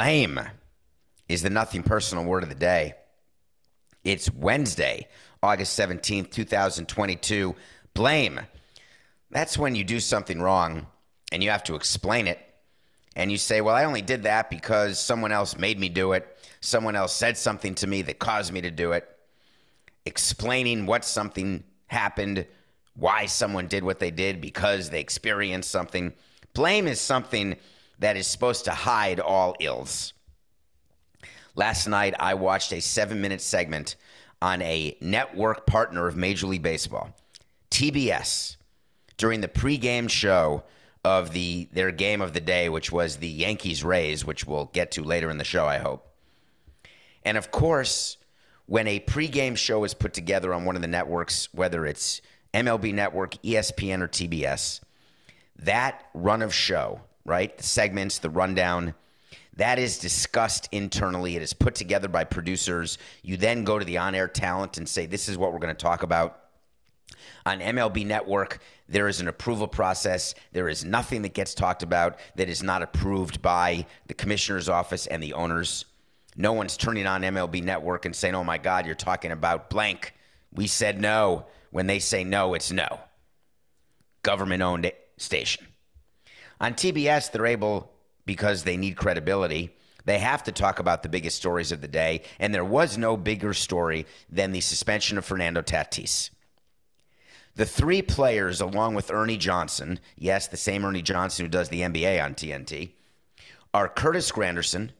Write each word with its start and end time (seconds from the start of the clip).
Blame 0.00 0.40
is 1.28 1.42
the 1.42 1.50
nothing 1.50 1.82
personal 1.82 2.24
word 2.24 2.42
of 2.42 2.48
the 2.48 2.54
day. 2.54 2.94
It's 4.02 4.32
Wednesday, 4.32 5.06
August 5.42 5.78
17th, 5.78 6.30
2022. 6.30 7.54
Blame. 7.92 8.40
That's 9.30 9.58
when 9.58 9.74
you 9.74 9.84
do 9.84 10.00
something 10.00 10.40
wrong 10.40 10.86
and 11.30 11.44
you 11.44 11.50
have 11.50 11.64
to 11.64 11.74
explain 11.74 12.28
it. 12.28 12.38
And 13.14 13.30
you 13.30 13.36
say, 13.36 13.60
Well, 13.60 13.74
I 13.74 13.84
only 13.84 14.00
did 14.00 14.22
that 14.22 14.48
because 14.48 14.98
someone 14.98 15.32
else 15.32 15.58
made 15.58 15.78
me 15.78 15.90
do 15.90 16.12
it. 16.12 16.26
Someone 16.62 16.96
else 16.96 17.14
said 17.14 17.36
something 17.36 17.74
to 17.74 17.86
me 17.86 18.00
that 18.00 18.18
caused 18.18 18.54
me 18.54 18.62
to 18.62 18.70
do 18.70 18.92
it. 18.92 19.06
Explaining 20.06 20.86
what 20.86 21.04
something 21.04 21.62
happened, 21.88 22.46
why 22.94 23.26
someone 23.26 23.66
did 23.66 23.84
what 23.84 23.98
they 23.98 24.10
did, 24.10 24.40
because 24.40 24.88
they 24.88 25.00
experienced 25.00 25.70
something. 25.70 26.14
Blame 26.54 26.88
is 26.88 27.02
something 27.02 27.56
that 28.00 28.16
is 28.16 28.26
supposed 28.26 28.64
to 28.64 28.72
hide 28.72 29.20
all 29.20 29.54
ills. 29.60 30.12
Last 31.54 31.86
night, 31.86 32.14
I 32.18 32.34
watched 32.34 32.72
a 32.72 32.80
seven 32.80 33.20
minute 33.20 33.40
segment 33.40 33.96
on 34.42 34.62
a 34.62 34.96
network 35.00 35.66
partner 35.66 36.06
of 36.06 36.16
Major 36.16 36.46
League 36.46 36.62
Baseball, 36.62 37.14
TBS, 37.70 38.56
during 39.16 39.40
the 39.40 39.48
pregame 39.48 40.08
show 40.08 40.64
of 41.04 41.32
the 41.32 41.68
their 41.72 41.92
game 41.92 42.20
of 42.20 42.32
the 42.32 42.40
day, 42.40 42.68
which 42.68 42.90
was 42.90 43.16
the 43.16 43.28
Yankees 43.28 43.84
Rays, 43.84 44.24
which 44.24 44.46
we'll 44.46 44.66
get 44.66 44.92
to 44.92 45.04
later 45.04 45.30
in 45.30 45.38
the 45.38 45.44
show, 45.44 45.66
I 45.66 45.78
hope. 45.78 46.06
And 47.24 47.36
of 47.36 47.50
course, 47.50 48.16
when 48.66 48.86
a 48.86 49.00
pregame 49.00 49.56
show 49.56 49.84
is 49.84 49.94
put 49.94 50.14
together 50.14 50.54
on 50.54 50.64
one 50.64 50.76
of 50.76 50.82
the 50.82 50.88
networks, 50.88 51.52
whether 51.52 51.84
it's 51.84 52.22
MLB 52.54 52.94
Network, 52.94 53.34
ESPN, 53.42 54.00
or 54.00 54.08
TBS, 54.08 54.80
that 55.58 56.04
run 56.14 56.40
of 56.42 56.54
show, 56.54 57.00
right? 57.24 57.56
The 57.56 57.64
segments, 57.64 58.18
the 58.18 58.30
rundown, 58.30 58.94
that 59.56 59.78
is 59.78 59.98
discussed 59.98 60.68
internally. 60.72 61.36
It 61.36 61.42
is 61.42 61.52
put 61.52 61.74
together 61.74 62.08
by 62.08 62.24
producers. 62.24 62.98
You 63.22 63.36
then 63.36 63.64
go 63.64 63.78
to 63.78 63.84
the 63.84 63.98
on 63.98 64.14
air 64.14 64.28
talent 64.28 64.78
and 64.78 64.88
say, 64.88 65.06
This 65.06 65.28
is 65.28 65.36
what 65.36 65.52
we're 65.52 65.58
going 65.58 65.74
to 65.74 65.82
talk 65.82 66.02
about. 66.02 66.38
On 67.44 67.58
MLB 67.60 68.06
Network, 68.06 68.60
there 68.88 69.08
is 69.08 69.20
an 69.20 69.28
approval 69.28 69.68
process. 69.68 70.34
There 70.52 70.68
is 70.68 70.84
nothing 70.84 71.22
that 71.22 71.34
gets 71.34 71.54
talked 71.54 71.82
about 71.82 72.18
that 72.36 72.48
is 72.48 72.62
not 72.62 72.82
approved 72.82 73.42
by 73.42 73.86
the 74.06 74.14
commissioner's 74.14 74.68
office 74.68 75.06
and 75.06 75.22
the 75.22 75.34
owners. 75.34 75.84
No 76.36 76.52
one's 76.52 76.76
turning 76.76 77.06
on 77.06 77.22
MLB 77.22 77.62
Network 77.62 78.04
and 78.04 78.14
saying, 78.14 78.34
oh 78.34 78.44
my 78.44 78.58
God, 78.58 78.86
you're 78.86 78.94
talking 78.94 79.32
about 79.32 79.70
blank. 79.70 80.14
We 80.52 80.66
said 80.66 81.00
no. 81.00 81.46
When 81.70 81.86
they 81.86 81.98
say 81.98 82.24
no, 82.24 82.54
it's 82.54 82.72
no. 82.72 83.00
Government 84.22 84.62
owned 84.62 84.90
station. 85.18 85.66
On 86.60 86.74
TBS, 86.74 87.30
they're 87.30 87.46
able, 87.46 87.90
because 88.26 88.64
they 88.64 88.76
need 88.76 88.96
credibility, 88.96 89.74
they 90.04 90.18
have 90.18 90.42
to 90.44 90.52
talk 90.52 90.78
about 90.78 91.02
the 91.02 91.08
biggest 91.08 91.36
stories 91.36 91.72
of 91.72 91.80
the 91.80 91.88
day. 91.88 92.22
And 92.38 92.54
there 92.54 92.64
was 92.64 92.98
no 92.98 93.16
bigger 93.16 93.54
story 93.54 94.06
than 94.30 94.52
the 94.52 94.60
suspension 94.60 95.18
of 95.18 95.24
Fernando 95.24 95.62
Tatis. 95.62 96.30
The 97.56 97.66
three 97.66 98.02
players, 98.02 98.60
along 98.60 98.94
with 98.94 99.10
Ernie 99.10 99.36
Johnson, 99.36 99.98
yes, 100.16 100.48
the 100.48 100.56
same 100.56 100.84
Ernie 100.84 101.02
Johnson 101.02 101.44
who 101.44 101.50
does 101.50 101.68
the 101.68 101.80
NBA 101.80 102.22
on 102.22 102.34
TNT, 102.34 102.92
are 103.74 103.88
Curtis 103.88 104.30
Granderson, 104.32 104.90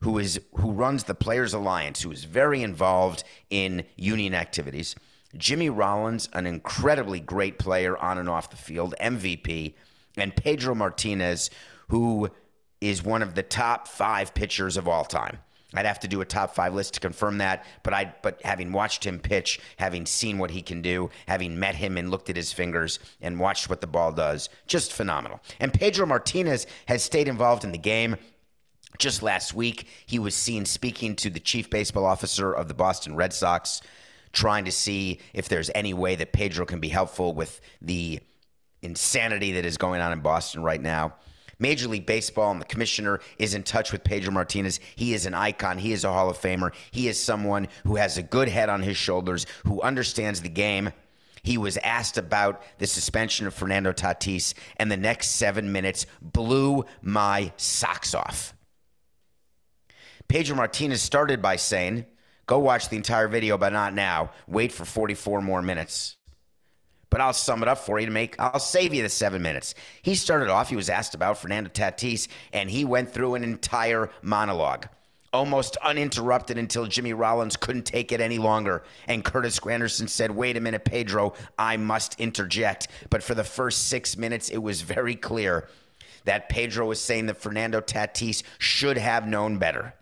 who 0.00 0.18
is 0.18 0.40
who 0.54 0.72
runs 0.72 1.04
the 1.04 1.14
Players 1.14 1.54
Alliance, 1.54 2.02
who 2.02 2.10
is 2.10 2.24
very 2.24 2.62
involved 2.62 3.24
in 3.50 3.84
union 3.96 4.34
activities. 4.34 4.96
Jimmy 5.36 5.70
Rollins, 5.70 6.28
an 6.32 6.46
incredibly 6.46 7.20
great 7.20 7.58
player 7.58 7.96
on 7.96 8.18
and 8.18 8.28
off 8.28 8.50
the 8.50 8.56
field, 8.56 8.94
MVP, 9.00 9.74
and 10.16 10.34
Pedro 10.34 10.74
Martinez, 10.74 11.50
who 11.88 12.30
is 12.80 13.02
one 13.02 13.22
of 13.22 13.34
the 13.34 13.42
top 13.42 13.86
five 13.86 14.34
pitchers 14.34 14.76
of 14.76 14.88
all 14.88 15.04
time. 15.04 15.38
I'd 15.74 15.86
have 15.86 16.00
to 16.00 16.08
do 16.08 16.20
a 16.20 16.26
top 16.26 16.54
five 16.54 16.74
list 16.74 16.94
to 16.94 17.00
confirm 17.00 17.38
that, 17.38 17.64
but 17.82 17.94
I 17.94 18.14
but 18.22 18.42
having 18.44 18.72
watched 18.72 19.04
him 19.04 19.18
pitch, 19.18 19.58
having 19.78 20.04
seen 20.04 20.38
what 20.38 20.50
he 20.50 20.60
can 20.60 20.82
do, 20.82 21.10
having 21.26 21.58
met 21.58 21.76
him 21.76 21.96
and 21.96 22.10
looked 22.10 22.28
at 22.28 22.36
his 22.36 22.52
fingers 22.52 22.98
and 23.20 23.40
watched 23.40 23.70
what 23.70 23.80
the 23.80 23.86
ball 23.86 24.12
does, 24.12 24.48
just 24.66 24.92
phenomenal. 24.92 25.40
And 25.60 25.72
Pedro 25.72 26.06
Martinez 26.06 26.66
has 26.86 27.02
stayed 27.02 27.28
involved 27.28 27.64
in 27.64 27.72
the 27.72 27.78
game. 27.78 28.16
Just 28.98 29.22
last 29.22 29.54
week, 29.54 29.86
he 30.04 30.18
was 30.18 30.34
seen 30.34 30.66
speaking 30.66 31.16
to 31.16 31.30
the 31.30 31.40
chief 31.40 31.70
baseball 31.70 32.04
officer 32.04 32.52
of 32.52 32.68
the 32.68 32.74
Boston 32.74 33.16
Red 33.16 33.32
Sox, 33.32 33.80
trying 34.32 34.66
to 34.66 34.72
see 34.72 35.20
if 35.32 35.48
there's 35.48 35.70
any 35.74 35.94
way 35.94 36.14
that 36.16 36.32
Pedro 36.32 36.66
can 36.66 36.80
be 36.80 36.90
helpful 36.90 37.32
with 37.32 37.62
the 37.80 38.20
insanity 38.82 39.52
that 39.52 39.64
is 39.64 39.78
going 39.78 40.00
on 40.00 40.12
in 40.12 40.20
Boston 40.20 40.62
right 40.62 40.80
now. 40.80 41.14
Major 41.58 41.86
League 41.88 42.06
Baseball 42.06 42.50
and 42.50 42.60
the 42.60 42.66
commissioner 42.66 43.20
is 43.38 43.54
in 43.54 43.62
touch 43.62 43.92
with 43.92 44.02
Pedro 44.02 44.32
Martinez. 44.32 44.80
He 44.96 45.14
is 45.14 45.26
an 45.26 45.34
icon. 45.34 45.78
He 45.78 45.92
is 45.92 46.04
a 46.04 46.12
Hall 46.12 46.28
of 46.28 46.36
Famer. 46.36 46.74
He 46.90 47.06
is 47.06 47.18
someone 47.18 47.68
who 47.84 47.96
has 47.96 48.18
a 48.18 48.22
good 48.22 48.48
head 48.48 48.68
on 48.68 48.82
his 48.82 48.96
shoulders, 48.96 49.46
who 49.64 49.80
understands 49.80 50.40
the 50.40 50.48
game. 50.48 50.90
He 51.44 51.58
was 51.58 51.76
asked 51.78 52.18
about 52.18 52.62
the 52.78 52.86
suspension 52.86 53.46
of 53.46 53.54
Fernando 53.54 53.92
Tatis, 53.92 54.54
and 54.76 54.90
the 54.90 54.96
next 54.96 55.28
seven 55.30 55.70
minutes 55.70 56.06
blew 56.20 56.84
my 57.00 57.52
socks 57.56 58.14
off. 58.14 58.54
Pedro 60.26 60.56
Martinez 60.56 61.00
started 61.00 61.40
by 61.40 61.56
saying, 61.56 62.06
Go 62.46 62.58
watch 62.58 62.88
the 62.88 62.96
entire 62.96 63.28
video, 63.28 63.56
but 63.56 63.72
not 63.72 63.94
now. 63.94 64.32
Wait 64.48 64.72
for 64.72 64.84
44 64.84 65.40
more 65.40 65.62
minutes 65.62 66.16
but 67.12 67.20
I'll 67.20 67.34
sum 67.34 67.62
it 67.62 67.68
up 67.68 67.76
for 67.76 68.00
you 68.00 68.06
to 68.06 68.12
make. 68.12 68.34
I'll 68.40 68.58
save 68.58 68.94
you 68.94 69.02
the 69.02 69.08
seven 69.10 69.42
minutes. 69.42 69.74
He 70.00 70.14
started 70.14 70.48
off. 70.48 70.70
He 70.70 70.76
was 70.76 70.88
asked 70.88 71.14
about 71.14 71.36
Fernando 71.36 71.68
Tatis, 71.68 72.26
and 72.54 72.70
he 72.70 72.86
went 72.86 73.12
through 73.12 73.34
an 73.34 73.44
entire 73.44 74.10
monologue 74.22 74.88
almost 75.34 75.78
uninterrupted 75.78 76.58
until 76.58 76.86
Jimmy 76.86 77.14
Rollins 77.14 77.56
couldn't 77.56 77.84
take 77.84 78.12
it 78.12 78.20
any 78.20 78.36
longer. 78.36 78.82
And 79.08 79.24
Curtis 79.24 79.58
Granderson 79.58 80.08
said, 80.08 80.30
Wait 80.30 80.58
a 80.58 80.60
minute, 80.60 80.84
Pedro, 80.84 81.32
I 81.58 81.78
must 81.78 82.20
interject. 82.20 82.88
But 83.08 83.22
for 83.22 83.34
the 83.34 83.44
first 83.44 83.88
six 83.88 84.16
minutes, 84.16 84.50
it 84.50 84.58
was 84.58 84.82
very 84.82 85.14
clear 85.14 85.68
that 86.24 86.50
Pedro 86.50 86.86
was 86.86 87.00
saying 87.00 87.26
that 87.26 87.40
Fernando 87.40 87.80
Tatis 87.80 88.42
should 88.58 88.98
have 88.98 89.26
known 89.26 89.58
better. 89.58 89.94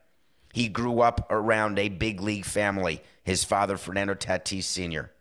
He 0.53 0.69
grew 0.69 1.01
up 1.01 1.29
around 1.31 1.79
a 1.79 1.89
big 1.89 2.21
league 2.21 2.45
family, 2.45 3.01
his 3.23 3.45
father, 3.45 3.77
Fernando 3.77 4.15
Tatis 4.15 4.65
Sr. 4.65 5.13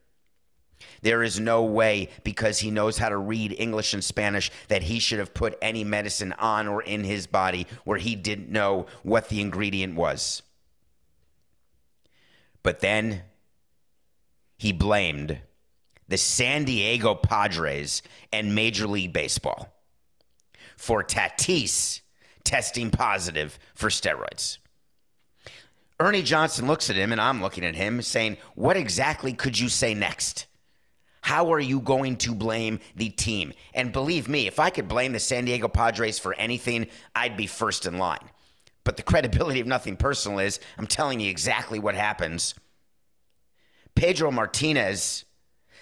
There 1.02 1.24
is 1.24 1.40
no 1.40 1.64
way, 1.64 2.10
because 2.24 2.60
he 2.60 2.72
knows 2.72 2.98
how 2.98 3.10
to 3.10 3.18
read 3.18 3.56
English 3.58 3.94
and 3.94 4.04
Spanish, 4.04 4.52
that 4.68 4.84
he 4.84 5.00
should 5.00 5.20
have 5.20 5.34
put 5.34 5.58
any 5.62 5.84
medicine 5.84 6.34
on 6.34 6.68
or 6.68 6.82
in 6.82 7.04
his 7.04 7.28
body 7.28 7.68
where 7.84 7.98
he 7.98 8.16
didn't 8.16 8.50
know 8.50 8.86
what 9.04 9.30
the 9.30 9.42
ingredient 9.42 9.96
was. 9.96 10.42
But 12.64 12.80
then 12.80 13.24
he 14.58 14.74
blamed 14.74 15.40
the 16.08 16.18
San 16.18 16.66
Diego 16.66 17.16
Padres 17.16 18.02
and 18.34 18.56
Major 18.56 18.88
League 18.88 19.14
Baseball 19.14 19.74
for 20.76 21.04
Tatis 21.04 22.02
testing 22.44 22.90
positive 22.90 23.60
for 23.76 23.90
steroids. 23.90 24.58
Ernie 26.00 26.24
Johnson 26.24 26.66
looks 26.66 26.90
at 26.90 26.96
him, 26.96 27.12
and 27.12 27.20
I'm 27.20 27.42
looking 27.42 27.66
at 27.66 27.76
him, 27.76 28.02
saying, 28.02 28.38
What 28.56 28.78
exactly 28.78 29.34
could 29.34 29.60
you 29.60 29.70
say 29.70 29.94
next? 29.94 30.48
How 31.22 31.54
are 31.54 31.60
you 31.60 31.80
going 31.82 32.18
to 32.18 32.34
blame 32.34 32.80
the 32.96 33.10
team? 33.10 33.54
And 33.74 33.92
believe 33.92 34.28
me, 34.28 34.48
if 34.48 34.60
I 34.60 34.70
could 34.70 34.88
blame 34.88 35.12
the 35.12 35.20
San 35.20 35.46
Diego 35.46 35.68
Padres 35.68 36.20
for 36.20 36.34
anything, 36.36 36.88
I'd 37.16 37.38
be 37.38 37.48
first 37.48 37.86
in 37.86 37.98
line. 37.98 38.30
But 38.84 38.98
the 38.98 39.04
credibility 39.04 39.60
of 39.60 39.68
nothing 39.68 39.98
personal 39.98 40.40
is 40.40 40.60
I'm 40.78 40.88
telling 40.88 41.20
you 41.20 41.30
exactly 41.30 41.80
what 41.80 41.96
happens. 41.96 42.56
Pedro 43.96 44.32
Martinez 44.32 45.26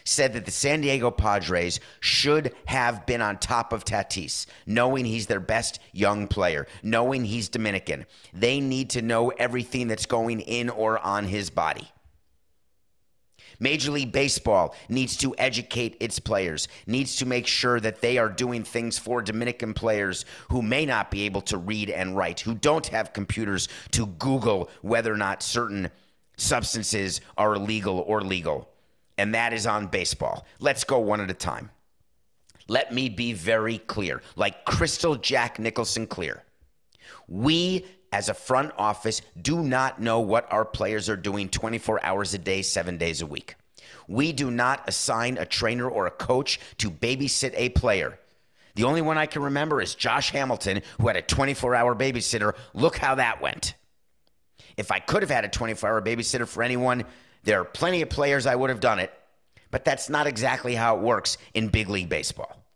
said 0.03 0.33
that 0.33 0.45
the 0.45 0.51
San 0.51 0.81
Diego 0.81 1.11
Padres 1.11 1.79
should 1.99 2.55
have 2.65 3.05
been 3.05 3.21
on 3.21 3.37
top 3.37 3.73
of 3.73 3.83
Tatis, 3.83 4.45
knowing 4.65 5.05
he's 5.05 5.27
their 5.27 5.39
best 5.39 5.79
young 5.91 6.27
player, 6.27 6.65
knowing 6.81 7.25
he's 7.25 7.49
Dominican. 7.49 8.05
They 8.33 8.59
need 8.59 8.89
to 8.91 9.01
know 9.01 9.29
everything 9.29 9.87
that's 9.87 10.05
going 10.05 10.39
in 10.41 10.69
or 10.69 10.97
on 10.99 11.25
his 11.25 11.49
body. 11.49 11.89
Major 13.59 13.91
League 13.91 14.11
Baseball 14.11 14.75
needs 14.89 15.17
to 15.17 15.35
educate 15.37 15.97
its 15.99 16.19
players, 16.19 16.67
needs 16.85 17.15
to 17.17 17.25
make 17.25 17.47
sure 17.47 17.79
that 17.79 18.01
they 18.01 18.17
are 18.17 18.29
doing 18.29 18.63
things 18.63 18.97
for 18.97 19.21
Dominican 19.21 19.73
players 19.73 20.25
who 20.49 20.61
may 20.61 20.85
not 20.85 21.11
be 21.11 21.23
able 21.23 21.41
to 21.41 21.57
read 21.57 21.89
and 21.89 22.15
write, 22.15 22.39
who 22.41 22.55
don't 22.55 22.87
have 22.87 23.13
computers 23.13 23.67
to 23.91 24.05
Google 24.05 24.69
whether 24.81 25.11
or 25.11 25.17
not 25.17 25.43
certain 25.43 25.89
substances 26.37 27.21
are 27.37 27.55
illegal 27.55 27.99
or 28.07 28.21
legal. 28.21 28.69
And 29.17 29.33
that 29.33 29.53
is 29.53 29.65
on 29.65 29.87
baseball. 29.87 30.45
Let's 30.59 30.83
go 30.83 30.99
one 30.99 31.21
at 31.21 31.31
a 31.31 31.33
time. 31.33 31.71
Let 32.67 32.93
me 32.93 33.09
be 33.09 33.33
very 33.33 33.79
clear, 33.79 34.21
like 34.35 34.65
crystal 34.65 35.15
Jack 35.15 35.57
Nicholson 35.57 36.05
clear. 36.05 36.43
We 37.27 37.85
as 38.11 38.29
a 38.29 38.33
front 38.33 38.71
office, 38.77 39.21
do 39.41 39.61
not 39.61 40.01
know 40.01 40.19
what 40.19 40.51
our 40.51 40.65
players 40.65 41.09
are 41.09 41.17
doing 41.17 41.49
24 41.49 42.03
hours 42.03 42.33
a 42.33 42.37
day, 42.37 42.61
seven 42.61 42.97
days 42.97 43.21
a 43.21 43.25
week. 43.25 43.55
We 44.07 44.31
do 44.31 44.49
not 44.49 44.87
assign 44.87 45.37
a 45.37 45.45
trainer 45.45 45.89
or 45.89 46.07
a 46.07 46.11
coach 46.11 46.59
to 46.77 46.89
babysit 46.89 47.53
a 47.55 47.69
player. 47.69 48.17
The 48.75 48.83
only 48.83 49.01
one 49.01 49.17
I 49.17 49.25
can 49.25 49.41
remember 49.41 49.81
is 49.81 49.95
Josh 49.95 50.29
Hamilton, 50.31 50.81
who 50.99 51.07
had 51.07 51.17
a 51.17 51.21
24 51.21 51.75
hour 51.75 51.95
babysitter. 51.95 52.53
Look 52.73 52.97
how 52.97 53.15
that 53.15 53.41
went. 53.41 53.73
If 54.77 54.91
I 54.91 54.99
could 54.99 55.23
have 55.23 55.31
had 55.31 55.45
a 55.45 55.49
24 55.49 55.89
hour 55.89 56.01
babysitter 56.01 56.47
for 56.47 56.61
anyone, 56.63 57.03
there 57.43 57.59
are 57.59 57.65
plenty 57.65 58.01
of 58.01 58.09
players 58.09 58.45
I 58.45 58.55
would 58.55 58.69
have 58.69 58.79
done 58.79 58.99
it, 58.99 59.11
but 59.71 59.83
that's 59.83 60.09
not 60.09 60.27
exactly 60.27 60.75
how 60.75 60.97
it 60.97 61.01
works 61.01 61.37
in 61.53 61.69
big 61.69 61.89
league 61.89 62.09
baseball. 62.09 62.66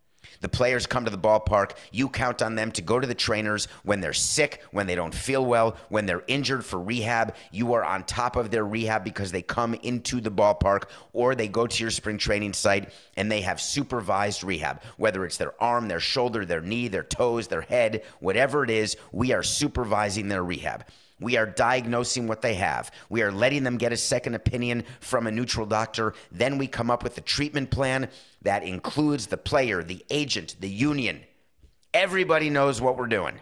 The 0.42 0.50
players 0.50 0.86
come 0.86 1.06
to 1.06 1.12
the 1.12 1.18
ballpark. 1.18 1.72
You 1.92 2.10
count 2.10 2.42
on 2.42 2.56
them 2.56 2.72
to 2.74 2.82
go 2.82 3.00
to 3.00 3.08
the 3.08 3.16
trainers 3.16 3.68
when 3.84 4.02
they're 4.02 4.14
sick, 4.14 4.64
when 4.72 4.88
they 4.88 4.96
don't 4.96 5.14
feel 5.14 5.46
well, 5.46 5.78
when 5.90 6.06
they're 6.06 6.24
injured 6.28 6.66
for 6.66 6.80
rehab. 6.80 7.36
You 7.52 7.74
are 7.74 7.84
on 7.84 8.04
top 8.04 8.36
of 8.36 8.52
their 8.52 8.66
rehab 8.66 9.04
because 9.04 9.32
they 9.32 9.42
come 9.42 9.74
into 9.76 10.20
the 10.20 10.32
ballpark 10.32 10.90
or 11.14 11.36
they 11.36 11.48
go 11.48 11.68
to 11.68 11.84
your 11.84 11.92
spring 11.92 12.18
training 12.18 12.54
site 12.54 12.92
and 13.16 13.32
they 13.32 13.42
have 13.42 13.62
supervised 13.62 14.44
rehab, 14.44 14.82
whether 14.98 15.26
it's 15.26 15.38
their 15.38 15.54
arm, 15.62 15.88
their 15.88 16.00
shoulder, 16.00 16.46
their 16.46 16.62
knee, 16.62 16.88
their 16.88 17.04
toes, 17.04 17.48
their 17.48 17.62
head, 17.62 18.04
whatever 18.20 18.64
it 18.64 18.70
is, 18.70 18.98
we 19.12 19.32
are 19.34 19.44
supervising 19.44 20.28
their 20.28 20.44
rehab. 20.44 20.86
We 21.21 21.38
are 21.38 21.45
diagnosing 21.45 22.27
what 22.27 22.41
they 22.41 22.56
have. 22.56 22.91
We 23.09 23.21
are 23.21 23.31
letting 23.31 23.63
them 23.63 23.77
get 23.77 23.94
a 23.94 23.97
second 23.97 24.33
opinion 24.33 24.83
from 25.00 25.27
a 25.27 25.31
neutral 25.31 25.68
doctor. 25.68 26.13
Then 26.31 26.57
we 26.57 26.68
come 26.68 26.89
up 26.91 27.03
with 27.03 27.18
a 27.18 27.21
treatment 27.21 27.69
plan 27.69 28.09
that 28.41 28.63
includes 28.63 29.27
the 29.27 29.38
player, 29.38 29.83
the 29.83 30.03
agent, 30.09 30.56
the 30.59 30.69
union. 30.69 31.21
Everybody 31.94 32.50
knows 32.50 32.81
what 32.81 32.97
we're 32.97 33.06
doing. 33.06 33.39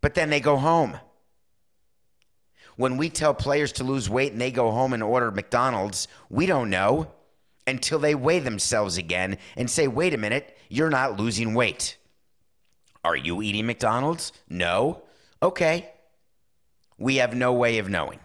But 0.00 0.14
then 0.14 0.30
they 0.30 0.40
go 0.40 0.56
home. 0.56 0.96
When 2.76 2.96
we 2.96 3.10
tell 3.10 3.34
players 3.34 3.72
to 3.72 3.84
lose 3.84 4.08
weight 4.08 4.32
and 4.32 4.40
they 4.40 4.52
go 4.52 4.70
home 4.70 4.92
and 4.92 5.02
order 5.02 5.30
McDonald's, 5.30 6.08
we 6.30 6.46
don't 6.46 6.70
know 6.70 7.10
until 7.66 7.98
they 7.98 8.14
weigh 8.14 8.38
themselves 8.38 8.96
again 8.96 9.38
and 9.56 9.68
say, 9.68 9.88
wait 9.88 10.14
a 10.14 10.18
minute, 10.18 10.56
you're 10.68 10.88
not 10.88 11.18
losing 11.18 11.52
weight. 11.52 11.96
Are 13.04 13.16
you 13.16 13.42
eating 13.42 13.66
McDonald's? 13.66 14.32
No. 14.48 15.02
Okay. 15.42 15.90
We 16.98 17.16
have 17.16 17.34
no 17.34 17.52
way 17.52 17.78
of 17.78 17.88
knowing. 17.88 18.20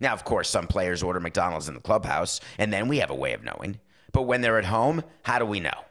Now, 0.00 0.12
of 0.12 0.24
course, 0.24 0.50
some 0.50 0.66
players 0.66 1.02
order 1.02 1.20
McDonald's 1.20 1.68
in 1.68 1.74
the 1.74 1.80
clubhouse, 1.80 2.40
and 2.58 2.72
then 2.72 2.88
we 2.88 2.98
have 2.98 3.10
a 3.10 3.14
way 3.14 3.32
of 3.32 3.44
knowing. 3.44 3.78
But 4.12 4.22
when 4.22 4.40
they're 4.40 4.58
at 4.58 4.64
home, 4.64 5.02
how 5.22 5.38
do 5.38 5.46
we 5.46 5.60
know? 5.60 5.84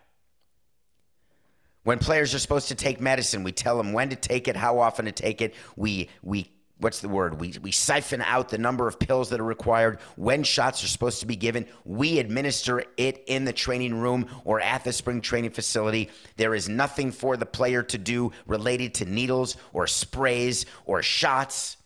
When 1.83 1.99
players 1.99 2.33
are 2.33 2.39
supposed 2.39 2.69
to 2.69 2.75
take 2.75 3.01
medicine, 3.01 3.43
we 3.43 3.51
tell 3.51 3.77
them 3.77 3.91
when 3.91 4.09
to 4.09 4.15
take 4.15 4.47
it, 4.47 4.55
how 4.55 4.79
often 4.79 5.05
to 5.05 5.11
take 5.11 5.41
it. 5.41 5.53
We 5.75 6.09
we 6.21 6.49
what's 6.83 6.99
the 6.99 7.09
word? 7.09 7.39
We 7.39 7.55
we 7.61 7.71
siphon 7.71 8.21
out 8.21 8.49
the 8.49 8.57
number 8.57 8.87
of 8.87 8.99
pills 8.99 9.29
that 9.29 9.39
are 9.39 9.45
required, 9.45 9.99
when 10.15 10.43
shots 10.43 10.83
are 10.83 10.87
supposed 10.87 11.21
to 11.21 11.25
be 11.25 11.35
given. 11.35 11.65
We 11.85 12.19
administer 12.19 12.83
it 12.97 13.23
in 13.27 13.45
the 13.45 13.53
training 13.53 13.95
room 13.95 14.27
or 14.43 14.59
at 14.59 14.83
the 14.83 14.93
spring 14.93 15.21
training 15.21 15.51
facility. 15.51 16.09
There 16.35 16.53
is 16.53 16.67
nothing 16.67 17.11
for 17.11 17.37
the 17.37 17.45
player 17.45 17.83
to 17.83 17.97
do 17.97 18.31
related 18.45 18.95
to 18.95 19.05
needles 19.05 19.55
or 19.71 19.87
sprays 19.87 20.65
or 20.85 21.01
shots 21.01 21.77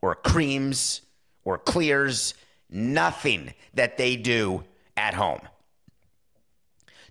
or 0.00 0.14
creams 0.14 1.02
or 1.44 1.58
clears, 1.58 2.34
nothing 2.70 3.52
that 3.74 3.98
they 3.98 4.16
do 4.16 4.64
at 4.96 5.14
home. 5.14 5.40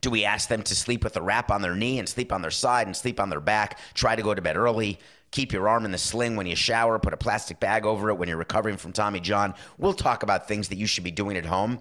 Do 0.02 0.10
we 0.10 0.24
ask 0.24 0.48
them 0.48 0.64
to 0.64 0.76
sleep 0.76 1.04
with 1.04 1.18
a 1.18 1.22
wrap 1.22 1.52
on 1.52 1.62
their 1.62 1.76
knee 1.76 2.00
and 2.00 2.08
sleep 2.08 2.32
on 2.32 2.42
their 2.42 2.52
side 2.52 2.88
and 2.88 2.96
sleep 2.96 3.20
on 3.20 3.30
their 3.30 3.42
back? 3.42 3.80
Try 3.94 4.16
to 4.16 4.22
go 4.22 4.34
to 4.34 4.42
bed 4.42 4.56
early. 4.56 5.00
Keep 5.32 5.54
your 5.54 5.70
arm 5.70 5.86
in 5.86 5.92
the 5.92 5.98
sling 5.98 6.36
when 6.36 6.48
you 6.48 6.56
shower. 6.56 6.98
Put 7.00 7.14
a 7.14 7.18
plastic 7.18 7.60
bag 7.60 7.86
over 7.86 8.10
it 8.10 8.16
when 8.16 8.28
you're 8.28 8.38
recovering 8.38 8.78
from 8.78 8.94
Tommy 8.94 9.20
John. 9.20 9.54
We'll 9.78 9.94
talk 9.94 10.24
about 10.24 10.48
things 10.48 10.70
that 10.70 10.78
you 10.78 10.88
should 10.88 11.04
be 11.04 11.12
doing 11.12 11.38
at 11.38 11.46
home. 11.46 11.80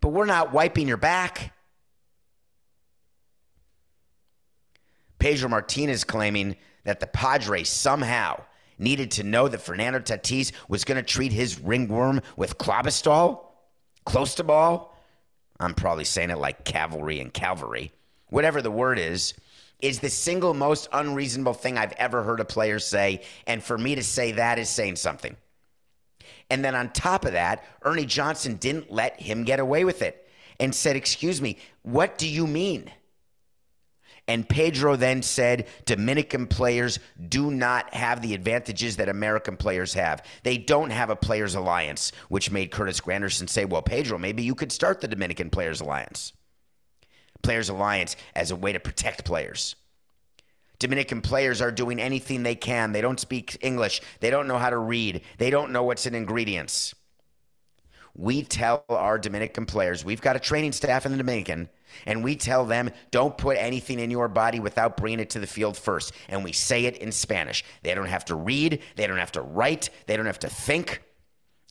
But 0.00 0.10
we're 0.10 0.26
not 0.26 0.52
wiping 0.52 0.88
your 0.88 0.96
back. 0.96 1.54
Pedro 5.18 5.48
Martinez 5.48 6.04
claiming 6.04 6.56
that 6.84 6.98
the 6.98 7.06
Padres 7.06 7.68
somehow 7.68 8.42
needed 8.76 9.12
to 9.12 9.22
know 9.22 9.46
that 9.46 9.60
Fernando 9.60 10.00
Tatis 10.00 10.50
was 10.68 10.84
going 10.84 10.96
to 10.96 11.02
treat 11.02 11.32
his 11.32 11.60
ringworm 11.60 12.20
with 12.36 12.58
Clobestol, 12.58 13.44
Clostebol. 14.04 14.88
I'm 15.60 15.74
probably 15.74 16.04
saying 16.04 16.30
it 16.30 16.38
like 16.38 16.64
cavalry 16.64 17.20
and 17.20 17.32
cavalry, 17.32 17.92
whatever 18.30 18.60
the 18.60 18.70
word 18.70 18.98
is, 18.98 19.34
is 19.82 19.98
the 19.98 20.08
single 20.08 20.54
most 20.54 20.88
unreasonable 20.92 21.54
thing 21.54 21.76
I've 21.76 21.92
ever 21.92 22.22
heard 22.22 22.40
a 22.40 22.44
player 22.44 22.78
say. 22.78 23.22
And 23.46 23.62
for 23.62 23.76
me 23.76 23.96
to 23.96 24.02
say 24.02 24.32
that 24.32 24.58
is 24.58 24.70
saying 24.70 24.96
something. 24.96 25.36
And 26.48 26.64
then 26.64 26.74
on 26.74 26.90
top 26.90 27.24
of 27.24 27.32
that, 27.32 27.64
Ernie 27.82 28.06
Johnson 28.06 28.56
didn't 28.56 28.92
let 28.92 29.20
him 29.20 29.44
get 29.44 29.58
away 29.58 29.84
with 29.84 30.02
it 30.02 30.28
and 30.60 30.74
said, 30.74 30.96
Excuse 30.96 31.42
me, 31.42 31.58
what 31.82 32.16
do 32.16 32.28
you 32.28 32.46
mean? 32.46 32.90
And 34.28 34.48
Pedro 34.48 34.94
then 34.94 35.22
said 35.22 35.66
Dominican 35.84 36.46
players 36.46 37.00
do 37.28 37.50
not 37.50 37.92
have 37.92 38.22
the 38.22 38.34
advantages 38.34 38.96
that 38.96 39.08
American 39.08 39.56
players 39.56 39.94
have. 39.94 40.24
They 40.44 40.58
don't 40.58 40.90
have 40.90 41.10
a 41.10 41.16
players 41.16 41.56
alliance, 41.56 42.12
which 42.28 42.50
made 42.50 42.70
Curtis 42.70 43.00
Granderson 43.00 43.48
say, 43.48 43.64
Well, 43.64 43.82
Pedro, 43.82 44.18
maybe 44.18 44.42
you 44.42 44.54
could 44.54 44.70
start 44.70 45.00
the 45.00 45.08
Dominican 45.08 45.50
Players 45.50 45.80
Alliance. 45.80 46.32
Players 47.42 47.68
Alliance 47.68 48.16
as 48.34 48.50
a 48.50 48.56
way 48.56 48.72
to 48.72 48.80
protect 48.80 49.24
players. 49.24 49.76
Dominican 50.78 51.20
players 51.20 51.60
are 51.60 51.70
doing 51.70 52.00
anything 52.00 52.42
they 52.42 52.56
can. 52.56 52.90
They 52.92 53.00
don't 53.00 53.20
speak 53.20 53.56
English. 53.60 54.00
They 54.20 54.30
don't 54.30 54.48
know 54.48 54.58
how 54.58 54.70
to 54.70 54.78
read. 54.78 55.20
They 55.38 55.50
don't 55.50 55.70
know 55.70 55.84
what's 55.84 56.06
in 56.06 56.14
ingredients. 56.14 56.94
we 58.14 58.42
tell 58.42 58.84
our 58.88 59.18
Dominican 59.18 59.64
players, 59.64 60.04
we've 60.04 60.20
got 60.20 60.36
a 60.36 60.40
training 60.40 60.72
staff 60.72 61.06
in 61.06 61.12
the 61.12 61.18
Dominican, 61.18 61.68
and 62.04 62.22
we 62.22 62.36
tell 62.36 62.64
them, 62.64 62.90
don't 63.10 63.38
put 63.38 63.56
anything 63.56 63.98
in 63.98 64.10
your 64.10 64.28
body 64.28 64.60
without 64.60 64.96
bringing 64.96 65.20
it 65.20 65.30
to 65.30 65.38
the 65.40 65.46
field 65.46 65.76
first. 65.76 66.12
And 66.28 66.44
we 66.44 66.52
say 66.52 66.84
it 66.84 66.98
in 66.98 67.12
Spanish. 67.12 67.64
They 67.82 67.94
don't 67.94 68.06
have 68.06 68.24
to 68.26 68.34
read, 68.34 68.80
they 68.96 69.06
don't 69.06 69.18
have 69.18 69.32
to 69.32 69.42
write, 69.42 69.90
they 70.06 70.16
don't 70.16 70.26
have 70.26 70.38
to 70.40 70.48
think. 70.48 71.02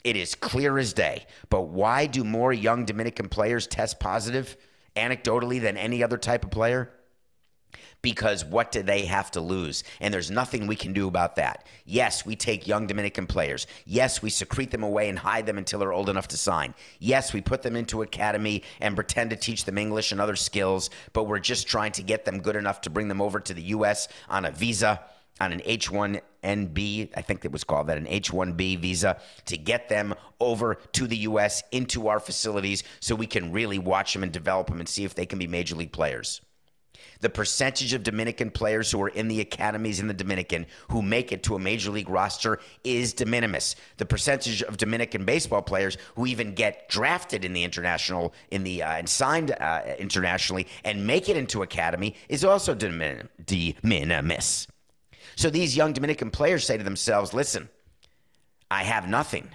It 0.03 0.15
is 0.15 0.33
clear 0.33 0.79
as 0.79 0.93
day. 0.93 1.25
But 1.49 1.67
why 1.67 2.07
do 2.07 2.23
more 2.23 2.51
young 2.51 2.85
Dominican 2.85 3.29
players 3.29 3.67
test 3.67 3.99
positive 3.99 4.57
anecdotally 4.95 5.61
than 5.61 5.77
any 5.77 6.03
other 6.03 6.17
type 6.17 6.43
of 6.43 6.51
player? 6.51 6.91
because 8.01 8.43
what 8.43 8.71
do 8.71 8.81
they 8.81 9.05
have 9.05 9.31
to 9.31 9.41
lose? 9.41 9.83
And 9.99 10.13
there's 10.13 10.31
nothing 10.31 10.67
we 10.67 10.75
can 10.75 10.93
do 10.93 11.07
about 11.07 11.35
that. 11.35 11.65
Yes, 11.85 12.25
we 12.25 12.35
take 12.35 12.67
young 12.67 12.87
Dominican 12.87 13.27
players. 13.27 13.67
Yes, 13.85 14.21
we 14.21 14.29
secrete 14.29 14.71
them 14.71 14.83
away 14.83 15.09
and 15.09 15.19
hide 15.19 15.45
them 15.45 15.57
until 15.57 15.79
they're 15.79 15.93
old 15.93 16.09
enough 16.09 16.27
to 16.29 16.37
sign. 16.37 16.73
Yes, 16.99 17.33
we 17.33 17.41
put 17.41 17.61
them 17.61 17.75
into 17.75 18.01
academy 18.01 18.63
and 18.79 18.95
pretend 18.95 19.29
to 19.31 19.35
teach 19.35 19.65
them 19.65 19.77
English 19.77 20.11
and 20.11 20.19
other 20.19 20.35
skills, 20.35 20.89
but 21.13 21.25
we're 21.25 21.39
just 21.39 21.67
trying 21.67 21.91
to 21.93 22.03
get 22.03 22.25
them 22.25 22.39
good 22.39 22.55
enough 22.55 22.81
to 22.81 22.89
bring 22.89 23.07
them 23.07 23.21
over 23.21 23.39
to 23.39 23.53
the 23.53 23.61
U.S. 23.63 24.07
on 24.29 24.45
a 24.45 24.51
visa 24.51 25.01
on 25.41 25.51
an 25.51 25.59
H1NB, 25.61 27.09
I 27.15 27.21
think 27.21 27.43
it 27.43 27.51
was 27.51 27.63
called 27.63 27.87
that, 27.87 27.97
an 27.97 28.05
H1B 28.05 28.79
visa, 28.79 29.17
to 29.45 29.57
get 29.57 29.89
them 29.89 30.13
over 30.39 30.75
to 30.93 31.07
the 31.07 31.17
U.S. 31.17 31.63
into 31.71 32.07
our 32.07 32.19
facilities 32.19 32.83
so 32.99 33.15
we 33.15 33.27
can 33.27 33.51
really 33.51 33.79
watch 33.79 34.13
them 34.13 34.23
and 34.23 34.31
develop 34.31 34.67
them 34.67 34.79
and 34.79 34.87
see 34.87 35.03
if 35.03 35.15
they 35.15 35.25
can 35.25 35.39
be 35.39 35.47
major 35.47 35.75
league 35.75 35.91
players. 35.91 36.41
The 37.21 37.29
percentage 37.29 37.93
of 37.93 38.03
Dominican 38.03 38.49
players 38.49 38.91
who 38.91 39.01
are 39.01 39.09
in 39.09 39.27
the 39.27 39.41
academies 39.41 39.99
in 39.99 40.07
the 40.07 40.13
Dominican 40.13 40.65
who 40.89 41.01
make 41.01 41.31
it 41.31 41.43
to 41.43 41.55
a 41.55 41.59
major 41.59 41.91
league 41.91 42.09
roster 42.09 42.59
is 42.83 43.13
de 43.13 43.25
minimis. 43.25 43.75
The 43.97 44.05
percentage 44.05 44.63
of 44.63 44.77
Dominican 44.77 45.23
baseball 45.23 45.61
players 45.61 45.97
who 46.15 46.25
even 46.25 46.55
get 46.55 46.89
drafted 46.89 47.45
in 47.45 47.53
the 47.53 47.63
international 47.63 48.33
in 48.49 48.63
the 48.63 48.81
uh, 48.81 48.93
and 48.93 49.07
signed 49.07 49.51
uh, 49.51 49.81
internationally 49.99 50.67
and 50.83 51.05
make 51.05 51.29
it 51.29 51.37
into 51.37 51.61
academy 51.61 52.15
is 52.27 52.43
also 52.43 52.73
de, 52.73 52.89
min- 52.89 53.29
de 53.45 53.75
minimis. 53.83 54.67
So 55.35 55.49
these 55.49 55.75
young 55.75 55.93
Dominican 55.93 56.31
players 56.31 56.65
say 56.65 56.77
to 56.77 56.83
themselves, 56.83 57.33
"Listen, 57.33 57.69
I 58.69 58.83
have 58.83 59.07
nothing." 59.07 59.49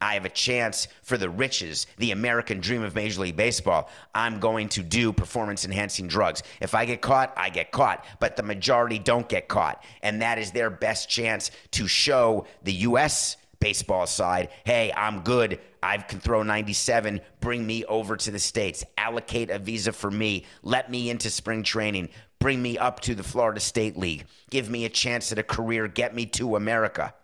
I 0.00 0.14
have 0.14 0.24
a 0.24 0.30
chance 0.30 0.88
for 1.02 1.16
the 1.16 1.30
riches, 1.30 1.86
the 1.98 2.10
American 2.10 2.60
dream 2.60 2.82
of 2.82 2.94
Major 2.94 3.22
League 3.22 3.36
Baseball. 3.36 3.88
I'm 4.14 4.40
going 4.40 4.68
to 4.70 4.82
do 4.82 5.12
performance 5.12 5.64
enhancing 5.64 6.06
drugs. 6.06 6.42
If 6.60 6.74
I 6.74 6.84
get 6.84 7.00
caught, 7.00 7.32
I 7.36 7.48
get 7.48 7.70
caught, 7.70 8.04
but 8.20 8.36
the 8.36 8.42
majority 8.42 8.98
don't 8.98 9.28
get 9.28 9.48
caught. 9.48 9.82
And 10.02 10.20
that 10.22 10.38
is 10.38 10.50
their 10.50 10.70
best 10.70 11.08
chance 11.08 11.50
to 11.72 11.86
show 11.88 12.46
the 12.62 12.72
U.S. 12.72 13.36
baseball 13.58 14.06
side 14.06 14.50
hey, 14.64 14.92
I'm 14.94 15.20
good. 15.20 15.60
I 15.82 15.98
can 15.98 16.18
throw 16.18 16.42
97. 16.42 17.20
Bring 17.40 17.64
me 17.64 17.84
over 17.84 18.16
to 18.16 18.30
the 18.30 18.38
States. 18.38 18.84
Allocate 18.98 19.50
a 19.50 19.58
visa 19.58 19.92
for 19.92 20.10
me. 20.10 20.44
Let 20.62 20.90
me 20.90 21.10
into 21.10 21.30
spring 21.30 21.62
training. 21.62 22.08
Bring 22.38 22.62
me 22.62 22.78
up 22.78 23.00
to 23.00 23.14
the 23.14 23.22
Florida 23.22 23.60
State 23.60 23.96
League. 23.96 24.26
Give 24.50 24.70
me 24.70 24.84
a 24.84 24.90
chance 24.90 25.32
at 25.32 25.38
a 25.38 25.42
career. 25.42 25.88
Get 25.88 26.14
me 26.14 26.26
to 26.26 26.56
America. 26.56 27.14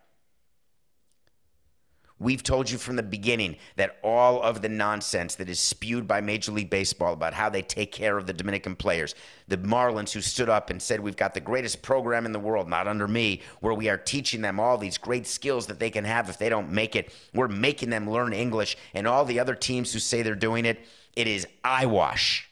We've 2.23 2.43
told 2.43 2.71
you 2.71 2.79
from 2.79 2.95
the 2.95 3.03
beginning 3.03 3.57
that 3.75 3.99
all 4.05 4.41
of 4.43 4.63
the 4.63 4.69
nonsense 4.69 5.35
that 5.35 5.49
is 5.49 5.59
spewed 5.59 6.07
by 6.07 6.21
Major 6.21 6.53
League 6.53 6.71
Baseball 6.71 7.13
about 7.15 7.35
how 7.35 7.49
they 7.49 7.63
take 7.63 7.91
care 7.91 8.17
of 8.17 8.29
the 8.29 8.33
Dominican 8.33 8.77
players, 8.77 9.17
the 9.49 9.59
Marlins 9.59 10.13
who 10.13 10.21
stood 10.21 10.49
up 10.49 10.71
and 10.71 10.81
said, 10.81 11.01
We've 11.01 11.17
got 11.17 11.35
the 11.35 11.41
greatest 11.41 11.83
program 11.83 12.25
in 12.25 12.31
the 12.31 12.39
world, 12.39 12.69
not 12.69 12.87
under 12.87 13.09
me, 13.09 13.43
where 13.59 13.75
we 13.75 13.89
are 13.89 13.97
teaching 13.97 14.41
them 14.41 14.61
all 14.61 14.79
these 14.79 14.99
great 14.99 15.27
skills 15.27 15.67
that 15.67 15.81
they 15.81 15.91
can 15.91 16.05
have 16.05 16.29
if 16.29 16.39
they 16.39 16.49
don't 16.49 16.71
make 16.71 16.95
it. 16.95 17.13
We're 17.35 17.49
making 17.49 17.91
them 17.91 18.09
learn 18.09 18.33
English, 18.33 18.77
and 18.95 19.09
all 19.09 19.25
the 19.25 19.41
other 19.41 19.57
teams 19.57 19.93
who 19.93 19.99
say 19.99 20.23
they're 20.23 20.37
doing 20.37 20.65
it, 20.65 20.79
it 21.17 21.27
is 21.27 21.49
eyewash. 21.65 22.49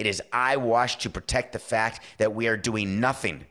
It 0.00 0.06
is 0.06 0.22
eyewash 0.32 0.96
to 1.00 1.10
protect 1.10 1.52
the 1.52 1.58
fact 1.58 2.00
that 2.16 2.34
we 2.34 2.46
are 2.48 2.56
doing 2.56 3.00
nothing 3.00 3.44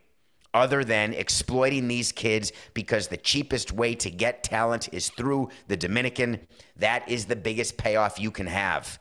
other 0.52 0.84
than 0.84 1.14
exploiting 1.14 1.88
these 1.88 2.12
kids 2.12 2.52
because 2.74 3.08
the 3.08 3.18
cheapest 3.18 3.72
way 3.72 3.94
to 3.94 4.10
get 4.10 4.42
talent 4.42 4.90
is 4.92 5.10
through 5.10 5.50
the 5.68 5.78
Dominican. 5.78 6.40
That 6.78 7.08
is 7.08 7.26
the 7.26 7.36
biggest 7.36 7.78
payoff 7.78 8.20
you 8.20 8.32
can 8.32 8.48
have. 8.48 8.98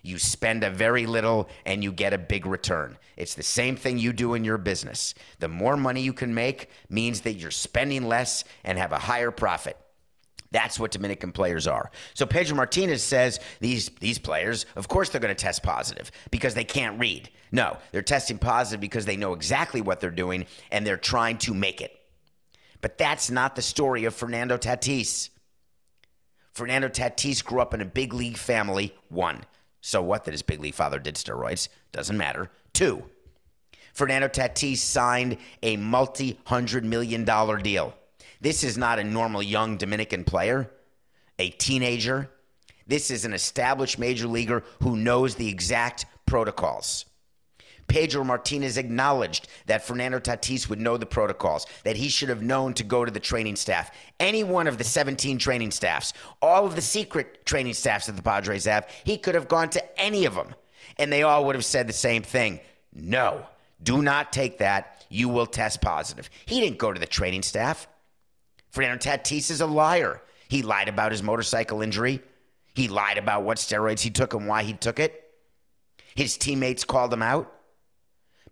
You 0.00 0.18
spend 0.18 0.64
a 0.64 0.70
very 0.70 1.04
little 1.04 1.50
and 1.66 1.84
you 1.84 1.92
get 1.92 2.14
a 2.14 2.18
big 2.18 2.46
return. 2.46 2.96
It's 3.18 3.34
the 3.34 3.42
same 3.42 3.76
thing 3.76 3.98
you 3.98 4.14
do 4.14 4.32
in 4.32 4.42
your 4.42 4.56
business. 4.56 5.14
The 5.38 5.48
more 5.48 5.76
money 5.76 6.00
you 6.00 6.14
can 6.14 6.32
make 6.32 6.70
means 6.88 7.20
that 7.20 7.34
you're 7.34 7.50
spending 7.50 8.08
less 8.08 8.42
and 8.64 8.78
have 8.78 8.92
a 8.92 8.98
higher 8.98 9.30
profit. 9.30 9.76
That's 10.52 10.80
what 10.80 10.90
Dominican 10.90 11.32
players 11.32 11.66
are. 11.66 11.90
So 12.14 12.26
Pedro 12.26 12.56
Martinez 12.56 13.02
says 13.02 13.38
these 13.60 13.90
these 14.00 14.18
players, 14.18 14.66
of 14.76 14.88
course 14.88 15.08
they're 15.08 15.20
going 15.20 15.34
to 15.34 15.40
test 15.40 15.62
positive 15.62 16.10
because 16.30 16.54
they 16.54 16.64
can't 16.64 16.98
read. 16.98 17.30
No, 17.52 17.78
they're 17.92 18.02
testing 18.02 18.38
positive 18.38 18.80
because 18.80 19.06
they 19.06 19.16
know 19.16 19.32
exactly 19.32 19.80
what 19.80 20.00
they're 20.00 20.10
doing 20.10 20.46
and 20.70 20.86
they're 20.86 20.96
trying 20.96 21.38
to 21.38 21.54
make 21.54 21.80
it. 21.80 21.96
But 22.80 22.98
that's 22.98 23.30
not 23.30 23.56
the 23.56 23.62
story 23.62 24.04
of 24.04 24.14
Fernando 24.14 24.56
Tatis. 24.56 25.30
Fernando 26.52 26.88
Tatis 26.88 27.44
grew 27.44 27.60
up 27.60 27.74
in 27.74 27.80
a 27.80 27.86
big 27.86 28.12
league 28.12 28.36
family. 28.36 28.94
One. 29.08 29.44
So 29.80 30.02
what 30.02 30.24
that 30.24 30.32
his 30.32 30.42
big 30.42 30.60
league 30.60 30.74
father 30.74 30.98
did 30.98 31.14
steroids? 31.14 31.68
Doesn't 31.92 32.16
matter. 32.16 32.50
Two. 32.72 33.04
Fernando 33.92 34.28
Tatis 34.28 34.78
signed 34.78 35.36
a 35.62 35.76
multi 35.76 36.38
hundred 36.44 36.84
million 36.84 37.24
dollar 37.24 37.58
deal. 37.58 37.94
This 38.40 38.64
is 38.64 38.78
not 38.78 38.98
a 38.98 39.04
normal 39.04 39.42
young 39.42 39.76
Dominican 39.76 40.24
player, 40.24 40.70
a 41.38 41.50
teenager. 41.50 42.30
This 42.86 43.10
is 43.10 43.24
an 43.24 43.34
established 43.34 43.98
major 43.98 44.26
leaguer 44.26 44.64
who 44.82 44.96
knows 44.96 45.34
the 45.34 45.48
exact 45.48 46.06
protocols. 46.26 47.04
Pedro 47.90 48.22
Martinez 48.22 48.76
acknowledged 48.76 49.48
that 49.66 49.84
Fernando 49.84 50.20
Tatis 50.20 50.68
would 50.68 50.80
know 50.80 50.96
the 50.96 51.06
protocols, 51.06 51.66
that 51.82 51.96
he 51.96 52.08
should 52.08 52.28
have 52.28 52.40
known 52.40 52.72
to 52.74 52.84
go 52.84 53.04
to 53.04 53.10
the 53.10 53.18
training 53.18 53.56
staff. 53.56 53.90
Any 54.20 54.44
one 54.44 54.68
of 54.68 54.78
the 54.78 54.84
17 54.84 55.38
training 55.38 55.72
staffs, 55.72 56.12
all 56.40 56.64
of 56.64 56.76
the 56.76 56.82
secret 56.82 57.44
training 57.44 57.74
staffs 57.74 58.06
that 58.06 58.14
the 58.14 58.22
Padres 58.22 58.64
have, 58.66 58.88
he 59.02 59.18
could 59.18 59.34
have 59.34 59.48
gone 59.48 59.70
to 59.70 60.00
any 60.00 60.24
of 60.24 60.36
them. 60.36 60.54
And 60.98 61.12
they 61.12 61.24
all 61.24 61.44
would 61.46 61.56
have 61.56 61.64
said 61.64 61.88
the 61.88 61.92
same 61.92 62.22
thing 62.22 62.60
no, 62.94 63.44
do 63.82 64.02
not 64.02 64.32
take 64.32 64.58
that. 64.58 65.04
You 65.08 65.28
will 65.28 65.46
test 65.46 65.80
positive. 65.80 66.30
He 66.46 66.60
didn't 66.60 66.78
go 66.78 66.92
to 66.92 67.00
the 67.00 67.06
training 67.06 67.42
staff. 67.42 67.88
Fernando 68.70 68.98
Tatis 68.98 69.50
is 69.50 69.60
a 69.60 69.66
liar. 69.66 70.22
He 70.48 70.62
lied 70.62 70.88
about 70.88 71.12
his 71.12 71.22
motorcycle 71.22 71.82
injury. 71.82 72.20
He 72.74 72.88
lied 72.88 73.18
about 73.18 73.42
what 73.42 73.58
steroids 73.58 74.00
he 74.00 74.10
took 74.10 74.34
and 74.34 74.46
why 74.46 74.62
he 74.62 74.72
took 74.72 74.98
it. 74.98 75.30
His 76.14 76.36
teammates 76.36 76.84
called 76.84 77.12
him 77.12 77.22
out. 77.22 77.52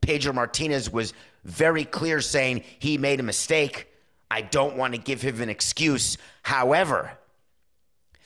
Pedro 0.00 0.32
Martinez 0.32 0.90
was 0.90 1.12
very 1.44 1.84
clear 1.84 2.20
saying 2.20 2.62
he 2.78 2.98
made 2.98 3.20
a 3.20 3.24
mistake. 3.24 3.88
I 4.30 4.42
don't 4.42 4.76
want 4.76 4.94
to 4.94 5.00
give 5.00 5.22
him 5.22 5.40
an 5.40 5.48
excuse. 5.48 6.18
However, 6.42 7.18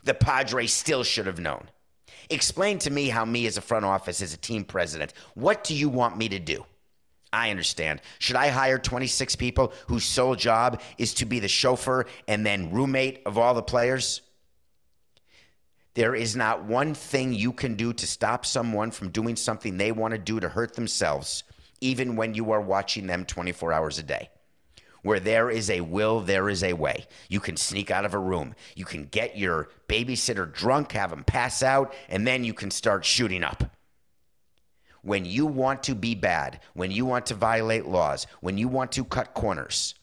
the 0.05 0.15
Padres 0.15 0.73
still 0.73 1.05
should 1.05 1.27
have 1.27 1.39
known. 1.39 1.69
Explain 2.31 2.79
to 2.81 2.91
me 2.91 3.09
how 3.09 3.25
me 3.25 3.47
as 3.47 3.57
a 3.57 3.61
front 3.61 3.85
office, 3.85 4.23
as 4.23 4.35
a 4.35 4.39
team 4.39 4.65
president, 4.65 5.13
what 5.35 5.65
do 5.65 5.75
you 5.75 5.89
want 5.89 6.17
me 6.17 6.29
to 6.29 6.39
do? 6.39 6.65
I 7.33 7.51
understand. 7.51 8.01
Should 8.19 8.37
I 8.37 8.49
hire 8.49 8.79
26 8.79 9.37
people 9.37 9.73
whose 9.89 10.05
sole 10.05 10.37
job 10.37 10.83
is 10.99 11.15
to 11.15 11.25
be 11.25 11.39
the 11.41 11.49
chauffeur 11.49 12.05
and 12.29 12.45
then 12.45 12.73
roommate 12.73 13.23
of 13.25 13.39
all 13.39 13.55
the 13.55 13.62
players? 13.62 14.21
There 15.95 16.15
is 16.15 16.37
not 16.37 16.65
one 16.65 16.95
thing 16.95 17.33
you 17.33 17.53
can 17.53 17.75
do 17.75 17.93
to 17.95 18.07
stop 18.07 18.45
someone 18.45 18.91
from 18.91 19.11
doing 19.11 19.37
something 19.37 19.77
they 19.77 19.93
want 19.93 20.12
to 20.12 20.19
do 20.19 20.41
to 20.41 20.49
hurt 20.49 20.75
themselves, 20.75 21.45
even 21.81 22.17
when 22.17 22.35
you 22.35 22.51
are 22.53 22.61
watching 22.61 23.07
them 23.07 23.25
24 23.25 23.73
hours 23.73 23.99
a 23.99 24.03
day. 24.03 24.31
Where 25.03 25.21
there 25.21 25.51
is 25.51 25.69
a 25.69 25.81
will, 25.81 26.21
there 26.21 26.49
is 26.49 26.62
a 26.62 26.75
way. 26.75 27.07
You 27.29 27.41
can 27.41 27.57
sneak 27.57 27.91
out 27.91 28.05
of 28.05 28.15
a 28.15 28.19
room. 28.19 28.55
You 28.77 28.85
can 28.85 29.07
get 29.07 29.37
your 29.37 29.69
babysitter 29.89 30.51
drunk, 30.53 30.93
have 30.93 31.12
him 31.12 31.25
pass 31.25 31.62
out, 31.62 31.95
and 32.09 32.27
then 32.27 32.45
you 32.45 32.55
can 32.55 32.71
start 32.71 33.05
shooting 33.05 33.43
up 33.43 33.65
when 35.02 35.25
you 35.25 35.47
want 35.47 35.82
to 35.85 35.94
be 35.94 36.14
bad, 36.14 36.61
when 36.75 36.90
you 36.90 37.04
want 37.04 37.26
to 37.26 37.35
violate 37.35 37.87
laws, 37.87 38.26
when 38.40 38.56
you 38.56 38.68
want 38.68 38.92
to 38.92 39.04
cut 39.04 39.35
corners, 39.35 39.94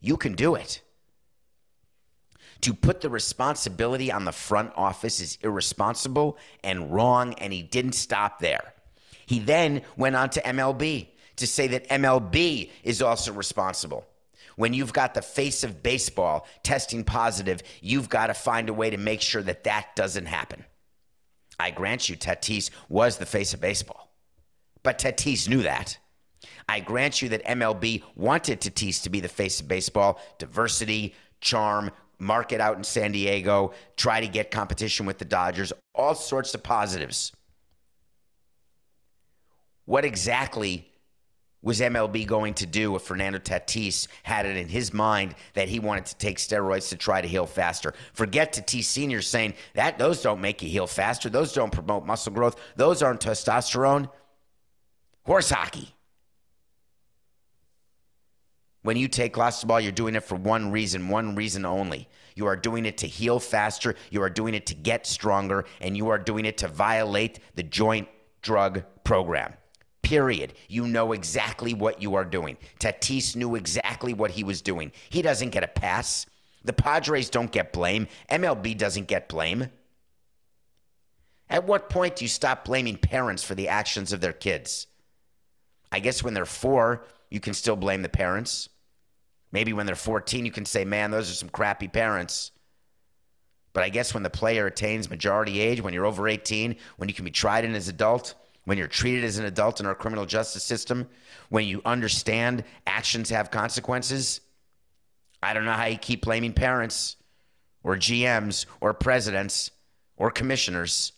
you 0.00 0.16
can 0.16 0.34
do 0.34 0.54
it. 0.54 0.82
To 2.60 2.72
put 2.72 3.00
the 3.00 3.10
responsibility 3.10 4.12
on 4.12 4.24
the 4.24 4.32
front 4.32 4.72
office 4.76 5.20
is 5.20 5.38
irresponsible 5.42 6.38
and 6.62 6.92
wrong, 6.92 7.34
and 7.34 7.52
he 7.52 7.62
didn't 7.62 7.92
stop 7.92 8.38
there. 8.38 8.72
He 9.26 9.38
then 9.38 9.82
went 9.96 10.16
on 10.16 10.30
to 10.30 10.42
MLB 10.42 11.08
to 11.36 11.46
say 11.46 11.66
that 11.68 11.88
MLB 11.88 12.70
is 12.82 13.02
also 13.02 13.32
responsible. 13.32 14.06
When 14.56 14.72
you've 14.72 14.92
got 14.92 15.14
the 15.14 15.22
face 15.22 15.64
of 15.64 15.82
baseball 15.82 16.46
testing 16.62 17.04
positive, 17.04 17.62
you've 17.80 18.08
got 18.08 18.28
to 18.28 18.34
find 18.34 18.68
a 18.68 18.74
way 18.74 18.90
to 18.90 18.96
make 18.96 19.20
sure 19.20 19.42
that 19.42 19.64
that 19.64 19.96
doesn't 19.96 20.26
happen. 20.26 20.64
I 21.58 21.70
grant 21.70 22.08
you, 22.08 22.16
Tatis 22.16 22.70
was 22.88 23.18
the 23.18 23.26
face 23.26 23.54
of 23.54 23.60
baseball. 23.60 24.03
But 24.84 24.98
Tatis 24.98 25.48
knew 25.48 25.62
that. 25.62 25.98
I 26.68 26.78
grant 26.78 27.20
you 27.20 27.28
that 27.30 27.44
MLB 27.44 28.04
wanted 28.14 28.60
Tatis 28.60 29.02
to 29.02 29.10
be 29.10 29.18
the 29.18 29.28
face 29.28 29.60
of 29.60 29.66
baseball 29.66 30.20
diversity, 30.38 31.14
charm, 31.40 31.90
market 32.18 32.60
out 32.60 32.76
in 32.76 32.84
San 32.84 33.10
Diego, 33.10 33.72
try 33.96 34.20
to 34.20 34.28
get 34.28 34.52
competition 34.52 35.06
with 35.06 35.18
the 35.18 35.24
Dodgers, 35.24 35.72
all 35.94 36.14
sorts 36.14 36.54
of 36.54 36.62
positives. 36.62 37.32
What 39.86 40.04
exactly 40.04 40.88
was 41.60 41.80
MLB 41.80 42.26
going 42.26 42.54
to 42.54 42.66
do 42.66 42.94
if 42.94 43.02
Fernando 43.02 43.38
Tatis 43.38 44.06
had 44.22 44.44
it 44.44 44.56
in 44.56 44.68
his 44.68 44.92
mind 44.92 45.34
that 45.54 45.68
he 45.68 45.78
wanted 45.78 46.06
to 46.06 46.16
take 46.16 46.36
steroids 46.36 46.90
to 46.90 46.96
try 46.96 47.20
to 47.20 47.28
heal 47.28 47.46
faster? 47.46 47.94
Forget 48.12 48.52
Tatis 48.52 48.84
Sr. 48.84 49.22
saying 49.22 49.54
that 49.74 49.98
those 49.98 50.22
don't 50.22 50.42
make 50.42 50.62
you 50.62 50.68
heal 50.68 50.86
faster. 50.86 51.30
Those 51.30 51.52
don't 51.52 51.72
promote 51.72 52.06
muscle 52.06 52.32
growth. 52.32 52.60
Those 52.76 53.02
aren't 53.02 53.20
testosterone. 53.20 54.10
Horse 55.24 55.50
hockey. 55.50 55.94
When 58.82 58.98
you 58.98 59.08
take 59.08 59.34
ball, 59.34 59.80
you're 59.80 59.92
doing 59.92 60.14
it 60.14 60.24
for 60.24 60.34
one 60.34 60.70
reason, 60.70 61.08
one 61.08 61.34
reason 61.34 61.64
only. 61.64 62.06
You 62.34 62.46
are 62.46 62.56
doing 62.56 62.84
it 62.84 62.98
to 62.98 63.06
heal 63.06 63.40
faster, 63.40 63.94
you 64.10 64.20
are 64.20 64.28
doing 64.28 64.52
it 64.54 64.66
to 64.66 64.74
get 64.74 65.06
stronger, 65.06 65.64
and 65.80 65.96
you 65.96 66.10
are 66.10 66.18
doing 66.18 66.44
it 66.44 66.58
to 66.58 66.68
violate 66.68 67.38
the 67.54 67.62
joint 67.62 68.08
drug 68.42 68.82
program. 69.02 69.54
Period. 70.02 70.52
You 70.68 70.86
know 70.86 71.12
exactly 71.12 71.72
what 71.72 72.02
you 72.02 72.14
are 72.16 72.26
doing. 72.26 72.58
Tatis 72.78 73.34
knew 73.34 73.54
exactly 73.54 74.12
what 74.12 74.32
he 74.32 74.44
was 74.44 74.60
doing. 74.60 74.92
He 75.08 75.22
doesn't 75.22 75.50
get 75.50 75.64
a 75.64 75.68
pass. 75.68 76.26
The 76.62 76.74
Padres 76.74 77.30
don't 77.30 77.50
get 77.50 77.72
blame. 77.72 78.06
MLB 78.30 78.76
doesn't 78.76 79.08
get 79.08 79.30
blame. 79.30 79.68
At 81.48 81.64
what 81.64 81.88
point 81.88 82.16
do 82.16 82.24
you 82.26 82.28
stop 82.28 82.66
blaming 82.66 82.98
parents 82.98 83.42
for 83.42 83.54
the 83.54 83.68
actions 83.68 84.12
of 84.12 84.20
their 84.20 84.34
kids? 84.34 84.88
I 85.94 86.00
guess 86.00 86.24
when 86.24 86.34
they're 86.34 86.44
four, 86.44 87.04
you 87.30 87.38
can 87.38 87.54
still 87.54 87.76
blame 87.76 88.02
the 88.02 88.08
parents. 88.08 88.68
Maybe 89.52 89.72
when 89.72 89.86
they're 89.86 89.94
14, 89.94 90.44
you 90.44 90.50
can 90.50 90.64
say, 90.64 90.84
man, 90.84 91.12
those 91.12 91.30
are 91.30 91.34
some 91.34 91.48
crappy 91.48 91.86
parents. 91.86 92.50
But 93.72 93.84
I 93.84 93.90
guess 93.90 94.12
when 94.12 94.24
the 94.24 94.30
player 94.30 94.66
attains 94.66 95.08
majority 95.08 95.60
age, 95.60 95.80
when 95.80 95.94
you're 95.94 96.04
over 96.04 96.26
18, 96.26 96.74
when 96.96 97.08
you 97.08 97.14
can 97.14 97.24
be 97.24 97.30
tried 97.30 97.64
in 97.64 97.76
as 97.76 97.86
adult, 97.86 98.34
when 98.64 98.76
you're 98.76 98.88
treated 98.88 99.22
as 99.22 99.38
an 99.38 99.44
adult 99.44 99.78
in 99.78 99.86
our 99.86 99.94
criminal 99.94 100.26
justice 100.26 100.64
system, 100.64 101.08
when 101.48 101.64
you 101.64 101.80
understand 101.84 102.64
actions 102.88 103.30
have 103.30 103.52
consequences, 103.52 104.40
I 105.44 105.54
don't 105.54 105.64
know 105.64 105.74
how 105.74 105.86
you 105.86 105.96
keep 105.96 106.24
blaming 106.24 106.54
parents 106.54 107.14
or 107.84 107.94
GMs 107.94 108.66
or 108.80 108.94
presidents 108.94 109.70
or 110.16 110.32
commissioners. 110.32 111.12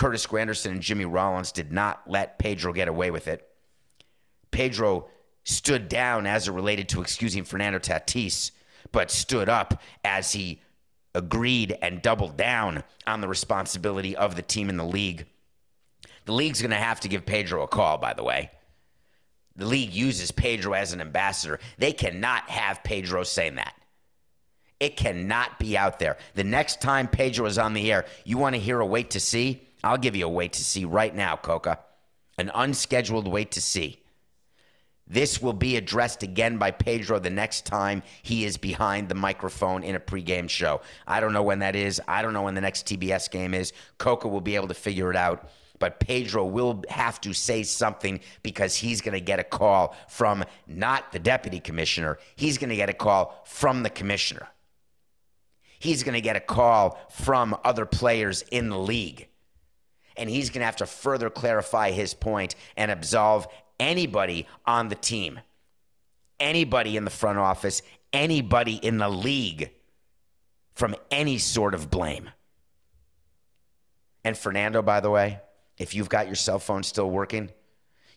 Curtis 0.00 0.26
Granderson 0.26 0.70
and 0.70 0.80
Jimmy 0.80 1.04
Rollins 1.04 1.52
did 1.52 1.72
not 1.72 2.00
let 2.06 2.38
Pedro 2.38 2.72
get 2.72 2.88
away 2.88 3.10
with 3.10 3.28
it. 3.28 3.46
Pedro 4.50 5.08
stood 5.44 5.90
down 5.90 6.26
as 6.26 6.48
it 6.48 6.52
related 6.52 6.88
to 6.88 7.02
excusing 7.02 7.44
Fernando 7.44 7.78
Tatis, 7.78 8.50
but 8.92 9.10
stood 9.10 9.50
up 9.50 9.82
as 10.02 10.32
he 10.32 10.62
agreed 11.14 11.76
and 11.82 12.00
doubled 12.00 12.38
down 12.38 12.82
on 13.06 13.20
the 13.20 13.28
responsibility 13.28 14.16
of 14.16 14.36
the 14.36 14.42
team 14.42 14.70
in 14.70 14.78
the 14.78 14.86
league. 14.86 15.26
The 16.24 16.32
league's 16.32 16.62
going 16.62 16.70
to 16.70 16.76
have 16.78 17.00
to 17.00 17.08
give 17.08 17.26
Pedro 17.26 17.62
a 17.62 17.68
call, 17.68 17.98
by 17.98 18.14
the 18.14 18.24
way. 18.24 18.50
The 19.56 19.66
league 19.66 19.92
uses 19.92 20.30
Pedro 20.30 20.72
as 20.72 20.94
an 20.94 21.02
ambassador. 21.02 21.60
They 21.76 21.92
cannot 21.92 22.48
have 22.48 22.82
Pedro 22.82 23.22
saying 23.22 23.56
that. 23.56 23.74
It 24.80 24.96
cannot 24.96 25.58
be 25.58 25.76
out 25.76 25.98
there. 25.98 26.16
The 26.32 26.44
next 26.44 26.80
time 26.80 27.06
Pedro 27.06 27.44
is 27.44 27.58
on 27.58 27.74
the 27.74 27.92
air, 27.92 28.06
you 28.24 28.38
want 28.38 28.54
to 28.54 28.60
hear 28.62 28.80
a 28.80 28.86
wait 28.86 29.10
to 29.10 29.20
see? 29.20 29.66
I'll 29.82 29.98
give 29.98 30.16
you 30.16 30.26
a 30.26 30.28
wait 30.28 30.52
to 30.54 30.64
see 30.64 30.84
right 30.84 31.14
now, 31.14 31.36
Coca. 31.36 31.78
An 32.38 32.50
unscheduled 32.54 33.28
wait 33.28 33.50
to 33.52 33.60
see. 33.60 34.00
This 35.06 35.42
will 35.42 35.52
be 35.52 35.76
addressed 35.76 36.22
again 36.22 36.56
by 36.56 36.70
Pedro 36.70 37.18
the 37.18 37.30
next 37.30 37.66
time 37.66 38.04
he 38.22 38.44
is 38.44 38.56
behind 38.56 39.08
the 39.08 39.16
microphone 39.16 39.82
in 39.82 39.96
a 39.96 40.00
pregame 40.00 40.48
show. 40.48 40.82
I 41.04 41.18
don't 41.18 41.32
know 41.32 41.42
when 41.42 41.58
that 41.58 41.74
is. 41.74 42.00
I 42.06 42.22
don't 42.22 42.32
know 42.32 42.42
when 42.42 42.54
the 42.54 42.60
next 42.60 42.86
TBS 42.86 43.28
game 43.28 43.52
is. 43.52 43.72
Coca 43.98 44.28
will 44.28 44.40
be 44.40 44.54
able 44.54 44.68
to 44.68 44.74
figure 44.74 45.10
it 45.10 45.16
out. 45.16 45.50
But 45.80 45.98
Pedro 45.98 46.44
will 46.44 46.84
have 46.88 47.20
to 47.22 47.32
say 47.32 47.64
something 47.64 48.20
because 48.44 48.76
he's 48.76 49.00
going 49.00 49.14
to 49.14 49.20
get 49.20 49.40
a 49.40 49.44
call 49.44 49.96
from 50.08 50.44
not 50.68 51.10
the 51.10 51.18
deputy 51.18 51.58
commissioner. 51.58 52.18
He's 52.36 52.58
going 52.58 52.70
to 52.70 52.76
get 52.76 52.90
a 52.90 52.94
call 52.94 53.42
from 53.46 53.82
the 53.82 53.90
commissioner. 53.90 54.46
He's 55.80 56.04
going 56.04 56.14
to 56.14 56.20
get 56.20 56.36
a 56.36 56.40
call 56.40 57.00
from 57.10 57.56
other 57.64 57.86
players 57.86 58.42
in 58.52 58.68
the 58.68 58.78
league. 58.78 59.26
And 60.20 60.30
he's 60.30 60.50
going 60.50 60.60
to 60.60 60.66
have 60.66 60.76
to 60.76 60.86
further 60.86 61.30
clarify 61.30 61.90
his 61.90 62.14
point 62.14 62.54
and 62.76 62.90
absolve 62.90 63.48
anybody 63.80 64.46
on 64.66 64.88
the 64.88 64.94
team, 64.94 65.40
anybody 66.38 66.96
in 66.96 67.04
the 67.04 67.10
front 67.10 67.38
office, 67.38 67.80
anybody 68.12 68.74
in 68.74 68.98
the 68.98 69.08
league 69.08 69.70
from 70.74 70.94
any 71.10 71.38
sort 71.38 71.74
of 71.74 71.90
blame. 71.90 72.30
And 74.22 74.36
Fernando, 74.36 74.82
by 74.82 75.00
the 75.00 75.10
way, 75.10 75.40
if 75.78 75.94
you've 75.94 76.10
got 76.10 76.26
your 76.26 76.36
cell 76.36 76.58
phone 76.58 76.82
still 76.82 77.10
working, 77.10 77.50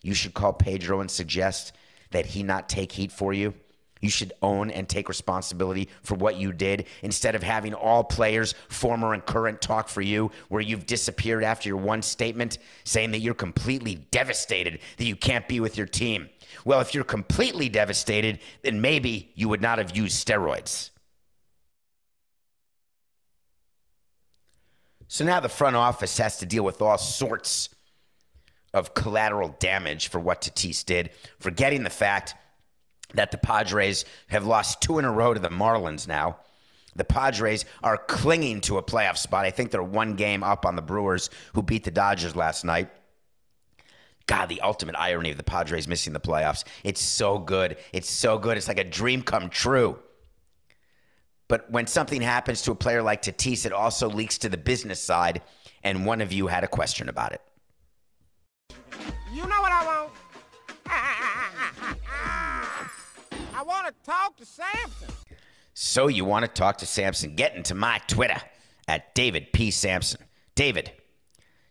you 0.02 0.12
should 0.12 0.34
call 0.34 0.52
Pedro 0.52 1.00
and 1.00 1.10
suggest 1.10 1.72
that 2.10 2.26
he 2.26 2.42
not 2.42 2.68
take 2.68 2.92
heat 2.92 3.10
for 3.10 3.32
you 3.32 3.54
you 4.04 4.10
should 4.10 4.34
own 4.42 4.70
and 4.70 4.88
take 4.88 5.08
responsibility 5.08 5.88
for 6.02 6.14
what 6.14 6.36
you 6.36 6.52
did 6.52 6.86
instead 7.02 7.34
of 7.34 7.42
having 7.42 7.72
all 7.72 8.04
players, 8.04 8.54
former 8.68 9.14
and 9.14 9.24
current, 9.24 9.62
talk 9.62 9.88
for 9.88 10.02
you, 10.02 10.30
where 10.48 10.60
you've 10.60 10.86
disappeared 10.86 11.42
after 11.42 11.68
your 11.68 11.78
one 11.78 12.02
statement 12.02 12.58
saying 12.84 13.10
that 13.10 13.20
you're 13.20 13.34
completely 13.34 13.94
devastated 14.10 14.78
that 14.98 15.04
you 15.06 15.16
can't 15.16 15.48
be 15.48 15.58
with 15.58 15.78
your 15.78 15.86
team. 15.86 16.28
Well, 16.64 16.80
if 16.80 16.94
you're 16.94 17.02
completely 17.02 17.68
devastated, 17.68 18.40
then 18.62 18.80
maybe 18.80 19.32
you 19.34 19.48
would 19.48 19.62
not 19.62 19.78
have 19.78 19.96
used 19.96 20.24
steroids. 20.24 20.90
So 25.08 25.24
now 25.24 25.40
the 25.40 25.48
front 25.48 25.76
office 25.76 26.18
has 26.18 26.38
to 26.38 26.46
deal 26.46 26.62
with 26.62 26.82
all 26.82 26.98
sorts 26.98 27.70
of 28.74 28.92
collateral 28.94 29.54
damage 29.60 30.08
for 30.08 30.18
what 30.18 30.42
Tatis 30.42 30.84
did, 30.84 31.10
forgetting 31.38 31.84
the 31.84 31.90
fact 31.90 32.34
that 33.12 33.30
the 33.30 33.38
Padres 33.38 34.04
have 34.28 34.46
lost 34.46 34.80
two 34.80 34.98
in 34.98 35.04
a 35.04 35.12
row 35.12 35.34
to 35.34 35.40
the 35.40 35.50
Marlins 35.50 36.08
now. 36.08 36.38
The 36.96 37.04
Padres 37.04 37.64
are 37.82 37.98
clinging 37.98 38.60
to 38.62 38.78
a 38.78 38.82
playoff 38.82 39.18
spot. 39.18 39.44
I 39.44 39.50
think 39.50 39.70
they're 39.70 39.82
one 39.82 40.14
game 40.14 40.42
up 40.42 40.64
on 40.64 40.76
the 40.76 40.82
Brewers, 40.82 41.28
who 41.52 41.62
beat 41.62 41.84
the 41.84 41.90
Dodgers 41.90 42.36
last 42.36 42.64
night. 42.64 42.88
God, 44.26 44.46
the 44.46 44.62
ultimate 44.62 44.96
irony 44.96 45.30
of 45.30 45.36
the 45.36 45.42
Padres 45.42 45.86
missing 45.86 46.12
the 46.12 46.20
playoffs. 46.20 46.64
It's 46.82 47.00
so 47.00 47.38
good. 47.38 47.76
It's 47.92 48.08
so 48.08 48.38
good. 48.38 48.56
It's 48.56 48.68
like 48.68 48.78
a 48.78 48.84
dream 48.84 49.22
come 49.22 49.50
true. 49.50 49.98
But 51.46 51.70
when 51.70 51.86
something 51.86 52.22
happens 52.22 52.62
to 52.62 52.70
a 52.70 52.74
player 52.74 53.02
like 53.02 53.22
Tatis, 53.22 53.66
it 53.66 53.72
also 53.72 54.08
leaks 54.08 54.38
to 54.38 54.48
the 54.48 54.56
business 54.56 55.00
side, 55.00 55.42
and 55.82 56.06
one 56.06 56.22
of 56.22 56.32
you 56.32 56.46
had 56.46 56.64
a 56.64 56.68
question 56.68 57.08
about 57.08 57.32
it. 57.32 57.42
Talk 64.04 64.36
to 64.36 64.44
Samson. 64.44 65.08
So 65.72 66.08
you 66.08 66.24
want 66.24 66.44
to 66.44 66.50
talk 66.50 66.78
to 66.78 66.86
Samson? 66.86 67.34
Get 67.34 67.56
into 67.56 67.74
my 67.74 68.00
Twitter 68.06 68.40
at 68.86 69.14
David 69.14 69.52
P. 69.52 69.70
Samson. 69.70 70.20
David, 70.54 70.92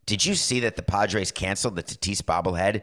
did 0.06 0.26
you 0.26 0.36
see 0.36 0.62
that 0.62 0.76
the 0.76 0.82
Padres 0.82 1.32
canceled 1.32 1.76
the 1.76 1.84
Tatis 1.84 2.22
bobblehead 2.22 2.82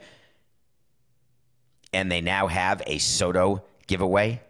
and 1.92 2.10
they 2.10 2.20
now 2.20 2.46
have 2.46 2.82
a 2.86 2.98
Soto 2.98 3.64
giveaway? 3.86 4.40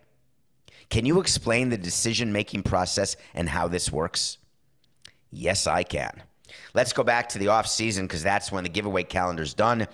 Can 0.91 1.07
you 1.07 1.21
explain 1.21 1.71
the 1.71 1.79
decision 1.79 2.33
making 2.33 2.63
process 2.63 3.17
and 3.35 3.49
how 3.49 3.69
this 3.69 3.91
works? 3.91 4.39
Yes, 5.31 5.67
I 5.67 5.83
can. 5.83 6.23
Let's 6.75 6.93
go 6.93 7.05
back 7.05 7.29
to 7.31 7.39
the 7.39 7.49
off 7.49 7.67
season 7.67 8.07
because 8.07 8.23
that's 8.23 8.53
when 8.53 8.65
the 8.65 8.71
giveaway 8.71 9.05
calendar's 9.05 9.55
done. 9.55 9.87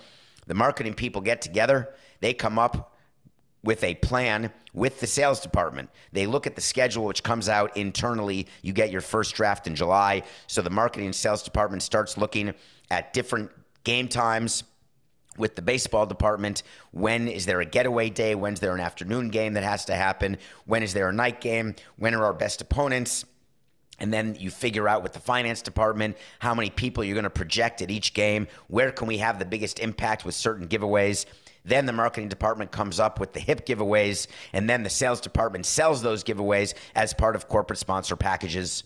The 0.47 0.53
marketing 0.53 0.95
people 0.95 1.21
get 1.21 1.41
together, 1.41 1.93
they 2.19 2.33
come 2.33 2.59
up 2.59 2.96
with 3.67 3.83
a 3.83 3.95
plan 3.95 4.49
with 4.73 5.01
the 5.01 5.05
sales 5.05 5.41
department. 5.41 5.89
They 6.13 6.25
look 6.25 6.47
at 6.47 6.55
the 6.55 6.61
schedule, 6.61 7.03
which 7.03 7.21
comes 7.21 7.49
out 7.49 7.75
internally. 7.75 8.47
You 8.61 8.71
get 8.71 8.91
your 8.91 9.01
first 9.01 9.35
draft 9.35 9.67
in 9.67 9.75
July. 9.75 10.23
So 10.47 10.61
the 10.61 10.69
marketing 10.69 11.07
and 11.07 11.13
sales 11.13 11.43
department 11.43 11.83
starts 11.83 12.17
looking 12.17 12.53
at 12.89 13.11
different 13.11 13.51
game 13.83 14.07
times 14.07 14.63
with 15.37 15.57
the 15.57 15.61
baseball 15.61 16.05
department. 16.05 16.63
When 16.91 17.27
is 17.27 17.45
there 17.45 17.59
a 17.59 17.65
getaway 17.65 18.09
day? 18.09 18.35
When's 18.35 18.61
there 18.61 18.73
an 18.73 18.79
afternoon 18.79 19.31
game 19.31 19.55
that 19.55 19.63
has 19.63 19.83
to 19.85 19.95
happen? 19.95 20.37
When 20.65 20.81
is 20.81 20.93
there 20.93 21.09
a 21.09 21.13
night 21.13 21.41
game? 21.41 21.75
When 21.97 22.15
are 22.15 22.23
our 22.23 22.33
best 22.33 22.61
opponents? 22.61 23.25
And 23.99 24.13
then 24.13 24.37
you 24.39 24.49
figure 24.49 24.87
out 24.87 25.03
with 25.03 25.11
the 25.11 25.19
finance 25.19 25.61
department 25.61 26.15
how 26.39 26.53
many 26.53 26.69
people 26.69 27.03
you're 27.03 27.15
going 27.15 27.25
to 27.25 27.29
project 27.29 27.81
at 27.81 27.91
each 27.91 28.13
game. 28.13 28.47
Where 28.69 28.93
can 28.93 29.09
we 29.09 29.17
have 29.17 29.39
the 29.39 29.45
biggest 29.45 29.79
impact 29.79 30.23
with 30.23 30.35
certain 30.35 30.69
giveaways? 30.69 31.25
Then 31.67 31.85
the 31.85 31.93
marketing 31.93 32.29
department 32.29 32.71
comes 32.71 32.99
up 32.99 33.19
with 33.19 33.33
the 33.33 33.39
hip 33.39 33.65
giveaways, 33.65 34.27
and 34.53 34.69
then 34.69 34.83
the 34.83 34.89
sales 34.89 35.21
department 35.21 35.65
sells 35.65 36.01
those 36.01 36.23
giveaways 36.23 36.73
as 36.95 37.13
part 37.13 37.35
of 37.35 37.47
corporate 37.47 37.79
sponsor 37.79 38.15
packages. 38.15 38.83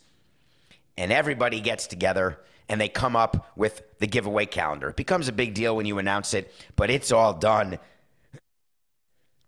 And 0.98 1.12
everybody 1.12 1.62
gets 1.62 1.88
together 1.88 2.39
and 2.67 2.80
they 2.80 2.89
come 2.89 3.15
up 3.15 3.52
with 3.56 3.82
the 4.00 4.08
giveaway 4.08 4.46
calendar. 4.46 4.89
It 4.89 4.96
becomes 4.96 5.28
a 5.28 5.34
big 5.34 5.54
deal 5.54 5.76
when 5.76 5.86
you 5.86 6.00
announce 6.00 6.34
it, 6.34 6.54
but 6.76 6.89
it's 6.89 7.12
all 7.12 7.34
done 7.34 7.80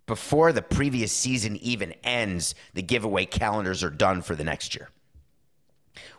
before 0.05 0.51
the 0.51 0.61
previous 0.61 1.11
season 1.11 1.55
even 1.57 1.93
ends, 2.03 2.55
the 2.73 2.81
giveaway 2.81 3.25
calendars 3.25 3.83
are 3.83 3.89
done 3.89 4.21
for 4.21 4.35
the 4.35 4.43
next 4.43 4.75
year. 4.75 4.89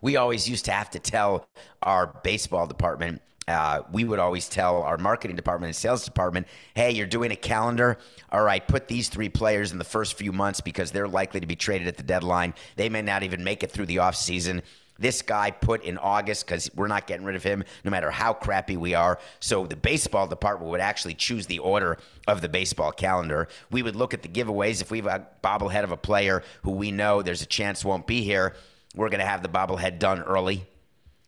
We 0.00 0.16
always 0.16 0.48
used 0.48 0.64
to 0.66 0.72
have 0.72 0.90
to 0.90 0.98
tell 0.98 1.46
our 1.82 2.06
baseball 2.06 2.66
department, 2.66 3.20
uh, 3.46 3.82
we 3.92 4.04
would 4.04 4.18
always 4.18 4.48
tell 4.48 4.82
our 4.82 4.96
marketing 4.96 5.36
department 5.36 5.68
and 5.68 5.76
sales 5.76 6.04
department, 6.04 6.46
hey, 6.74 6.90
you're 6.90 7.06
doing 7.06 7.30
a 7.30 7.36
calendar. 7.36 7.98
All 8.32 8.42
right, 8.42 8.66
put 8.66 8.88
these 8.88 9.08
three 9.08 9.28
players 9.28 9.72
in 9.72 9.78
the 9.78 9.84
first 9.84 10.14
few 10.14 10.32
months 10.32 10.60
because 10.60 10.92
they're 10.92 11.08
likely 11.08 11.40
to 11.40 11.46
be 11.46 11.56
traded 11.56 11.86
at 11.88 11.96
the 11.96 12.02
deadline. 12.02 12.54
They 12.76 12.88
may 12.88 13.02
not 13.02 13.22
even 13.22 13.44
make 13.44 13.62
it 13.62 13.70
through 13.70 13.86
the 13.86 13.96
offseason. 13.96 14.62
This 14.98 15.22
guy 15.22 15.50
put 15.50 15.82
in 15.82 15.98
August 15.98 16.46
because 16.46 16.70
we're 16.74 16.86
not 16.86 17.06
getting 17.06 17.26
rid 17.26 17.34
of 17.34 17.42
him 17.42 17.64
no 17.84 17.90
matter 17.90 18.10
how 18.10 18.32
crappy 18.32 18.76
we 18.76 18.94
are. 18.94 19.18
So 19.40 19.66
the 19.66 19.76
baseball 19.76 20.28
department 20.28 20.70
would 20.70 20.80
actually 20.80 21.14
choose 21.14 21.46
the 21.46 21.58
order 21.58 21.98
of 22.28 22.40
the 22.40 22.48
baseball 22.48 22.92
calendar. 22.92 23.48
We 23.70 23.82
would 23.82 23.96
look 23.96 24.14
at 24.14 24.22
the 24.22 24.28
giveaways. 24.28 24.80
If 24.80 24.90
we 24.90 24.98
have 24.98 25.06
a 25.06 25.26
bobblehead 25.42 25.82
of 25.82 25.90
a 25.90 25.96
player 25.96 26.42
who 26.62 26.70
we 26.70 26.92
know 26.92 27.22
there's 27.22 27.42
a 27.42 27.46
chance 27.46 27.84
won't 27.84 28.06
be 28.06 28.22
here, 28.22 28.54
we're 28.94 29.08
going 29.08 29.20
to 29.20 29.26
have 29.26 29.42
the 29.42 29.48
bobblehead 29.48 29.98
done 29.98 30.22
early. 30.22 30.64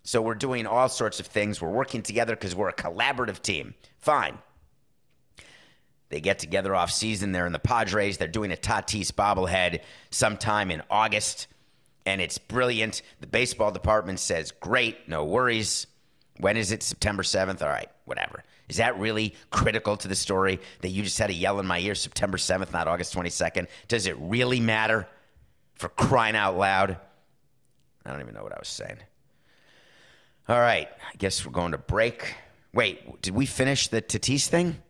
So 0.07 0.23
we're 0.23 0.37
doing 0.37 0.69
all 0.69 0.89
sorts 0.89 1.19
of 1.19 1.27
things. 1.27 1.61
We're 1.61 1.69
working 1.69 2.01
together 2.01 2.37
because 2.37 2.55
we're 2.55 2.69
a 2.69 2.73
collaborative 2.73 3.43
team. 3.43 3.75
Fine. 3.99 4.39
They 6.11 6.21
get 6.21 6.39
together 6.39 6.77
off 6.77 6.93
season. 6.93 7.33
They're 7.33 7.45
in 7.45 7.53
the 7.53 7.59
Padres. 7.59 8.17
They're 8.17 8.29
doing 8.29 8.53
a 8.53 8.57
Tatis 8.57 9.11
bobblehead 9.11 9.81
sometime 10.11 10.71
in 10.71 10.81
August, 10.89 11.49
and 12.07 12.21
it's 12.21 12.39
brilliant. 12.39 13.03
The 13.21 13.27
baseball 13.27 13.73
department 13.73 14.21
says, 14.21 14.53
"Great, 14.53 15.09
no 15.09 15.25
worries." 15.25 15.89
When 16.39 16.57
is 16.57 16.71
it? 16.71 16.85
September 16.85 17.25
seventh. 17.25 17.61
All 17.61 17.69
right, 17.69 17.91
whatever. 18.05 18.45
Is 18.69 18.77
that 18.77 18.97
really 19.01 19.35
critical 19.51 19.97
to 19.97 20.07
the 20.07 20.15
story 20.15 20.61
that 20.83 20.91
you 20.91 21.03
just 21.03 21.19
had 21.19 21.31
a 21.31 21.35
yell 21.35 21.59
in 21.59 21.67
my 21.67 21.81
ear? 21.81 21.97
September 21.97 22.39
seventh, 22.39 22.73
not 22.73 22.87
August 22.87 23.13
twenty 23.13 23.31
second. 23.31 23.67
Does 23.89 24.07
it 24.07 24.17
really 24.21 24.61
matter? 24.61 25.09
For 25.75 25.89
crying 25.89 26.37
out 26.37 26.57
loud! 26.57 26.97
I 28.05 28.13
don't 28.13 28.21
even 28.21 28.35
know 28.35 28.45
what 28.45 28.53
I 28.53 28.59
was 28.61 28.69
saying. 28.69 28.99
All 30.49 30.61
right, 30.61 30.89
I 30.89 31.17
guess 31.19 31.45
we're 31.45 31.51
going 31.51 31.73
to 31.73 31.79
break. 31.79 32.37
Wait, 32.73 33.21
did 33.21 33.35
we 33.35 33.47
finish 33.47 33.89
the 33.89 34.01
Tatis 34.01 34.47
thing? 34.47 34.81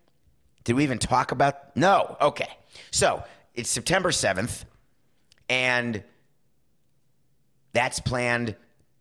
Did 0.65 0.77
we 0.77 0.83
even 0.83 0.99
talk 0.99 1.33
about? 1.33 1.75
No. 1.75 2.19
Okay. 2.21 2.51
So 2.91 3.25
it's 3.55 3.71
September 3.71 4.11
7th, 4.11 4.65
and 5.49 6.05
that's 7.73 8.01
planned 8.01 8.55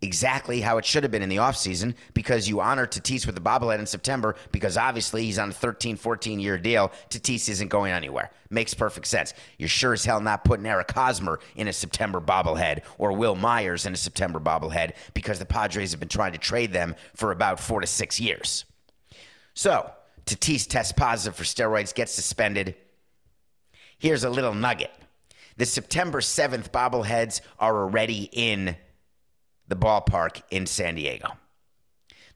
exactly 0.06 0.62
how 0.62 0.78
it 0.78 0.86
should 0.86 1.04
have 1.04 1.12
been 1.12 1.22
in 1.22 1.30
the 1.30 1.38
offseason 1.38 1.96
because 2.14 2.48
you 2.48 2.62
honor 2.62 2.88
Tatis 2.88 3.26
with 3.26 3.36
the 3.36 3.42
bobblehead 3.42 3.80
in 3.80 3.86
September 3.86 4.36
because 4.52 4.78
obviously 4.78 5.24
he's 5.24 5.40
on 5.40 5.50
a 5.50 5.54
13, 5.54 5.98
14 5.98 6.40
year 6.40 6.58
deal. 6.58 6.92
Tatis 7.10 7.50
isn't 7.50 7.68
going 7.68 7.92
anywhere. 7.92 8.32
Makes 8.50 8.74
perfect 8.74 9.08
sense. 9.08 9.34
You're 9.58 9.68
sure 9.68 9.94
as 9.94 10.06
hell 10.06 10.22
not 10.22 10.46
putting 10.46 10.66
Eric 10.66 10.92
Hosmer 10.92 11.40
in 11.56 11.68
a 11.68 11.74
September 11.74 12.22
bobblehead 12.22 12.84
or 12.98 13.12
Wil 13.12 13.36
Myers 13.36 13.86
in 13.86 13.94
a 13.94 13.98
September 13.98 14.40
bobblehead 14.40 14.94
because 15.14 15.40
the 15.40 15.46
Padres 15.46 15.92
have 15.92 16.00
been 16.00 16.08
trying 16.08 16.32
to 16.32 16.38
trade 16.38 16.72
them 16.72 16.96
for 17.16 17.32
about 17.32 17.60
four 17.60 17.82
to 17.82 17.88
six 17.88 18.20
years. 18.20 18.64
So 19.54 19.92
Tatis 20.26 20.68
tests 20.68 20.94
positive 20.94 21.36
for 21.36 21.44
steroids, 21.44 21.94
gets 21.94 22.14
suspended. 22.14 22.76
Here's 23.98 24.24
a 24.24 24.30
little 24.30 24.54
nugget. 24.54 24.92
The 25.58 25.66
September 25.66 26.20
7th 26.20 26.70
bobbleheads 26.72 27.42
are 27.60 27.84
already 27.84 28.30
in 28.32 28.76
the 29.68 29.76
ballpark 29.76 30.42
in 30.52 30.66
San 30.66 30.96
Diego. 30.96 31.38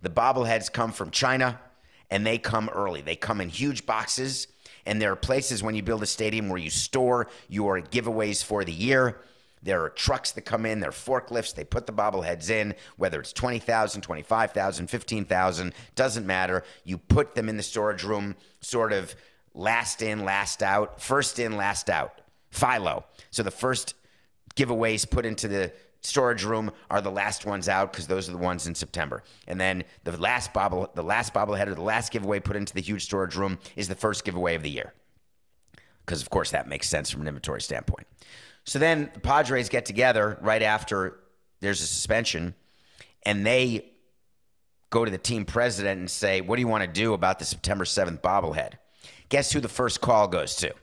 The 0.02 0.10
bobbleheads 0.10 0.72
come 0.72 0.92
from 0.92 1.12
China 1.12 1.60
and 2.10 2.26
they 2.26 2.38
come 2.38 2.70
early. 2.70 3.02
They 3.02 3.16
come 3.16 3.42
in 3.42 3.50
huge 3.50 3.86
boxes, 3.86 4.48
and 4.86 5.02
there 5.02 5.12
are 5.12 5.16
places 5.16 5.62
when 5.62 5.76
you 5.76 5.84
build 5.84 6.02
a 6.02 6.08
stadium 6.08 6.50
where 6.50 6.58
you 6.58 6.70
store 6.70 7.28
your 7.48 7.82
giveaways 7.82 8.44
for 8.44 8.64
the 8.64 8.72
year. 8.72 9.22
There 9.62 9.84
are 9.84 9.90
trucks 9.90 10.32
that 10.32 10.42
come 10.42 10.66
in, 10.66 10.80
there 10.80 10.90
are 10.90 10.94
forklifts, 10.94 11.54
they 11.54 11.66
put 11.66 11.86
the 11.86 11.94
bobbleheads 11.94 12.50
in, 12.50 12.76
whether 12.96 13.20
it's 13.20 13.34
20,000, 13.34 14.02
25,000, 14.02 14.88
15,000, 14.88 15.74
doesn't 15.96 16.26
matter. 16.26 16.64
You 16.86 16.98
put 16.98 17.36
them 17.36 17.50
in 17.50 17.58
the 17.58 17.64
storage 17.64 18.04
room, 18.04 18.36
sort 18.62 18.94
of 18.94 19.14
last 19.54 20.02
in, 20.02 20.24
last 20.24 20.64
out, 20.64 21.02
first 21.02 21.40
in, 21.40 21.58
last 21.58 21.90
out. 21.90 22.22
FILO. 22.52 23.06
So 23.32 23.44
the 23.44 23.52
first 23.52 23.94
giveaways 24.56 25.08
put 25.10 25.26
into 25.26 25.48
the 25.48 25.72
storage 26.02 26.44
room 26.44 26.72
are 26.90 27.02
the 27.02 27.12
last 27.12 27.46
ones 27.46 27.68
out 27.68 27.92
because 27.92 28.08
those 28.08 28.30
are 28.30 28.32
the 28.32 28.38
ones 28.38 28.68
in 28.68 28.76
September. 28.76 29.24
And 29.48 29.60
then 29.60 29.84
the 30.04 30.18
last 30.18 30.54
bobble, 30.54 30.90
the 30.96 31.04
last 31.04 31.34
bobblehead 31.34 31.68
or 31.68 31.76
the 31.76 31.82
last 31.82 32.12
giveaway 32.12 32.40
put 32.40 32.56
into 32.56 32.74
the 32.74 32.82
huge 32.82 33.04
storage 33.04 33.36
room 33.36 33.60
is 33.76 33.88
the 33.88 33.96
first 33.96 34.24
giveaway 34.24 34.56
of 34.56 34.64
the 34.64 34.70
year. 34.70 34.94
Because 36.06 36.22
of 36.22 36.30
course 36.30 36.52
that 36.52 36.68
makes 36.68 36.90
sense 36.90 37.10
from 37.10 37.22
an 37.22 37.28
inventory 37.28 37.62
standpoint. 37.62 38.08
So 38.64 38.80
then 38.80 39.10
the 39.14 39.20
Padres 39.20 39.70
get 39.70 39.86
together 39.86 40.38
right 40.42 40.62
after 40.62 41.20
there's 41.60 41.82
a 41.82 41.88
suspension, 41.88 42.56
and 43.24 43.46
they 43.46 43.92
go 44.90 45.06
to 45.06 45.12
the 45.12 45.18
team 45.18 45.46
president 45.46 46.00
and 46.00 46.10
say, 46.10 46.42
"What 46.42 46.56
do 46.56 46.62
you 46.62 46.68
want 46.68 46.84
to 46.84 46.88
do 46.88 47.14
about 47.14 47.40
the 47.40 47.46
September 47.46 47.86
7th 47.86 48.22
bobblehead?" 48.22 48.74
Guess 49.30 49.52
who 49.52 49.60
the 49.60 49.70
first 49.70 50.02
call 50.02 50.28
goes 50.28 50.56
to? 50.56 50.74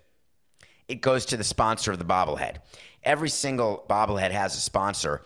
It 0.88 1.00
goes 1.00 1.26
to 1.26 1.36
the 1.36 1.44
sponsor 1.44 1.90
of 1.90 1.98
the 1.98 2.04
bobblehead 2.04 2.58
every 3.06 3.30
single 3.30 3.84
bobblehead 3.88 4.32
has 4.32 4.54
a 4.56 4.60
sponsor, 4.60 5.22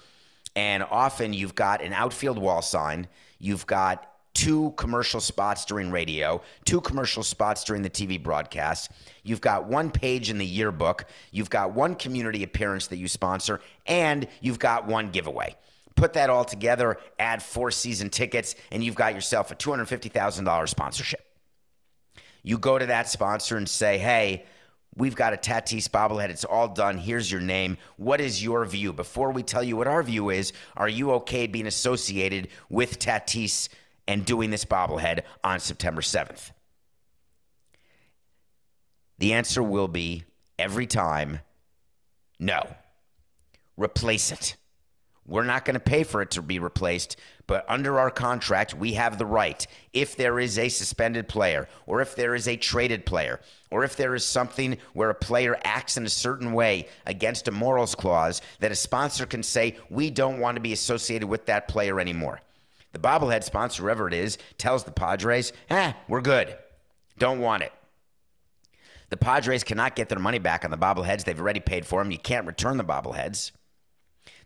and 0.55 0.85
often 0.85 1.33
you've 1.33 1.55
got 1.55 1.83
an 1.83 1.93
outfield 1.93 2.39
wall 2.39 2.63
sign, 2.63 3.09
you've 3.39 3.67
got 3.67 4.07
two 4.35 4.73
commercial 4.77 5.21
spots 5.21 5.65
during 5.65 5.91
radio, 5.91 6.41
two 6.65 6.81
commercial 6.81 7.23
spots 7.23 7.65
during 7.65 7.83
the 7.83 7.91
TV 7.91 8.23
broadcast. 8.23 8.93
You've 9.25 9.41
got 9.41 9.67
one 9.67 9.91
page 9.91 10.31
in 10.31 10.39
the 10.39 10.47
yearbook, 10.47 11.07
you've 11.33 11.51
got 11.51 11.73
one 11.73 11.97
community 11.97 12.45
appearance 12.45 12.87
that 12.89 12.99
you 12.99 13.09
sponsor, 13.09 13.61
and 13.87 14.29
you've 14.41 14.59
got 14.59 14.87
one 14.87 15.11
giveaway. 15.11 15.57
Put 15.97 16.13
that 16.13 16.31
all 16.31 16.45
together, 16.45 16.99
add 17.19 17.43
four 17.43 17.71
season 17.71 18.11
tickets, 18.11 18.55
and 18.71 18.85
you've 18.85 18.95
got 18.95 19.15
yourself 19.15 19.51
a 19.51 19.57
$250,000 19.57 20.69
sponsorship. 20.69 21.27
You 22.43 22.57
go 22.57 22.79
to 22.79 22.87
that 22.87 23.09
sponsor 23.09 23.57
and 23.57 23.69
say, 23.69 23.99
hey, 23.99 24.47
We've 24.97 25.15
got 25.15 25.33
a 25.33 25.37
Tatis 25.37 25.89
bobblehead. 25.89 26.31
It's 26.31 26.45
all 26.45 26.69
done. 26.69 26.99
Here's 26.99 27.31
your 27.31 27.41
name. 27.41 27.79
What 27.97 28.21
is 28.21 28.43
your 28.43 28.65
view? 28.65 28.93
Before 28.93 29.31
we 29.31 29.43
tell 29.43 29.63
you 29.63 29.77
what 29.77 29.87
our 29.87 30.03
view 30.03 30.31
is, 30.31 30.53
are 30.77 30.89
you 30.89 31.13
okay 31.13 31.47
being 31.47 31.67
associated 31.67 32.49
with 32.69 32.99
Tatis 32.99 33.69
and 34.09 34.27
doing 34.27 34.51
this 34.51 34.65
bobblehead 34.65 35.23
on 35.45 35.61
September 35.61 36.03
7th? 36.03 36.51
The 39.19 39.35
answer 39.35 39.63
will 39.63 39.89
be 39.89 40.25
every 40.59 40.87
time 40.87 41.41
no. 42.39 42.67
Replace 43.77 44.33
it. 44.33 44.57
We're 45.27 45.45
not 45.45 45.65
going 45.65 45.75
to 45.75 45.81
pay 45.81 46.03
for 46.03 46.23
it 46.23 46.33
to 46.33 46.43
be 46.43 46.59
replaced, 46.59 47.17
but 47.51 47.65
under 47.67 47.99
our 47.99 48.13
contract, 48.13 48.75
we 48.75 48.93
have 48.93 49.19
the 49.19 49.27
right, 49.27 49.67
if 49.93 50.15
there 50.15 50.39
is 50.39 50.57
a 50.57 50.69
suspended 50.69 51.27
player, 51.27 51.67
or 51.85 52.01
if 52.01 52.15
there 52.15 52.37
is 52.37 52.47
a 52.47 52.55
traded 52.55 53.05
player, 53.05 53.41
or 53.73 53.83
if 53.83 53.97
there 53.97 54.15
is 54.15 54.25
something 54.25 54.79
where 54.93 55.11
a 55.11 55.15
player 55.17 55.59
acts 55.65 55.97
in 55.97 56.07
a 56.07 56.09
certain 56.09 56.53
way 56.53 56.87
against 57.07 57.49
a 57.49 57.51
morals 57.51 57.97
clause, 57.97 58.41
that 58.61 58.71
a 58.71 58.77
sponsor 58.77 59.27
can 59.27 59.43
say, 59.43 59.77
we 59.91 60.11
don't 60.11 60.39
want 60.39 60.55
to 60.55 60.61
be 60.61 60.73
associated 60.73 61.27
with 61.27 61.47
that 61.47 61.67
player 61.67 61.99
anymore. 61.99 62.41
The 62.93 63.01
bobblehead 63.01 63.43
sponsor, 63.43 63.83
whoever 63.83 64.07
it 64.07 64.15
is, 64.15 64.39
tells 64.57 64.85
the 64.85 64.93
Padres, 64.93 65.53
eh, 65.71 65.93
we're 66.07 66.21
good. 66.21 66.57
Don't 67.19 67.41
want 67.41 67.65
it. 67.65 67.73
The 69.09 69.17
Padres 69.17 69.65
cannot 69.65 69.97
get 69.97 70.09
their 70.09 70.21
money 70.21 70.39
back 70.39 70.65
on 70.65 70.71
the 70.71 70.79
bobbleheads. 70.79 71.25
They've 71.25 71.41
already 71.41 71.59
paid 71.59 71.85
for 71.85 72.01
them. 72.01 72.13
You 72.13 72.19
can't 72.19 72.47
return 72.47 72.77
the 72.77 72.85
bobbleheads 72.85 73.51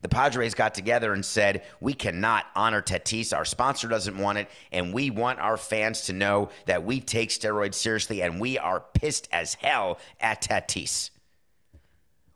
the 0.05 0.09
Padres 0.11 0.53
got 0.53 0.75
together 0.75 1.15
and 1.15 1.25
said, 1.25 1.63
We 1.81 1.95
cannot 1.95 2.45
honor 2.55 2.83
Tatis. 2.83 3.35
Our 3.35 3.47
sponsor 3.47 3.89
doesn't 3.89 4.19
want 4.19 4.37
it. 4.37 4.51
And 4.71 4.93
we 4.93 5.09
want 5.09 5.39
our 5.39 5.57
fans 5.57 6.03
to 6.03 6.13
know 6.13 6.51
that 6.67 6.85
we 6.85 7.01
take 7.01 7.31
steroids 7.31 7.77
seriously 7.77 8.21
and 8.21 8.39
we 8.39 8.59
are 8.59 8.85
pissed 8.93 9.31
as 9.33 9.55
hell 9.55 9.99
at 10.21 10.43
Tatis. 10.43 11.09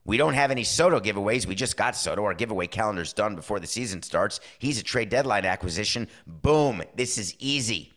We 0.07 0.17
don't 0.17 0.33
have 0.33 0.51
any 0.51 0.65
Soto 0.65 0.99
giveaways. 0.99 1.45
We 1.45 1.55
just 1.55 1.77
got 1.77 1.95
Soto. 1.95 2.25
Our 2.25 2.33
giveaway 2.33 2.69
calendar's 2.69 3.13
done 3.13 3.37
before 3.37 3.61
the 3.61 3.67
season 3.67 4.01
starts. 4.01 4.41
He's 4.59 4.81
a 4.81 4.83
trade 4.83 5.11
deadline 5.11 5.45
acquisition. 5.45 6.09
Boom. 6.27 6.83
This 6.97 7.19
is 7.19 7.37
easy. 7.39 7.93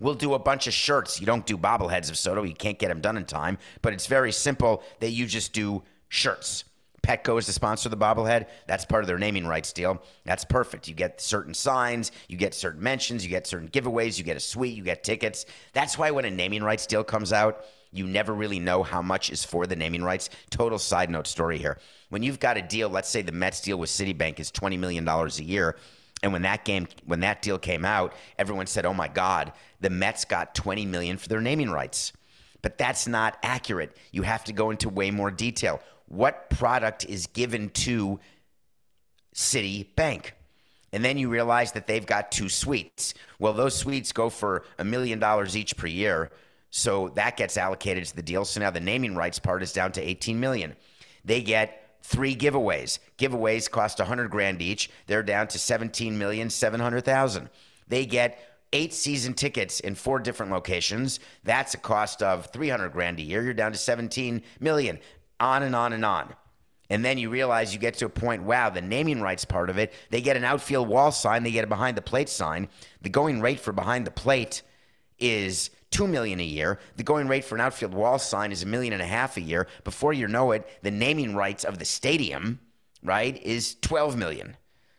We'll 0.00 0.16
do 0.16 0.34
a 0.34 0.38
bunch 0.38 0.66
of 0.66 0.74
shirts. 0.74 1.18
You 1.18 1.24
don't 1.24 1.46
do 1.46 1.56
bobbleheads 1.56 2.10
of 2.10 2.18
Soto. 2.18 2.42
You 2.42 2.52
can't 2.52 2.78
get 2.78 2.88
them 2.88 3.00
done 3.00 3.16
in 3.16 3.24
time. 3.24 3.56
But 3.80 3.94
it's 3.94 4.06
very 4.06 4.32
simple 4.32 4.82
that 5.00 5.12
you 5.12 5.24
just 5.24 5.54
do 5.54 5.82
shirts. 6.10 6.64
Petco 7.04 7.38
is 7.38 7.46
the 7.46 7.52
sponsor 7.52 7.88
of 7.88 7.90
the 7.90 8.02
bobblehead. 8.02 8.46
That's 8.66 8.86
part 8.86 9.04
of 9.04 9.08
their 9.08 9.18
naming 9.18 9.46
rights 9.46 9.72
deal. 9.74 10.02
That's 10.24 10.44
perfect. 10.44 10.88
You 10.88 10.94
get 10.94 11.20
certain 11.20 11.52
signs, 11.52 12.10
you 12.28 12.38
get 12.38 12.54
certain 12.54 12.82
mentions, 12.82 13.22
you 13.22 13.30
get 13.30 13.46
certain 13.46 13.68
giveaways, 13.68 14.16
you 14.16 14.24
get 14.24 14.38
a 14.38 14.40
suite, 14.40 14.74
you 14.74 14.82
get 14.82 15.04
tickets. 15.04 15.44
That's 15.74 15.98
why 15.98 16.10
when 16.10 16.24
a 16.24 16.30
naming 16.30 16.62
rights 16.62 16.86
deal 16.86 17.04
comes 17.04 17.30
out, 17.30 17.64
you 17.92 18.06
never 18.06 18.32
really 18.32 18.58
know 18.58 18.82
how 18.82 19.02
much 19.02 19.30
is 19.30 19.44
for 19.44 19.66
the 19.66 19.76
naming 19.76 20.02
rights. 20.02 20.30
Total 20.48 20.78
side 20.78 21.10
note 21.10 21.26
story 21.26 21.58
here. 21.58 21.78
When 22.08 22.22
you've 22.22 22.40
got 22.40 22.56
a 22.56 22.62
deal, 22.62 22.88
let's 22.88 23.10
say 23.10 23.20
the 23.20 23.32
Mets 23.32 23.60
deal 23.60 23.76
with 23.76 23.90
Citibank 23.90 24.40
is 24.40 24.50
$20 24.50 24.78
million 24.78 25.06
a 25.06 25.28
year. 25.42 25.76
And 26.22 26.32
when 26.32 26.42
that 26.42 26.64
game, 26.64 26.88
when 27.04 27.20
that 27.20 27.42
deal 27.42 27.58
came 27.58 27.84
out, 27.84 28.14
everyone 28.38 28.66
said, 28.66 28.86
"Oh 28.86 28.94
my 28.94 29.08
God, 29.08 29.52
the 29.82 29.90
Mets 29.90 30.24
got 30.24 30.54
20 30.54 30.86
million 30.86 31.18
for 31.18 31.28
their 31.28 31.42
naming 31.42 31.68
rights." 31.68 32.14
but 32.64 32.78
that's 32.78 33.06
not 33.06 33.36
accurate. 33.42 33.94
You 34.10 34.22
have 34.22 34.42
to 34.44 34.54
go 34.54 34.70
into 34.70 34.88
way 34.88 35.10
more 35.10 35.30
detail. 35.30 35.82
What 36.06 36.50
product 36.50 37.04
is 37.04 37.26
given 37.26 37.70
to 37.70 38.20
Citibank? 39.34 40.32
And 40.92 41.04
then 41.04 41.18
you 41.18 41.28
realize 41.28 41.72
that 41.72 41.88
they've 41.88 42.06
got 42.06 42.30
two 42.30 42.48
suites. 42.48 43.14
Well, 43.40 43.52
those 43.52 43.76
suites 43.76 44.12
go 44.12 44.30
for 44.30 44.64
a 44.78 44.84
million 44.84 45.18
dollars 45.18 45.56
each 45.56 45.76
per 45.76 45.88
year. 45.88 46.30
So 46.70 47.08
that 47.10 47.36
gets 47.36 47.56
allocated 47.56 48.04
to 48.06 48.16
the 48.16 48.22
deal. 48.22 48.44
So 48.44 48.60
now 48.60 48.70
the 48.70 48.80
naming 48.80 49.16
rights 49.16 49.38
part 49.38 49.62
is 49.62 49.72
down 49.72 49.92
to 49.92 50.00
18 50.00 50.38
million. 50.38 50.76
They 51.24 51.40
get 51.40 51.98
three 52.02 52.36
giveaways. 52.36 52.98
Giveaways 53.18 53.70
cost 53.70 53.98
100 53.98 54.30
grand 54.30 54.62
each. 54.62 54.90
They're 55.06 55.22
down 55.22 55.48
to 55.48 55.58
17 55.58 56.16
million 56.16 56.50
700,000. 56.50 57.48
They 57.88 58.06
get 58.06 58.38
eight 58.72 58.92
season 58.92 59.34
tickets 59.34 59.80
in 59.80 59.94
four 59.94 60.18
different 60.18 60.52
locations. 60.52 61.20
That's 61.44 61.74
a 61.74 61.78
cost 61.78 62.22
of 62.22 62.46
300 62.46 62.90
grand 62.90 63.18
a 63.18 63.22
year. 63.22 63.42
You're 63.42 63.54
down 63.54 63.72
to 63.72 63.78
17 63.78 64.42
million. 64.60 64.98
On 65.40 65.62
and 65.62 65.74
on 65.74 65.92
and 65.92 66.04
on. 66.04 66.34
And 66.90 67.04
then 67.04 67.18
you 67.18 67.30
realize 67.30 67.72
you 67.72 67.80
get 67.80 67.94
to 67.94 68.06
a 68.06 68.10
point, 68.10 68.42
wow, 68.42 68.70
the 68.70 68.80
naming 68.80 69.20
rights 69.20 69.44
part 69.44 69.70
of 69.70 69.78
it, 69.78 69.92
they 70.10 70.20
get 70.20 70.36
an 70.36 70.44
outfield 70.44 70.88
wall 70.88 71.12
sign, 71.12 71.42
they 71.42 71.50
get 71.50 71.64
a 71.64 71.68
behind 71.68 71.96
the 71.96 72.02
plate 72.02 72.28
sign. 72.28 72.68
The 73.02 73.08
going 73.08 73.40
rate 73.40 73.58
for 73.58 73.72
behind 73.72 74.06
the 74.06 74.10
plate 74.10 74.62
is 75.18 75.70
two 75.90 76.06
million 76.06 76.40
a 76.40 76.44
year. 76.44 76.78
The 76.96 77.02
going 77.02 77.26
rate 77.26 77.44
for 77.44 77.54
an 77.54 77.62
outfield 77.62 77.94
wall 77.94 78.18
sign 78.18 78.52
is 78.52 78.62
a 78.62 78.66
million 78.66 78.92
and 78.92 79.00
a 79.02 79.06
half 79.06 79.36
a 79.36 79.40
year. 79.40 79.66
Before 79.82 80.12
you 80.12 80.28
know 80.28 80.52
it, 80.52 80.68
the 80.82 80.90
naming 80.90 81.34
rights 81.34 81.64
of 81.64 81.78
the 81.78 81.84
stadium, 81.84 82.60
right, 83.02 83.42
is 83.42 83.76
12 83.80 84.16
million. 84.16 84.56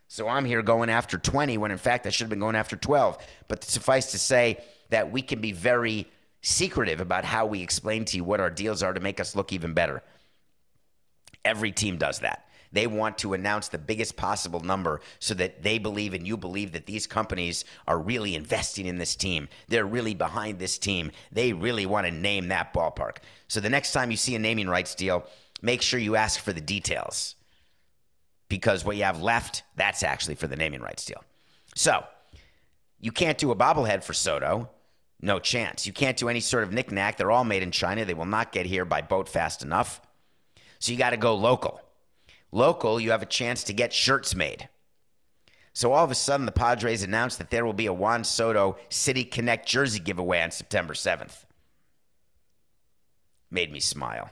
So 0.07 0.27
I'm 0.27 0.45
here 0.45 0.61
going 0.61 0.89
after 0.89 1.17
20 1.17 1.57
when 1.57 1.71
in 1.71 1.77
fact 1.77 2.07
I 2.07 2.09
should 2.09 2.25
have 2.25 2.29
been 2.29 2.39
going 2.39 2.55
after 2.55 2.75
12. 2.75 3.17
But 3.47 3.63
suffice 3.63 4.11
to 4.11 4.19
say 4.19 4.63
that 4.89 5.11
we 5.11 5.21
can 5.21 5.41
be 5.41 5.51
very 5.51 6.07
secretive 6.41 7.01
about 7.01 7.25
how 7.25 7.45
we 7.45 7.61
explain 7.61 8.05
to 8.05 8.17
you 8.17 8.23
what 8.23 8.39
our 8.39 8.49
deals 8.49 8.81
are 8.81 8.93
to 8.93 8.99
make 8.99 9.19
us 9.19 9.35
look 9.35 9.51
even 9.51 9.73
better. 9.73 10.01
Every 11.45 11.71
team 11.71 11.97
does 11.97 12.19
that. 12.19 12.49
They 12.71 12.87
want 12.87 13.17
to 13.19 13.33
announce 13.33 13.69
the 13.69 13.77
biggest 13.77 14.17
possible 14.17 14.59
number 14.59 14.99
so 15.19 15.33
that 15.35 15.63
they 15.63 15.77
believe 15.77 16.13
and 16.13 16.27
you 16.27 16.35
believe 16.35 16.73
that 16.73 16.85
these 16.85 17.07
companies 17.07 17.63
are 17.87 17.97
really 17.97 18.35
investing 18.35 18.85
in 18.85 18.97
this 18.97 19.15
team. 19.15 19.47
They're 19.69 19.85
really 19.85 20.13
behind 20.13 20.59
this 20.59 20.77
team. 20.77 21.11
They 21.31 21.53
really 21.53 21.85
want 21.85 22.05
to 22.05 22.11
name 22.11 22.49
that 22.49 22.73
ballpark. 22.73 23.19
So 23.47 23.61
the 23.61 23.69
next 23.69 23.93
time 23.93 24.11
you 24.11 24.17
see 24.17 24.35
a 24.35 24.39
naming 24.39 24.67
rights 24.67 24.93
deal, 24.93 25.25
make 25.61 25.81
sure 25.81 26.01
you 26.01 26.17
ask 26.17 26.41
for 26.41 26.51
the 26.51 26.59
details 26.59 27.35
because 28.49 28.83
what 28.83 28.97
you 28.97 29.03
have 29.03 29.21
left, 29.21 29.63
that's 29.77 30.03
actually 30.03 30.35
for 30.35 30.47
the 30.47 30.57
naming 30.57 30.81
rights 30.81 31.05
deal. 31.05 31.23
So 31.75 32.03
you 32.99 33.13
can't 33.13 33.37
do 33.37 33.51
a 33.51 33.55
bobblehead 33.55 34.03
for 34.03 34.13
Soto. 34.13 34.69
No 35.21 35.39
chance. 35.39 35.87
You 35.87 35.93
can't 35.93 36.17
do 36.17 36.27
any 36.27 36.41
sort 36.41 36.63
of 36.63 36.73
knickknack. 36.73 37.17
They're 37.17 37.31
all 37.31 37.45
made 37.45 37.63
in 37.63 37.71
China. 37.71 38.03
They 38.03 38.13
will 38.13 38.25
not 38.25 38.51
get 38.51 38.65
here 38.65 38.83
by 38.83 39.01
boat 39.01 39.29
fast 39.29 39.63
enough. 39.63 40.01
So 40.79 40.91
you 40.91 40.97
got 40.97 41.11
to 41.11 41.17
go 41.17 41.35
local. 41.35 41.81
Local, 42.51 42.99
you 42.99 43.11
have 43.11 43.21
a 43.21 43.27
chance 43.27 43.63
to 43.65 43.73
get 43.73 43.93
shirts 43.93 44.35
made. 44.35 44.69
So 45.73 45.91
all 45.91 46.05
of 46.05 46.11
a 46.11 46.15
sudden, 46.15 46.45
the 46.45 46.53
Padres 46.53 47.03
announced 47.03 47.37
that 47.37 47.49
there 47.49 47.65
will 47.65 47.73
be 47.73 47.87
a 47.87 47.93
Juan 47.93 48.23
Soto 48.23 48.77
City 48.89 49.25
Connect 49.25 49.67
jersey 49.67 49.99
giveaway 49.99 50.41
on 50.41 50.51
September 50.51 50.93
7th. 50.93 51.43
Made 53.51 53.73
me 53.73 53.81
smile. 53.81 54.29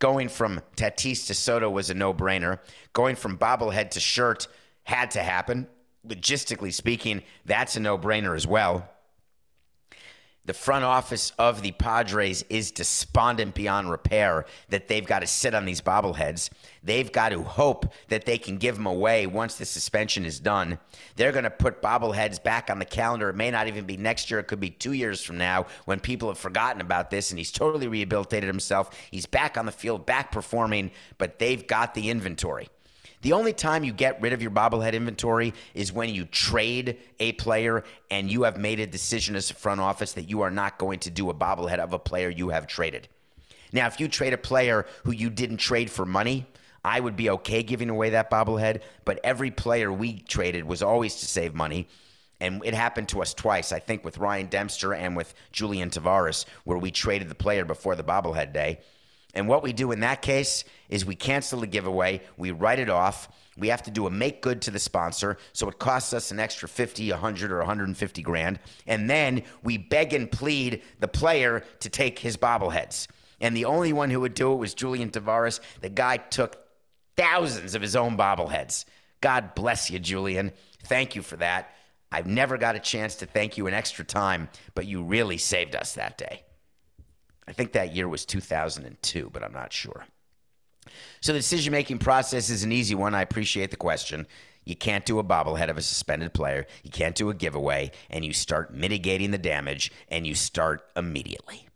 Going 0.00 0.28
from 0.28 0.60
Tatis 0.76 1.28
to 1.28 1.34
Soto 1.34 1.70
was 1.70 1.90
a 1.90 1.94
no 1.94 2.12
brainer. 2.12 2.58
Going 2.92 3.14
from 3.14 3.38
bobblehead 3.38 3.90
to 3.90 4.00
shirt 4.00 4.48
had 4.82 5.12
to 5.12 5.22
happen. 5.22 5.68
Logistically 6.04 6.72
speaking, 6.72 7.22
that's 7.44 7.76
a 7.76 7.80
no 7.80 7.96
brainer 7.96 8.34
as 8.34 8.44
well. 8.44 8.90
The 10.44 10.54
front 10.54 10.84
office 10.84 11.32
of 11.38 11.62
the 11.62 11.70
Padres 11.70 12.44
is 12.50 12.72
despondent 12.72 13.54
beyond 13.54 13.88
repair 13.88 14.44
that 14.70 14.88
they've 14.88 15.06
got 15.06 15.20
to 15.20 15.26
sit 15.28 15.54
on 15.54 15.64
these 15.64 15.80
bobbleheads. 15.80 16.50
They've 16.82 17.12
got 17.12 17.28
to 17.28 17.44
hope 17.44 17.92
that 18.08 18.26
they 18.26 18.38
can 18.38 18.56
give 18.56 18.74
them 18.74 18.86
away 18.86 19.28
once 19.28 19.54
the 19.54 19.64
suspension 19.64 20.24
is 20.24 20.40
done. 20.40 20.80
They're 21.14 21.30
going 21.30 21.44
to 21.44 21.50
put 21.50 21.80
bobbleheads 21.80 22.42
back 22.42 22.70
on 22.70 22.80
the 22.80 22.84
calendar. 22.84 23.28
It 23.28 23.36
may 23.36 23.52
not 23.52 23.68
even 23.68 23.84
be 23.84 23.96
next 23.96 24.32
year. 24.32 24.40
It 24.40 24.48
could 24.48 24.58
be 24.58 24.70
two 24.70 24.94
years 24.94 25.22
from 25.22 25.38
now 25.38 25.66
when 25.84 26.00
people 26.00 26.26
have 26.26 26.38
forgotten 26.38 26.80
about 26.80 27.10
this 27.10 27.30
and 27.30 27.38
he's 27.38 27.52
totally 27.52 27.86
rehabilitated 27.86 28.48
himself. 28.48 28.90
He's 29.12 29.26
back 29.26 29.56
on 29.56 29.64
the 29.66 29.70
field, 29.70 30.06
back 30.06 30.32
performing, 30.32 30.90
but 31.18 31.38
they've 31.38 31.64
got 31.64 31.94
the 31.94 32.10
inventory. 32.10 32.68
The 33.22 33.32
only 33.32 33.52
time 33.52 33.84
you 33.84 33.92
get 33.92 34.20
rid 34.20 34.32
of 34.32 34.42
your 34.42 34.50
bobblehead 34.50 34.94
inventory 34.94 35.54
is 35.74 35.92
when 35.92 36.10
you 36.10 36.24
trade 36.24 36.98
a 37.20 37.32
player 37.32 37.84
and 38.10 38.30
you 38.30 38.42
have 38.42 38.56
made 38.56 38.80
a 38.80 38.86
decision 38.86 39.36
as 39.36 39.48
a 39.50 39.54
front 39.54 39.80
office 39.80 40.12
that 40.14 40.28
you 40.28 40.40
are 40.42 40.50
not 40.50 40.76
going 40.76 40.98
to 41.00 41.10
do 41.10 41.30
a 41.30 41.34
bobblehead 41.34 41.78
of 41.78 41.92
a 41.92 42.00
player 42.00 42.28
you 42.28 42.48
have 42.48 42.66
traded. 42.66 43.06
Now, 43.72 43.86
if 43.86 44.00
you 44.00 44.08
trade 44.08 44.32
a 44.32 44.38
player 44.38 44.86
who 45.04 45.12
you 45.12 45.30
didn't 45.30 45.58
trade 45.58 45.88
for 45.88 46.04
money, 46.04 46.46
I 46.84 46.98
would 46.98 47.14
be 47.14 47.30
okay 47.30 47.62
giving 47.62 47.90
away 47.90 48.10
that 48.10 48.28
bobblehead, 48.28 48.82
but 49.04 49.20
every 49.22 49.52
player 49.52 49.92
we 49.92 50.18
traded 50.18 50.64
was 50.64 50.82
always 50.82 51.14
to 51.16 51.26
save 51.26 51.54
money. 51.54 51.86
And 52.40 52.60
it 52.64 52.74
happened 52.74 53.08
to 53.10 53.22
us 53.22 53.34
twice, 53.34 53.70
I 53.70 53.78
think, 53.78 54.04
with 54.04 54.18
Ryan 54.18 54.48
Dempster 54.48 54.94
and 54.94 55.16
with 55.16 55.32
Julian 55.52 55.90
Tavarez, 55.90 56.44
where 56.64 56.76
we 56.76 56.90
traded 56.90 57.28
the 57.28 57.36
player 57.36 57.64
before 57.64 57.94
the 57.94 58.02
bobblehead 58.02 58.52
day. 58.52 58.80
And 59.34 59.48
what 59.48 59.62
we 59.62 59.72
do 59.72 59.92
in 59.92 60.00
that 60.00 60.22
case 60.22 60.64
is 60.88 61.06
we 61.06 61.14
cancel 61.14 61.60
the 61.60 61.66
giveaway, 61.66 62.20
we 62.36 62.50
write 62.50 62.78
it 62.78 62.90
off. 62.90 63.28
We 63.56 63.68
have 63.68 63.82
to 63.82 63.90
do 63.90 64.06
a 64.06 64.10
make 64.10 64.40
good 64.40 64.62
to 64.62 64.70
the 64.70 64.78
sponsor, 64.78 65.36
so 65.52 65.68
it 65.68 65.78
costs 65.78 66.14
us 66.14 66.30
an 66.30 66.40
extra 66.40 66.68
50, 66.68 67.10
100 67.10 67.52
or 67.52 67.58
150 67.58 68.22
grand, 68.22 68.58
and 68.86 69.10
then 69.10 69.42
we 69.62 69.76
beg 69.76 70.14
and 70.14 70.32
plead 70.32 70.82
the 71.00 71.08
player 71.08 71.62
to 71.80 71.90
take 71.90 72.18
his 72.18 72.38
bobbleheads. 72.38 73.08
And 73.42 73.54
the 73.54 73.66
only 73.66 73.92
one 73.92 74.08
who 74.08 74.20
would 74.20 74.34
do 74.34 74.52
it 74.52 74.56
was 74.56 74.72
Julian 74.72 75.10
Tavarez. 75.10 75.60
The 75.80 75.90
guy 75.90 76.16
took 76.16 76.56
thousands 77.16 77.74
of 77.74 77.82
his 77.82 77.96
own 77.96 78.16
bobbleheads. 78.16 78.86
God 79.20 79.54
bless 79.54 79.90
you, 79.90 79.98
Julian. 79.98 80.52
Thank 80.84 81.14
you 81.14 81.22
for 81.22 81.36
that. 81.36 81.74
I've 82.10 82.26
never 82.26 82.56
got 82.56 82.76
a 82.76 82.80
chance 82.80 83.16
to 83.16 83.26
thank 83.26 83.58
you 83.58 83.66
an 83.66 83.74
extra 83.74 84.04
time, 84.04 84.48
but 84.74 84.86
you 84.86 85.02
really 85.02 85.38
saved 85.38 85.74
us 85.74 85.94
that 85.94 86.16
day. 86.18 86.44
I 87.46 87.52
think 87.52 87.72
that 87.72 87.94
year 87.94 88.08
was 88.08 88.24
2002, 88.24 89.30
but 89.32 89.42
I'm 89.42 89.52
not 89.52 89.72
sure. 89.72 90.06
So 91.20 91.32
the 91.32 91.38
decision 91.38 91.72
making 91.72 91.98
process 91.98 92.50
is 92.50 92.64
an 92.64 92.72
easy 92.72 92.94
one. 92.94 93.14
I 93.14 93.22
appreciate 93.22 93.70
the 93.70 93.76
question. 93.76 94.26
You 94.64 94.76
can't 94.76 95.04
do 95.04 95.18
a 95.18 95.24
bobblehead 95.24 95.68
of 95.70 95.76
a 95.76 95.82
suspended 95.82 96.32
player. 96.32 96.66
You 96.82 96.90
can't 96.90 97.16
do 97.16 97.30
a 97.30 97.34
giveaway, 97.34 97.90
and 98.10 98.24
you 98.24 98.32
start 98.32 98.74
mitigating 98.74 99.32
the 99.32 99.38
damage, 99.38 99.90
and 100.08 100.26
you 100.26 100.34
start 100.34 100.84
immediately. 100.96 101.66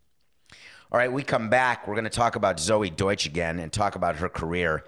All 0.92 0.98
right, 0.98 1.10
we 1.10 1.24
come 1.24 1.48
back. 1.48 1.88
We're 1.88 1.94
going 1.94 2.04
to 2.04 2.10
talk 2.10 2.36
about 2.36 2.58
Zoey 2.58 2.94
Deutch 2.94 3.26
again 3.26 3.58
and 3.58 3.72
talk 3.72 3.96
about 3.96 4.16
her 4.16 4.28
career. 4.28 4.84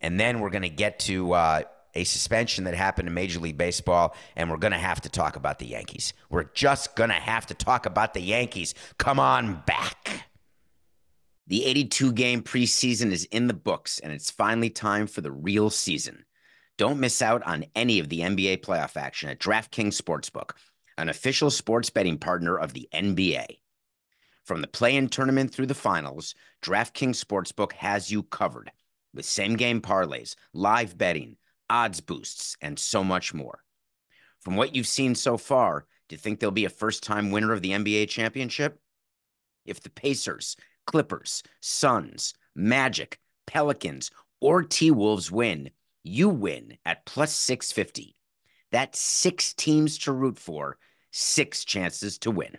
And 0.00 0.18
then 0.18 0.40
we're 0.40 0.50
going 0.50 0.62
to 0.62 0.70
get 0.70 0.98
to 1.00 1.32
uh, 1.32 1.62
a 1.94 2.04
suspension 2.04 2.64
that 2.64 2.74
happened 2.74 3.08
in 3.08 3.14
Major 3.14 3.38
League 3.38 3.58
Baseball, 3.58 4.14
and 4.36 4.50
we're 4.50 4.56
going 4.56 4.72
to 4.72 4.78
have 4.78 5.00
to 5.02 5.08
talk 5.08 5.36
about 5.36 5.58
the 5.58 5.66
Yankees. 5.66 6.12
We're 6.30 6.50
just 6.54 6.96
going 6.96 7.10
to 7.10 7.14
have 7.14 7.46
to 7.46 7.54
talk 7.54 7.86
about 7.86 8.14
the 8.14 8.20
Yankees. 8.20 8.74
Come 8.98 9.20
on 9.20 9.62
back. 9.66 10.28
The 11.46 11.64
82 11.66 12.12
game 12.12 12.42
preseason 12.42 13.12
is 13.12 13.24
in 13.26 13.48
the 13.48 13.54
books, 13.54 13.98
and 13.98 14.12
it's 14.12 14.30
finally 14.30 14.70
time 14.70 15.06
for 15.06 15.20
the 15.20 15.32
real 15.32 15.70
season. 15.70 16.24
Don't 16.76 16.98
miss 16.98 17.22
out 17.22 17.42
on 17.44 17.66
any 17.76 18.00
of 18.00 18.08
the 18.08 18.20
NBA 18.20 18.64
playoff 18.64 18.96
action 18.96 19.28
at 19.28 19.38
DraftKings 19.38 20.00
Sportsbook, 20.00 20.52
an 20.98 21.08
official 21.08 21.50
sports 21.50 21.90
betting 21.90 22.18
partner 22.18 22.58
of 22.58 22.72
the 22.72 22.88
NBA. 22.92 23.58
From 24.44 24.60
the 24.60 24.66
play 24.66 24.96
in 24.96 25.08
tournament 25.08 25.52
through 25.52 25.66
the 25.66 25.74
finals, 25.74 26.34
DraftKings 26.62 27.22
Sportsbook 27.22 27.72
has 27.72 28.10
you 28.10 28.22
covered 28.24 28.72
with 29.14 29.24
same 29.24 29.56
game 29.56 29.80
parlays, 29.80 30.34
live 30.52 30.98
betting, 30.98 31.36
odds 31.68 32.00
boosts, 32.00 32.56
and 32.60 32.78
so 32.78 33.02
much 33.04 33.34
more. 33.34 33.60
From 34.40 34.56
what 34.56 34.74
you've 34.74 34.86
seen 34.86 35.14
so 35.14 35.36
far, 35.36 35.86
do 36.08 36.14
you 36.14 36.18
think 36.18 36.38
there'll 36.38 36.52
be 36.52 36.66
a 36.66 36.70
first 36.70 37.02
time 37.02 37.30
winner 37.30 37.52
of 37.52 37.62
the 37.62 37.70
NBA 37.70 38.08
championship? 38.08 38.78
If 39.64 39.80
the 39.80 39.90
Pacers, 39.90 40.56
Clippers, 40.86 41.42
Suns, 41.60 42.34
Magic, 42.54 43.18
Pelicans, 43.46 44.10
or 44.40 44.62
T 44.62 44.90
Wolves 44.90 45.30
win, 45.30 45.70
you 46.02 46.28
win 46.28 46.76
at 46.84 47.06
plus 47.06 47.32
650. 47.34 48.14
That's 48.70 49.00
six 49.00 49.54
teams 49.54 49.98
to 49.98 50.12
root 50.12 50.38
for, 50.38 50.78
six 51.10 51.64
chances 51.64 52.18
to 52.18 52.30
win. 52.30 52.58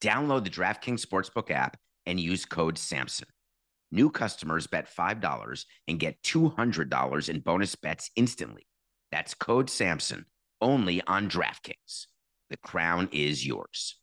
Download 0.00 0.44
the 0.44 0.50
DraftKings 0.50 1.04
Sportsbook 1.04 1.50
app 1.50 1.76
and 2.06 2.20
use 2.20 2.44
code 2.44 2.76
SAMSON. 2.76 3.24
New 3.92 4.10
customers 4.10 4.66
bet 4.66 4.88
$5 4.88 5.64
and 5.88 5.98
get 5.98 6.22
$200 6.22 7.28
in 7.28 7.40
bonus 7.40 7.74
bets 7.74 8.10
instantly. 8.14 8.66
That's 9.10 9.34
code 9.34 9.66
SAMSON 9.66 10.24
only 10.60 11.02
on 11.06 11.28
DraftKings. 11.28 12.06
The 12.50 12.58
crown 12.58 13.08
is 13.12 13.44
yours. 13.46 13.96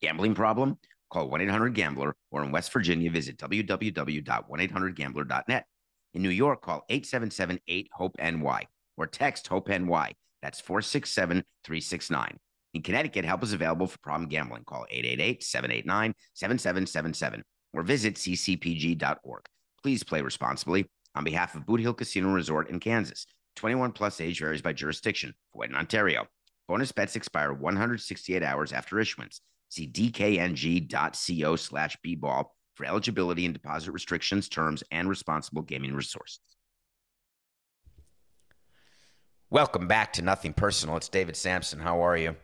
Gambling 0.00 0.34
problem? 0.34 0.78
Call 1.10 1.28
1 1.28 1.42
800 1.42 1.74
Gambler 1.74 2.16
or 2.30 2.42
in 2.44 2.52
West 2.52 2.72
Virginia, 2.72 3.10
visit 3.10 3.36
www.1800Gambler.net. 3.38 5.66
In 6.14 6.22
New 6.22 6.30
York, 6.30 6.62
call 6.62 6.84
877 6.88 7.58
8 7.66 7.88
HOPE 7.92 8.16
NY 8.18 8.68
or 8.96 9.06
text 9.06 9.46
HOPE 9.48 9.68
NY. 9.68 10.14
That's 10.42 10.60
467 10.60 11.44
369. 11.64 12.38
In 12.72 12.82
Connecticut, 12.82 13.24
help 13.24 13.42
is 13.42 13.52
available 13.52 13.88
for 13.88 13.98
problem 13.98 14.28
gambling. 14.28 14.62
Call 14.64 14.86
888-789-7777 14.92 17.42
or 17.72 17.82
visit 17.82 18.14
ccpg.org. 18.14 19.44
Please 19.82 20.02
play 20.02 20.22
responsibly 20.22 20.86
on 21.14 21.24
behalf 21.24 21.54
of 21.54 21.66
Boot 21.66 21.80
Hill 21.80 21.94
Casino 21.94 22.32
Resort 22.32 22.70
in 22.70 22.80
Kansas. 22.80 23.26
21 23.56 23.92
plus 23.92 24.20
age 24.20 24.40
varies 24.40 24.62
by 24.62 24.72
jurisdiction. 24.72 25.34
Void 25.54 25.70
in 25.70 25.76
Ontario. 25.76 26.26
Bonus 26.68 26.92
bets 26.92 27.16
expire 27.16 27.52
168 27.52 28.42
hours 28.42 28.72
after 28.72 29.00
issuance. 29.00 29.40
See 29.70 29.88
dkng.co 29.88 31.56
slash 31.56 31.96
bball 32.04 32.44
for 32.74 32.86
eligibility 32.86 33.44
and 33.44 33.54
deposit 33.54 33.92
restrictions, 33.92 34.48
terms, 34.48 34.82
and 34.90 35.08
responsible 35.08 35.62
gaming 35.62 35.94
resources. 35.94 36.40
Welcome 39.50 39.88
back 39.88 40.12
to 40.14 40.22
Nothing 40.22 40.52
Personal. 40.52 40.96
It's 40.96 41.08
David 41.08 41.36
Samson. 41.36 41.80
How 41.80 42.04
are 42.04 42.16
you? 42.16 42.36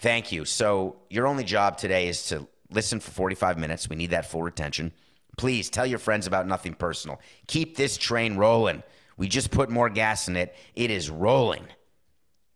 Thank 0.00 0.32
you. 0.32 0.44
So, 0.44 0.96
your 1.08 1.28
only 1.28 1.44
job 1.44 1.76
today 1.76 2.08
is 2.08 2.26
to 2.28 2.48
listen 2.72 3.00
for 3.00 3.10
45 3.10 3.58
minutes. 3.58 3.88
We 3.88 3.96
need 3.96 4.10
that 4.10 4.26
full 4.26 4.42
retention. 4.42 4.92
Please 5.36 5.70
tell 5.70 5.86
your 5.86 5.98
friends 5.98 6.26
about 6.26 6.46
Nothing 6.46 6.74
Personal. 6.74 7.20
Keep 7.46 7.76
this 7.76 7.96
train 7.96 8.36
rolling. 8.36 8.82
We 9.16 9.28
just 9.28 9.50
put 9.50 9.70
more 9.70 9.88
gas 9.88 10.28
in 10.28 10.36
it. 10.36 10.54
It 10.74 10.90
is 10.90 11.10
rolling. 11.10 11.66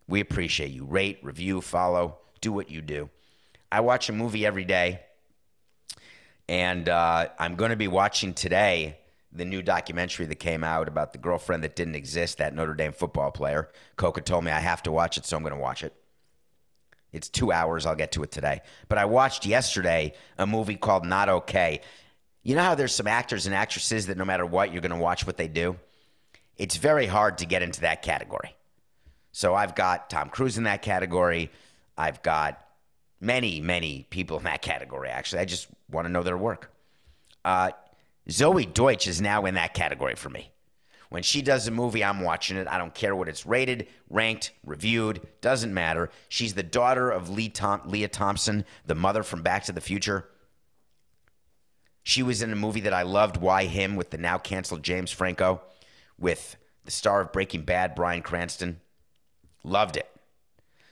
We 0.07 0.19
appreciate 0.19 0.71
you. 0.71 0.85
Rate, 0.85 1.19
review, 1.23 1.61
follow, 1.61 2.17
do 2.41 2.51
what 2.51 2.69
you 2.69 2.81
do. 2.81 3.09
I 3.71 3.81
watch 3.81 4.09
a 4.09 4.13
movie 4.13 4.45
every 4.45 4.65
day, 4.65 5.01
and 6.47 6.87
uh, 6.87 7.29
I'm 7.39 7.55
going 7.55 7.71
to 7.71 7.75
be 7.75 7.87
watching 7.87 8.33
today 8.33 8.97
the 9.31 9.45
new 9.45 9.61
documentary 9.61 10.25
that 10.27 10.35
came 10.35 10.63
out 10.63 10.87
about 10.87 11.11
the 11.11 11.17
girlfriend 11.17 11.63
that 11.63 11.75
didn't 11.75 11.95
exist, 11.95 12.37
that 12.37 12.55
Notre 12.55 12.73
Dame 12.73 12.93
football 12.93 13.31
player. 13.31 13.69
Coca 13.97 14.21
told 14.21 14.43
me 14.43 14.51
I 14.51 14.59
have 14.59 14.83
to 14.83 14.91
watch 14.91 15.17
it, 15.17 15.25
so 15.25 15.35
I'm 15.35 15.43
going 15.43 15.53
to 15.53 15.59
watch 15.59 15.83
it. 15.83 15.93
It's 17.15 17.29
two 17.29 17.51
hours. 17.51 17.85
I'll 17.85 17.95
get 17.95 18.11
to 18.13 18.23
it 18.23 18.31
today. 18.31 18.61
But 18.89 18.97
I 18.97 19.05
watched 19.05 19.45
yesterday 19.45 20.13
a 20.37 20.45
movie 20.45 20.75
called 20.75 21.05
Not 21.05 21.29
Okay. 21.29 21.81
You 22.43 22.55
know 22.55 22.63
how 22.63 22.75
there's 22.75 22.93
some 22.93 23.07
actors 23.07 23.45
and 23.45 23.55
actresses 23.55 24.07
that 24.07 24.17
no 24.17 24.25
matter 24.25 24.45
what, 24.45 24.71
you're 24.71 24.81
going 24.81 24.91
to 24.91 24.97
watch 24.97 25.25
what 25.25 25.37
they 25.37 25.47
do? 25.47 25.77
It's 26.57 26.75
very 26.77 27.07
hard 27.07 27.39
to 27.39 27.45
get 27.45 27.63
into 27.63 27.81
that 27.81 28.01
category. 28.01 28.55
So 29.31 29.55
I've 29.55 29.75
got 29.75 30.09
Tom 30.09 30.29
Cruise 30.29 30.57
in 30.57 30.65
that 30.65 30.81
category. 30.81 31.51
I've 31.97 32.21
got 32.21 32.63
many, 33.19 33.61
many 33.61 34.05
people 34.09 34.37
in 34.37 34.43
that 34.43 34.61
category, 34.61 35.09
actually. 35.09 35.41
I 35.41 35.45
just 35.45 35.67
want 35.89 36.05
to 36.05 36.11
know 36.11 36.23
their 36.23 36.37
work. 36.37 36.71
Uh, 37.43 37.71
Zoey 38.29 38.71
Deutch 38.71 39.07
is 39.07 39.21
now 39.21 39.45
in 39.45 39.55
that 39.55 39.73
category 39.73 40.15
for 40.15 40.29
me. 40.29 40.51
When 41.09 41.23
she 41.23 41.41
does 41.41 41.67
a 41.67 41.71
movie, 41.71 42.03
I'm 42.03 42.21
watching 42.21 42.57
it. 42.57 42.67
I 42.67 42.77
don't 42.77 42.93
care 42.93 43.15
what 43.15 43.29
it's 43.29 43.45
rated, 43.45 43.87
ranked, 44.09 44.51
reviewed, 44.65 45.21
doesn't 45.41 45.73
matter. 45.73 46.09
She's 46.29 46.53
the 46.53 46.63
daughter 46.63 47.09
of 47.09 47.29
Lee 47.29 47.49
Tom- 47.49 47.81
Lea 47.85 48.07
Thompson, 48.07 48.65
the 48.85 48.95
mother 48.95 49.23
from 49.23 49.41
Back 49.41 49.65
to 49.65 49.71
the 49.71 49.81
Future. 49.81 50.27
She 52.03 52.23
was 52.23 52.41
in 52.41 52.51
a 52.51 52.55
movie 52.55 52.81
that 52.81 52.93
I 52.93 53.03
loved, 53.03 53.37
Why 53.37 53.65
Him, 53.65 53.95
with 53.95 54.11
the 54.11 54.17
now 54.17 54.37
canceled 54.37 54.83
James 54.83 55.11
Franco, 55.11 55.61
with 56.19 56.55
the 56.83 56.91
star 56.91 57.21
of 57.21 57.31
Breaking 57.31 57.63
Bad, 57.63 57.95
Bryan 57.95 58.21
Cranston. 58.21 58.79
Loved 59.63 59.97
it. 59.97 60.09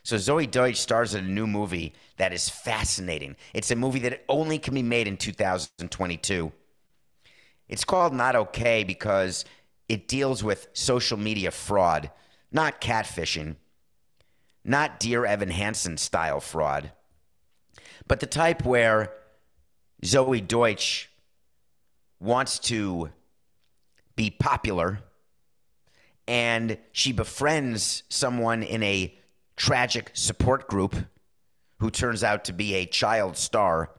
So 0.01 0.17
Zoey 0.17 0.49
Deutch 0.49 0.77
stars 0.77 1.13
in 1.13 1.25
a 1.25 1.27
new 1.27 1.47
movie 1.47 1.93
that 2.17 2.33
is 2.33 2.49
fascinating. 2.49 3.35
It's 3.53 3.71
a 3.71 3.75
movie 3.75 3.99
that 3.99 4.23
only 4.27 4.59
can 4.59 4.73
be 4.73 4.83
made 4.83 5.07
in 5.07 5.17
2022 5.17 6.51
it's 7.73 7.83
called 7.83 8.13
Not 8.13 8.35
Okay 8.35 8.83
because 8.83 9.45
it 9.93 10.07
deals 10.07 10.43
with 10.43 10.69
social 10.73 11.17
media 11.17 11.51
fraud, 11.51 12.09
not 12.51 12.81
catfishing, 12.81 13.57
not 14.63 14.99
Dear 14.99 15.23
Evan 15.23 15.51
Hansen 15.51 15.97
style 15.97 16.39
fraud, 16.39 16.91
but 18.07 18.19
the 18.19 18.25
type 18.25 18.65
where 18.65 19.13
Zoey 20.03 20.45
Deutch 20.45 21.11
wants 22.19 22.57
to 22.57 23.11
be 24.15 24.31
popular 24.31 24.99
and 26.27 26.79
she 26.91 27.11
befriends 27.11 28.01
someone 28.09 28.63
in 28.63 28.81
a 28.81 29.15
tragic 29.55 30.09
support 30.13 30.67
group 30.67 30.95
who 31.77 31.91
turns 31.91 32.23
out 32.23 32.45
to 32.45 32.53
be 32.53 32.73
a 32.73 32.87
child 32.87 33.37
star 33.37 33.91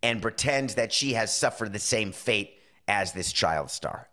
and 0.00 0.22
pretends 0.22 0.76
that 0.76 0.92
she 0.92 1.14
has 1.14 1.34
suffered 1.34 1.72
the 1.72 1.78
same 1.80 2.12
fate 2.12 2.54
as 2.86 3.12
this 3.12 3.32
child 3.32 3.70
star. 3.70 4.08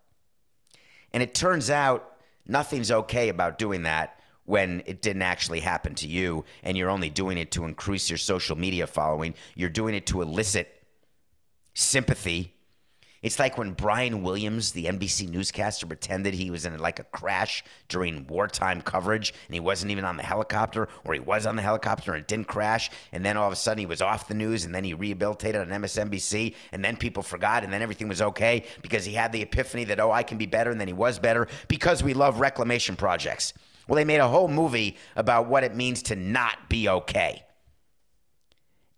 And 1.12 1.22
it 1.22 1.34
turns 1.34 1.70
out 1.70 2.16
nothing's 2.46 2.90
okay 2.90 3.28
about 3.28 3.58
doing 3.58 3.82
that 3.82 4.20
when 4.44 4.82
it 4.86 5.02
didn't 5.02 5.22
actually 5.22 5.60
happen 5.60 5.94
to 5.96 6.06
you 6.06 6.44
and 6.62 6.76
you're 6.76 6.90
only 6.90 7.10
doing 7.10 7.36
it 7.36 7.50
to 7.52 7.64
increase 7.64 8.08
your 8.08 8.16
social 8.16 8.56
media 8.56 8.86
following. 8.86 9.34
You're 9.54 9.70
doing 9.70 9.94
it 9.94 10.06
to 10.06 10.22
elicit 10.22 10.82
sympathy 11.74 12.55
it's 13.22 13.38
like 13.38 13.56
when 13.58 13.72
Brian 13.72 14.22
Williams, 14.22 14.72
the 14.72 14.84
NBC 14.84 15.28
newscaster, 15.28 15.86
pretended 15.86 16.34
he 16.34 16.50
was 16.50 16.66
in 16.66 16.78
like 16.78 16.98
a 16.98 17.04
crash 17.04 17.64
during 17.88 18.26
wartime 18.26 18.82
coverage 18.82 19.32
and 19.46 19.54
he 19.54 19.60
wasn't 19.60 19.90
even 19.90 20.04
on 20.04 20.16
the 20.16 20.22
helicopter, 20.22 20.88
or 21.04 21.14
he 21.14 21.20
was 21.20 21.46
on 21.46 21.56
the 21.56 21.62
helicopter 21.62 22.12
and 22.12 22.22
it 22.22 22.28
didn't 22.28 22.46
crash. 22.46 22.90
And 23.12 23.24
then 23.24 23.36
all 23.36 23.46
of 23.46 23.52
a 23.52 23.56
sudden 23.56 23.78
he 23.78 23.86
was 23.86 24.02
off 24.02 24.28
the 24.28 24.34
news 24.34 24.64
and 24.64 24.74
then 24.74 24.84
he 24.84 24.94
rehabilitated 24.94 25.60
on 25.60 25.68
MSNBC. 25.68 26.54
And 26.72 26.84
then 26.84 26.96
people 26.96 27.22
forgot 27.22 27.64
and 27.64 27.72
then 27.72 27.82
everything 27.82 28.08
was 28.08 28.22
okay 28.22 28.64
because 28.82 29.04
he 29.04 29.14
had 29.14 29.32
the 29.32 29.42
epiphany 29.42 29.84
that, 29.84 30.00
oh, 30.00 30.12
I 30.12 30.22
can 30.22 30.38
be 30.38 30.46
better. 30.46 30.70
And 30.70 30.80
then 30.80 30.88
he 30.88 30.94
was 30.94 31.18
better 31.18 31.48
because 31.68 32.02
we 32.02 32.14
love 32.14 32.40
reclamation 32.40 32.96
projects. 32.96 33.52
Well, 33.88 33.96
they 33.96 34.04
made 34.04 34.18
a 34.18 34.28
whole 34.28 34.48
movie 34.48 34.96
about 35.14 35.48
what 35.48 35.64
it 35.64 35.74
means 35.74 36.02
to 36.04 36.16
not 36.16 36.68
be 36.68 36.88
okay. 36.88 37.44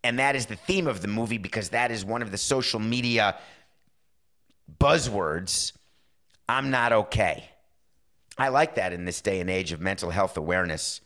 And 0.04 0.18
that 0.18 0.36
is 0.36 0.46
the 0.46 0.56
theme 0.56 0.86
of 0.86 1.02
the 1.02 1.08
movie 1.08 1.38
because 1.38 1.70
that 1.70 1.90
is 1.90 2.04
one 2.04 2.22
of 2.22 2.30
the 2.30 2.38
social 2.38 2.80
media 2.80 3.36
buzzwords, 4.80 5.72
I'm 6.48 6.70
not 6.70 6.92
okay. 6.92 7.44
I 8.36 8.48
like 8.48 8.76
that 8.76 8.92
in 8.92 9.04
this 9.04 9.20
day 9.20 9.40
and 9.40 9.50
age 9.50 9.72
of 9.72 9.80
mental 9.80 10.10
health 10.10 10.36
awareness. 10.36 11.00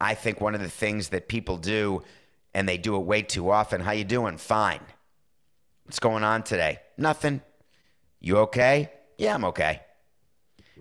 I 0.00 0.14
think 0.14 0.40
one 0.40 0.54
of 0.54 0.60
the 0.60 0.70
things 0.70 1.08
that 1.10 1.28
people 1.28 1.56
do, 1.56 2.02
and 2.54 2.68
they 2.68 2.78
do 2.78 2.96
it 2.96 3.00
way 3.00 3.22
too 3.22 3.50
often, 3.50 3.80
how 3.80 3.92
you 3.92 4.04
doing? 4.04 4.38
Fine. 4.38 4.80
What's 5.84 5.98
going 5.98 6.24
on 6.24 6.42
today? 6.42 6.80
Nothing. 6.96 7.42
You 8.20 8.38
okay? 8.38 8.90
Yeah, 9.16 9.34
I'm 9.34 9.44
okay. 9.46 9.80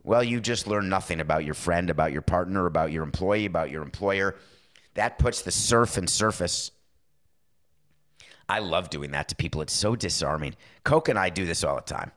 Well, 0.03 0.23
you 0.23 0.39
just 0.39 0.67
learned 0.67 0.89
nothing 0.89 1.19
about 1.19 1.43
your 1.43 1.53
friend, 1.53 1.89
about 1.89 2.13
your 2.13 2.21
partner, 2.21 2.65
about 2.65 2.91
your 2.91 3.03
employee, 3.03 3.45
about 3.45 3.71
your 3.71 3.83
employer. 3.83 4.35
That 4.93 5.19
puts 5.19 5.41
the 5.41 5.51
surf 5.51 5.97
and 5.97 6.09
surface 6.09 6.71
I 8.49 8.59
love 8.59 8.89
doing 8.89 9.11
that 9.11 9.27
to 9.29 9.35
people. 9.35 9.61
It's 9.61 9.73
so 9.73 9.95
disarming. 9.95 10.55
Coke 10.83 11.09
and 11.09 11.19
I 11.19 11.29
do 11.29 11.45
this 11.45 11.63
all 11.63 11.75
the 11.75 11.81
time. 11.81 12.11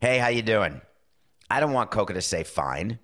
Hey, 0.00 0.18
how 0.18 0.28
you 0.28 0.42
doing? 0.42 0.80
I 1.50 1.60
don't 1.60 1.72
want 1.72 1.90
Coca 1.90 2.14
to 2.14 2.22
say 2.22 2.44
fine. 2.44 2.98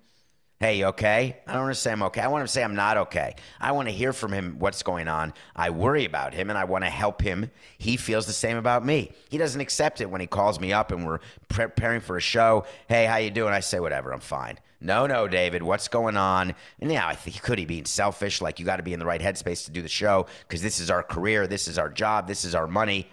Hey, 0.59 0.77
you 0.77 0.85
okay? 0.87 1.37
I 1.47 1.53
don't 1.53 1.63
want 1.63 1.73
to 1.73 1.81
say 1.81 1.91
I'm 1.91 2.03
okay. 2.03 2.21
I 2.21 2.27
want 2.27 2.41
him 2.41 2.47
to 2.47 2.53
say 2.53 2.63
I'm 2.63 2.75
not 2.75 2.95
okay. 2.97 3.33
I 3.59 3.71
want 3.71 3.87
to 3.87 3.93
hear 3.93 4.13
from 4.13 4.31
him 4.31 4.57
what's 4.59 4.83
going 4.83 5.07
on. 5.07 5.33
I 5.55 5.71
worry 5.71 6.05
about 6.05 6.35
him 6.35 6.51
and 6.51 6.59
I 6.59 6.65
want 6.65 6.83
to 6.83 6.89
help 6.89 7.19
him. 7.19 7.49
He 7.79 7.97
feels 7.97 8.27
the 8.27 8.33
same 8.33 8.57
about 8.57 8.85
me. 8.85 9.11
He 9.29 9.39
doesn't 9.39 9.59
accept 9.59 10.01
it 10.01 10.11
when 10.11 10.21
he 10.21 10.27
calls 10.27 10.59
me 10.59 10.71
up 10.71 10.91
and 10.91 11.03
we're 11.03 11.19
preparing 11.47 11.99
for 11.99 12.15
a 12.15 12.21
show. 12.21 12.65
Hey, 12.87 13.05
how 13.05 13.15
you 13.15 13.31
doing? 13.31 13.53
I 13.53 13.61
say 13.61 13.79
whatever. 13.79 14.13
I'm 14.13 14.19
fine. 14.19 14.59
No, 14.79 15.07
no, 15.07 15.27
David. 15.27 15.63
What's 15.63 15.87
going 15.87 16.15
on? 16.15 16.53
And 16.79 16.91
yeah, 16.91 17.07
I 17.07 17.15
think 17.15 17.35
he 17.35 17.39
could 17.39 17.57
he 17.57 17.65
being 17.65 17.85
selfish? 17.85 18.39
Like 18.39 18.59
you 18.59 18.65
got 18.65 18.77
to 18.77 18.83
be 18.83 18.93
in 18.93 18.99
the 18.99 19.05
right 19.07 19.21
headspace 19.21 19.65
to 19.65 19.71
do 19.71 19.81
the 19.81 19.89
show 19.89 20.27
because 20.47 20.61
this 20.61 20.79
is 20.79 20.91
our 20.91 21.01
career, 21.01 21.47
this 21.47 21.67
is 21.67 21.79
our 21.79 21.89
job, 21.89 22.27
this 22.27 22.45
is 22.45 22.53
our 22.53 22.67
money. 22.67 23.07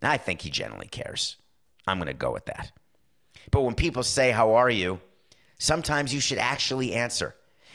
I 0.00 0.16
think 0.16 0.42
he 0.42 0.50
genuinely 0.50 0.86
cares. 0.88 1.38
I'm 1.88 1.98
going 1.98 2.06
to 2.06 2.14
go 2.14 2.32
with 2.32 2.44
that. 2.44 2.70
But 3.50 3.62
when 3.62 3.74
people 3.74 4.02
say, 4.02 4.30
How 4.30 4.54
are 4.54 4.70
you? 4.70 5.00
sometimes 5.58 6.12
you 6.12 6.20
should 6.20 6.38
actually 6.38 6.94
answer 6.94 7.34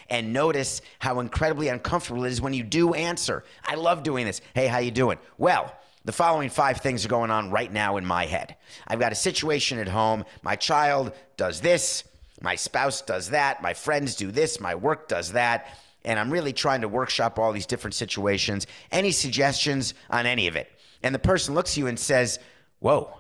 and 0.10 0.34
notice 0.34 0.82
how 0.99 1.19
incredibly 1.19 1.67
uncomfortable 1.67 2.25
it 2.25 2.32
is 2.32 2.41
when 2.41 2.53
you 2.53 2.63
do 2.63 2.93
answer. 2.93 3.43
I 3.65 3.75
love 3.75 4.03
doing 4.03 4.25
this. 4.25 4.41
Hey, 4.55 4.67
how 4.67 4.79
you 4.79 4.91
doing? 4.91 5.17
Well, 5.38 5.73
the 6.05 6.12
following 6.12 6.49
five 6.49 6.77
things 6.77 7.05
are 7.05 7.10
going 7.10 7.29
on 7.29 7.51
right 7.51 7.71
now 7.71 7.97
in 7.97 8.05
my 8.05 8.25
head. 8.25 8.55
I've 8.88 8.99
got 8.99 9.12
a 9.12 9.15
situation 9.15 9.77
at 9.77 9.88
home. 9.88 10.25
My 10.41 10.55
child 10.55 11.12
does 11.38 11.62
this, 11.62 12.03
my 12.41 12.55
spouse 12.55 13.01
does 13.01 13.29
that, 13.29 13.62
my 13.62 13.73
friends 13.73 14.15
do 14.15 14.32
this, 14.32 14.60
my 14.60 14.73
work 14.73 15.08
does 15.08 15.34
that, 15.34 15.67
and 16.05 16.17
I'm 16.17 16.32
really 16.32 16.53
trying 16.53 16.82
to 16.82 16.88
workshop 16.88 17.38
all 17.38 17.51
these 17.51 17.65
different 17.65 17.93
situations. 17.93 18.65
Any 18.91 19.12
suggestions 19.12 19.93
on 20.10 20.25
any 20.25 20.47
of 20.47 20.55
it? 20.55 20.71
And 21.03 21.13
the 21.13 21.19
person 21.19 21.53
looks 21.53 21.71
at 21.71 21.77
you 21.77 21.88
and 21.88 21.99
says, 21.99 22.39
Whoa, 22.79 23.13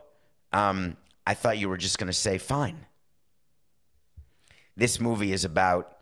um, 0.53 0.95
I 1.29 1.35
thought 1.35 1.59
you 1.59 1.69
were 1.69 1.77
just 1.77 1.99
going 1.99 2.07
to 2.07 2.13
say 2.13 2.39
fine. 2.39 2.87
This 4.75 4.99
movie 4.99 5.31
is 5.31 5.45
about 5.45 5.95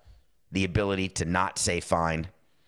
the 0.53 0.63
ability 0.63 1.09
to 1.09 1.25
not 1.25 1.59
say 1.59 1.81
fine. 1.81 2.27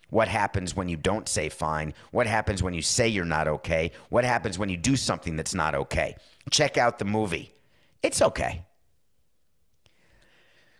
What 0.09 0.27
happens 0.27 0.75
when 0.75 0.89
you 0.89 0.97
don't 0.97 1.29
say 1.29 1.47
fine? 1.47 1.93
What 2.11 2.27
happens 2.27 2.61
when 2.61 2.73
you 2.73 2.81
say 2.81 3.07
you're 3.07 3.23
not 3.23 3.47
okay? 3.47 3.93
What 4.09 4.25
happens 4.25 4.59
when 4.59 4.67
you 4.67 4.75
do 4.75 4.97
something 4.97 5.37
that's 5.37 5.55
not 5.55 5.73
okay? 5.73 6.17
Check 6.51 6.77
out 6.77 6.99
the 6.99 7.05
movie. 7.05 7.53
It's 8.03 8.21
okay. 8.21 8.65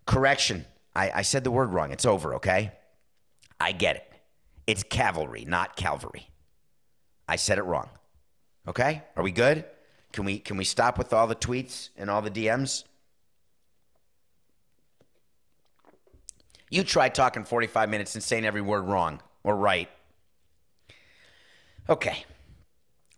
Correction. 0.06 0.66
I, 0.94 1.12
I 1.12 1.22
said 1.22 1.46
the 1.46 1.52
word 1.52 1.72
wrong. 1.72 1.94
It's 1.94 2.06
over, 2.06 2.36
okay? 2.36 2.74
I 3.58 3.72
get 3.72 3.96
it. 3.96 4.14
It's 4.68 4.84
cavalry, 4.84 5.46
not 5.46 5.78
Calvary. 5.78 6.28
I 7.26 7.38
said 7.38 7.58
it 7.58 7.64
wrong. 7.64 7.88
Okay? 8.68 9.02
Are 9.16 9.24
we 9.24 9.32
good? 9.32 9.64
Can 10.12 10.26
we 10.26 10.40
can 10.40 10.58
we 10.58 10.66
stop 10.66 10.98
with 10.98 11.14
all 11.14 11.28
the 11.28 11.36
tweets 11.36 11.90
and 11.98 12.10
all 12.10 12.22
the 12.22 12.32
DMs? 12.32 12.84
You 16.70 16.84
try 16.84 17.10
talking 17.10 17.44
45 17.44 17.90
minutes 17.90 18.16
and 18.16 18.24
saying 18.24 18.46
every 18.46 18.62
word 18.62 18.82
wrong 18.82 19.22
or 19.44 19.56
right. 19.56 19.90
Okay. 21.90 22.26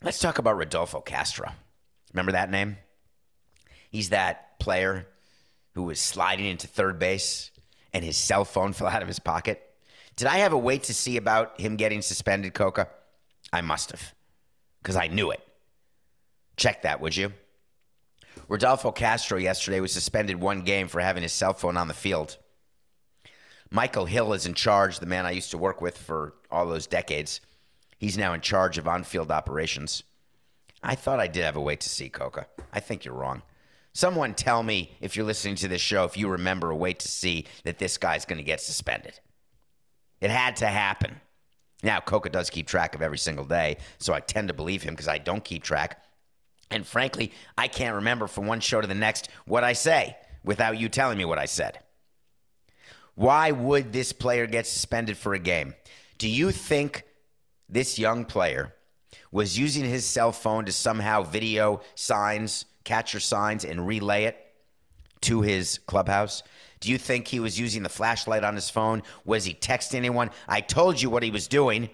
Let's 0.02 0.20
talk 0.20 0.39
about 0.39 0.58
Rodolfo 0.58 1.02
Castro. 1.02 1.52
Remember 2.14 2.32
that 2.32 2.50
name? 2.50 2.78
He's 3.89 4.10
that 4.10 4.58
player 4.60 5.08
who 5.74 5.84
was 5.84 6.00
sliding 6.00 6.46
into 6.46 6.68
third 6.68 6.98
base 6.98 7.52
and 7.94 8.04
his 8.06 8.18
cell 8.18 8.46
phone 8.46 8.74
fell 8.74 8.88
out 8.88 9.02
of 9.02 9.08
his 9.08 9.20
pocket. 9.20 9.62
Did 10.16 10.28
I 10.28 10.38
have 10.38 10.54
a 10.54 10.58
wait 10.58 10.84
to 10.84 10.94
see 10.94 11.18
about 11.18 11.60
him 11.60 11.76
getting 11.76 12.02
suspended, 12.02 12.54
Coca? 12.54 12.88
I 13.54 13.62
must 13.62 13.92
have, 13.92 14.14
because 14.82 14.96
I 14.96 15.08
knew 15.08 15.32
it. 15.32 15.42
Check 16.58 16.84
that, 16.84 17.02
would 17.02 17.16
you? 17.16 17.34
Rodolfo 18.47 18.91
Castro 18.91 19.38
yesterday 19.38 19.80
was 19.80 19.91
suspended 19.91 20.39
one 20.39 20.62
game 20.62 20.88
for 20.88 20.99
having 20.99 21.24
his 21.24 21.34
cell 21.34 21.54
phone 21.54 21.78
on 21.78 21.88
the 21.88 21.93
field. 21.93 22.38
Michael 23.70 24.06
Hill 24.06 24.34
is 24.34 24.45
in 24.45 24.54
charge, 24.54 24.99
the 24.99 25.06
man 25.06 25.26
I 25.26 25.32
used 25.32 25.52
to 25.52 25.58
work 25.58 25.82
with 25.82 25.97
for 25.97 26.34
all 26.52 26.68
those 26.68 26.88
decades. 26.88 27.39
He's 27.97 28.18
now 28.18 28.34
in 28.34 28.41
charge 28.41 28.78
of 28.78 28.88
on 28.88 29.04
field 29.04 29.32
operations. 29.32 30.04
I 30.84 30.95
thought 30.95 31.20
I 31.20 31.28
did 31.28 31.43
have 31.43 31.56
a 31.56 31.62
way 31.62 31.76
to 31.76 31.89
see, 31.89 32.10
Coca. 32.10 32.47
I 32.74 32.80
think 32.80 33.06
you're 33.06 33.14
wrong. 33.14 33.43
Someone 33.93 34.34
tell 34.34 34.64
me 34.64 34.97
if 34.99 35.16
you're 35.16 35.26
listening 35.26 35.56
to 35.56 35.68
this 35.68 35.82
show 35.82 36.06
if 36.06 36.18
you 36.18 36.30
remember 36.30 36.72
a 36.72 36.76
way 36.76 36.93
to 36.93 37.08
see 37.08 37.45
that 37.64 37.78
this 37.78 37.97
guy's 37.97 38.26
going 38.26 38.38
to 38.38 38.43
get 38.43 38.62
suspended. 38.62 39.20
It 40.20 40.30
had 40.30 40.56
to 40.58 40.68
happen. 40.68 41.22
Now, 41.84 41.99
Coca 41.99 42.30
does 42.30 42.49
keep 42.49 42.68
track 42.68 42.95
of 42.95 43.02
every 43.02 43.18
single 43.18 43.45
day, 43.45 43.78
so 43.97 44.14
I 44.14 44.20
tend 44.20 44.47
to 44.49 44.54
believe 44.54 44.84
him 44.84 44.93
because 44.93 45.08
I 45.08 45.18
don't 45.18 45.43
keep 45.43 45.64
track. 45.64 46.04
And 46.72 46.88
frankly, 46.88 47.34
I 47.57 47.67
can't 47.67 47.95
remember 47.95 48.28
from 48.28 48.47
one 48.47 48.61
show 48.61 48.82
to 48.82 48.88
the 48.88 48.95
next 48.95 49.30
what 49.45 49.63
I 49.63 49.74
say 49.74 50.15
without 50.43 50.80
you 50.80 50.89
telling 50.89 51.17
me 51.17 51.26
what 51.26 51.38
I 51.38 51.45
said. 51.45 51.80
Why 53.15 53.51
would 53.51 53.91
this 53.91 54.13
player 54.13 54.47
get 54.47 54.65
suspended 54.65 55.17
for 55.17 55.34
a 55.34 55.39
game? 55.39 55.76
Do 56.17 56.30
you 56.30 56.51
think 56.51 57.03
this 57.67 57.99
young 57.99 58.26
player 58.26 58.74
was 59.32 59.59
using 59.59 59.84
his 59.84 60.05
cell 60.05 60.32
phone 60.32 60.65
to 60.65 60.72
somehow 60.72 61.24
video 61.24 61.82
signs, 61.95 62.65
catcher 62.84 63.19
signs, 63.19 63.65
and 63.65 63.86
relay 63.86 64.24
it 64.24 64.38
to 65.22 65.41
his 65.41 65.78
clubhouse? 65.80 66.41
Do 66.80 66.89
you 66.89 66.97
think 66.97 67.28
he 67.28 67.39
was 67.39 67.59
using 67.59 67.84
the 67.84 67.89
flashlight 67.89 68.43
on 68.43 68.55
his 68.55 68.69
phone? 68.69 69.03
Was 69.26 69.45
he 69.45 69.53
texting 69.53 69.95
anyone? 69.95 70.32
I 70.47 70.61
told 70.61 71.01
you 71.01 71.09
what 71.09 71.22
he 71.22 71.32
was 71.32 71.47
doing. 71.47 71.89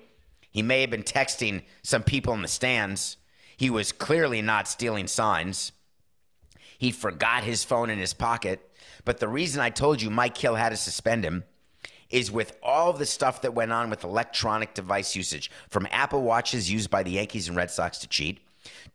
He 0.52 0.62
may 0.62 0.82
have 0.82 0.90
been 0.90 1.04
texting 1.04 1.64
some 1.84 2.04
people 2.04 2.34
in 2.34 2.42
the 2.42 2.48
stands. 2.48 3.18
He 3.58 3.70
was 3.70 3.92
clearly 3.92 4.42
not 4.42 4.68
stealing 4.68 5.08
signs. 5.08 5.72
He 6.78 6.92
forgot 6.92 7.44
his 7.44 7.64
phone 7.64 7.90
in 7.90 7.98
his 7.98 8.14
pocket. 8.14 8.62
But 9.04 9.20
the 9.20 9.28
reason 9.28 9.62
I 9.62 9.72
told 9.72 10.02
you 10.02 10.10
Mike 10.10 10.38
Hill 10.38 10.56
had 10.56 10.70
to 10.70 10.78
suspend 10.78 11.26
him 11.26 11.44
is 12.10 12.32
with 12.32 12.58
all 12.62 12.94
the 12.94 13.06
stuff 13.06 13.42
that 13.42 13.54
went 13.54 13.72
on 13.72 13.90
with 13.90 14.04
electronic 14.04 14.74
device 14.74 15.16
usage, 15.16 15.52
from 15.70 15.88
Apple 15.92 16.22
Watches 16.22 16.72
used 16.72 16.90
by 16.90 17.04
the 17.04 17.12
Yankees 17.12 17.48
and 17.48 17.58
Red 17.58 17.72
Sox 17.72 17.98
to 18.00 18.08
cheat, 18.08 18.40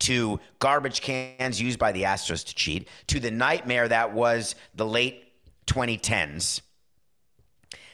to 0.00 0.40
garbage 0.58 1.02
cans 1.02 1.60
used 1.60 1.78
by 1.78 1.92
the 1.92 2.04
Astros 2.04 2.44
to 2.46 2.54
cheat, 2.54 2.88
to 3.08 3.20
the 3.20 3.30
nightmare 3.30 3.88
that 3.88 4.12
was 4.12 4.54
the 4.74 4.86
late 4.86 5.24
2010s. 5.66 6.62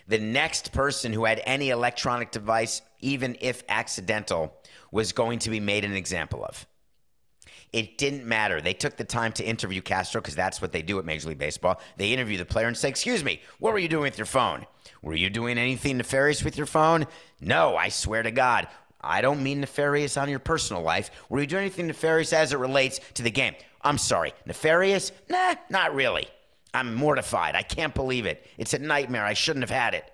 The 0.06 0.18
next 0.18 0.72
person 0.72 1.12
who 1.12 1.24
had 1.24 1.42
any 1.44 1.70
electronic 1.70 2.30
device, 2.30 2.80
even 3.00 3.36
if 3.40 3.62
accidental, 3.68 4.57
was 4.90 5.12
going 5.12 5.38
to 5.40 5.50
be 5.50 5.60
made 5.60 5.84
an 5.84 5.94
example 5.94 6.44
of. 6.44 6.66
It 7.72 7.98
didn't 7.98 8.24
matter. 8.24 8.60
They 8.60 8.72
took 8.72 8.96
the 8.96 9.04
time 9.04 9.32
to 9.32 9.44
interview 9.44 9.82
Castro 9.82 10.20
because 10.20 10.34
that's 10.34 10.62
what 10.62 10.72
they 10.72 10.80
do 10.80 10.98
at 10.98 11.04
Major 11.04 11.28
League 11.28 11.38
Baseball. 11.38 11.80
They 11.98 12.12
interview 12.12 12.38
the 12.38 12.46
player 12.46 12.66
and 12.66 12.76
say, 12.76 12.88
Excuse 12.88 13.22
me, 13.22 13.42
what 13.58 13.72
were 13.72 13.78
you 13.78 13.88
doing 13.88 14.04
with 14.04 14.18
your 14.18 14.26
phone? 14.26 14.66
Were 15.02 15.14
you 15.14 15.28
doing 15.28 15.58
anything 15.58 15.98
nefarious 15.98 16.42
with 16.42 16.56
your 16.56 16.66
phone? 16.66 17.06
No, 17.40 17.76
I 17.76 17.88
swear 17.90 18.22
to 18.22 18.30
God. 18.30 18.68
I 19.00 19.20
don't 19.20 19.42
mean 19.42 19.60
nefarious 19.60 20.16
on 20.16 20.28
your 20.28 20.38
personal 20.38 20.82
life. 20.82 21.10
Were 21.28 21.40
you 21.40 21.46
doing 21.46 21.62
anything 21.62 21.86
nefarious 21.86 22.32
as 22.32 22.52
it 22.52 22.58
relates 22.58 23.00
to 23.14 23.22
the 23.22 23.30
game? 23.30 23.54
I'm 23.82 23.98
sorry. 23.98 24.32
Nefarious? 24.46 25.12
Nah, 25.28 25.54
not 25.70 25.94
really. 25.94 26.26
I'm 26.74 26.94
mortified. 26.94 27.54
I 27.54 27.62
can't 27.62 27.94
believe 27.94 28.26
it. 28.26 28.46
It's 28.56 28.74
a 28.74 28.78
nightmare. 28.78 29.24
I 29.24 29.34
shouldn't 29.34 29.62
have 29.62 29.76
had 29.76 29.94
it. 29.94 30.10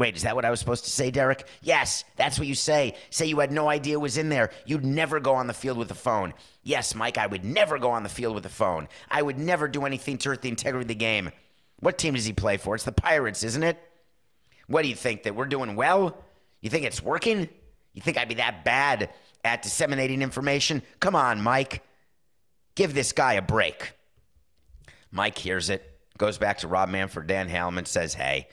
Wait, 0.00 0.16
is 0.16 0.22
that 0.22 0.34
what 0.34 0.46
I 0.46 0.50
was 0.50 0.58
supposed 0.58 0.84
to 0.84 0.90
say, 0.90 1.10
Derek? 1.10 1.46
Yes, 1.60 2.04
that's 2.16 2.38
what 2.38 2.48
you 2.48 2.54
say. 2.54 2.94
Say 3.10 3.26
you 3.26 3.38
had 3.38 3.52
no 3.52 3.68
idea 3.68 3.98
it 3.98 4.00
was 4.00 4.16
in 4.16 4.30
there. 4.30 4.48
You'd 4.64 4.82
never 4.82 5.20
go 5.20 5.34
on 5.34 5.46
the 5.46 5.52
field 5.52 5.76
with 5.76 5.90
a 5.90 5.94
phone. 5.94 6.32
Yes, 6.62 6.94
Mike, 6.94 7.18
I 7.18 7.26
would 7.26 7.44
never 7.44 7.78
go 7.78 7.90
on 7.90 8.02
the 8.02 8.08
field 8.08 8.34
with 8.34 8.46
a 8.46 8.48
phone. 8.48 8.88
I 9.10 9.20
would 9.20 9.38
never 9.38 9.68
do 9.68 9.84
anything 9.84 10.16
to 10.16 10.30
hurt 10.30 10.40
the 10.40 10.48
integrity 10.48 10.84
of 10.84 10.88
the 10.88 10.94
game. 10.94 11.32
What 11.80 11.98
team 11.98 12.14
does 12.14 12.24
he 12.24 12.32
play 12.32 12.56
for? 12.56 12.74
It's 12.74 12.84
the 12.84 12.92
Pirates, 12.92 13.42
isn't 13.42 13.62
it? 13.62 13.78
What 14.68 14.80
do 14.80 14.88
you 14.88 14.94
think? 14.94 15.24
That 15.24 15.34
we're 15.34 15.44
doing 15.44 15.76
well? 15.76 16.16
You 16.62 16.70
think 16.70 16.86
it's 16.86 17.02
working? 17.02 17.50
You 17.92 18.00
think 18.00 18.16
I'd 18.16 18.26
be 18.26 18.36
that 18.36 18.64
bad 18.64 19.10
at 19.44 19.60
disseminating 19.60 20.22
information? 20.22 20.80
Come 21.00 21.14
on, 21.14 21.42
Mike. 21.42 21.82
Give 22.74 22.94
this 22.94 23.12
guy 23.12 23.34
a 23.34 23.42
break. 23.42 23.92
Mike 25.12 25.36
hears 25.36 25.68
it, 25.68 25.84
goes 26.16 26.38
back 26.38 26.56
to 26.60 26.68
Rob 26.68 26.88
Manfred, 26.88 27.26
Dan 27.26 27.50
Halem, 27.50 27.86
says, 27.86 28.14
hey, 28.14 28.48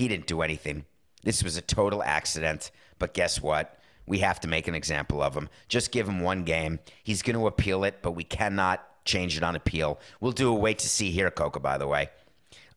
he 0.00 0.08
didn't 0.08 0.26
do 0.26 0.40
anything. 0.40 0.86
This 1.24 1.44
was 1.44 1.58
a 1.58 1.60
total 1.60 2.02
accident. 2.02 2.70
But 2.98 3.12
guess 3.12 3.42
what? 3.42 3.78
We 4.06 4.20
have 4.20 4.40
to 4.40 4.48
make 4.48 4.66
an 4.66 4.74
example 4.74 5.22
of 5.22 5.34
him. 5.34 5.50
Just 5.68 5.92
give 5.92 6.08
him 6.08 6.20
one 6.20 6.44
game. 6.44 6.78
He's 7.02 7.20
going 7.20 7.36
to 7.36 7.46
appeal 7.46 7.84
it, 7.84 7.98
but 8.00 8.12
we 8.12 8.24
cannot 8.24 9.04
change 9.04 9.36
it 9.36 9.42
on 9.42 9.56
appeal. 9.56 10.00
We'll 10.18 10.32
do 10.32 10.48
a 10.48 10.54
wait 10.54 10.78
to 10.78 10.88
see 10.88 11.10
here, 11.10 11.30
Coca, 11.30 11.60
by 11.60 11.76
the 11.76 11.86
way. 11.86 12.08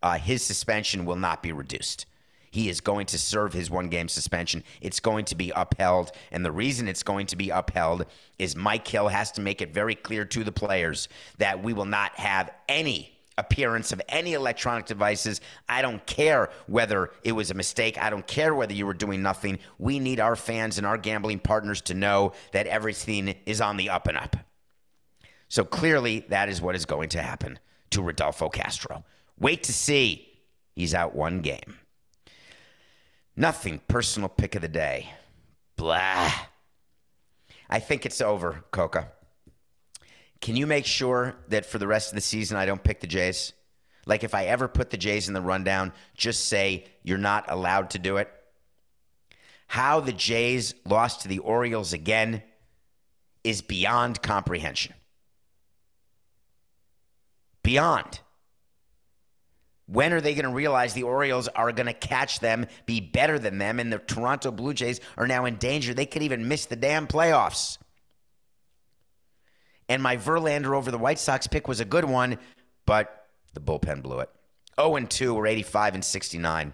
Uh, 0.02 0.18
his 0.18 0.44
suspension 0.44 1.06
will 1.06 1.16
not 1.16 1.42
be 1.42 1.54
reduced. 1.54 2.08
He 2.52 2.68
is 2.68 2.82
going 2.82 3.06
to 3.06 3.18
serve 3.18 3.54
his 3.54 3.72
one 3.72 3.88
game 3.88 4.10
suspension. 4.10 4.66
It's 4.82 5.00
going 5.00 5.24
to 5.26 5.36
be 5.36 5.54
upheld. 5.56 6.12
And 6.30 6.44
the 6.44 6.52
reason 6.52 6.90
it's 6.90 7.04
going 7.04 7.28
to 7.28 7.38
be 7.38 7.52
upheld 7.52 8.06
is 8.38 8.58
Mike 8.58 8.86
Hill 8.86 9.08
has 9.08 9.32
to 9.32 9.42
make 9.42 9.62
it 9.62 9.74
very 9.74 9.96
clear 9.96 10.26
to 10.26 10.44
the 10.44 10.52
players 10.52 11.08
that 11.38 11.64
we 11.64 11.72
will 11.72 11.86
not 11.86 12.16
have 12.20 12.52
any 12.68 13.13
appearance 13.38 13.92
of 13.92 14.02
any 14.10 14.34
electronic 14.34 14.86
devices. 14.86 15.42
I 15.68 15.82
don't 15.82 16.06
care 16.06 16.50
whether 16.68 17.12
it 17.24 17.32
was 17.32 17.52
a 17.52 17.56
mistake. 17.56 17.98
I 17.98 18.10
don't 18.10 18.28
care 18.28 18.54
whether 18.54 18.74
you 18.74 18.86
were 18.86 18.94
doing 18.94 19.22
nothing. 19.22 19.60
We 19.80 20.00
need 20.00 20.20
our 20.20 20.36
fans 20.36 20.78
and 20.78 20.86
our 20.86 20.98
gambling 20.98 21.40
partners 21.40 21.82
to 21.82 21.94
know 21.94 22.34
that 22.52 22.68
everything 22.68 23.36
is 23.46 23.62
on 23.62 23.78
the 23.78 23.90
up 23.90 24.08
and 24.08 24.18
up. 24.18 24.36
So 25.48 25.64
clearly, 25.64 26.26
that 26.30 26.50
is 26.50 26.62
what 26.62 26.76
is 26.76 26.86
going 26.86 27.10
to 27.10 27.22
happen 27.22 27.60
to 27.92 28.02
Rodolfo 28.02 28.50
Castro. 28.50 29.04
Wait 29.40 29.64
to 29.64 29.74
see. 29.74 30.28
He's 30.76 30.94
out 30.94 31.16
one 31.16 31.42
game. 31.42 31.78
Nothing 33.36 33.82
personal 33.88 34.30
pick 34.30 34.56
of 34.56 34.62
the 34.62 34.68
day. 34.68 35.12
Blah. 35.76 36.32
I 37.70 37.80
think 37.80 38.06
it's 38.06 38.22
over, 38.22 38.64
Coca. 38.72 39.12
Can 40.44 40.58
you 40.58 40.68
make 40.68 40.86
sure 40.86 41.36
that 41.48 41.66
for 41.66 41.78
the 41.78 41.88
rest 41.88 42.12
of 42.12 42.16
the 42.16 42.22
season 42.22 42.58
I 42.58 42.66
don't 42.66 42.84
pick 42.84 43.00
the 43.00 43.08
Jays? 43.08 43.54
Like 44.06 44.26
if 44.26 44.36
I 44.36 44.48
ever 44.48 44.68
put 44.68 44.90
the 44.90 44.98
Jays 44.98 45.30
in 45.30 45.34
the 45.34 45.40
rundown, 45.40 45.94
just 46.18 46.50
say 46.50 46.84
you're 47.02 47.18
not 47.18 47.50
allowed 47.50 47.92
to 47.92 47.98
do 47.98 48.18
it. 48.18 48.30
How 49.68 50.02
the 50.02 50.12
Jays 50.12 50.74
lost 50.86 51.22
to 51.22 51.30
the 51.30 51.40
Orioles 51.40 51.94
again 51.94 52.44
is 53.46 53.62
beyond 53.62 54.22
comprehension. 54.22 54.94
Beyond. 57.64 58.20
When 59.86 60.12
are 60.12 60.20
they 60.20 60.34
going 60.34 60.44
to 60.44 60.52
realize 60.52 60.94
the 60.94 61.04
Orioles 61.04 61.48
are 61.48 61.72
going 61.72 61.86
to 61.86 61.94
catch 61.94 62.42
them, 62.42 62.66
be 62.86 63.00
better 63.00 63.40
than 63.40 63.60
them, 63.60 63.80
and 63.80 63.94
the 63.94 64.00
Toronto 64.00 64.52
Blue 64.52 64.74
Jays 64.74 65.00
are 65.16 65.26
now 65.26 65.46
in 65.46 65.56
danger? 65.56 65.94
They 65.94 66.06
could 66.06 66.24
even 66.24 66.50
miss 66.50 66.66
the 66.66 66.76
damn 66.76 67.08
playoffs. 67.08 67.78
And 69.90 70.02
my 70.02 70.18
Verlander 70.18 70.76
over 70.76 70.92
the 70.92 70.98
White 70.98 71.20
Sox 71.20 71.48
pick 71.48 71.68
was 71.68 71.80
a 71.80 71.86
good 71.86 72.06
one, 72.06 72.38
but 72.86 73.28
the 73.54 73.60
bullpen 73.60 74.02
blew 74.02 74.20
it. 74.20 74.30
0 74.80 74.96
and 74.96 75.10
2 75.10 75.36
or 75.36 75.46
85 75.46 75.96
and 75.96 76.06
69. 76.06 76.74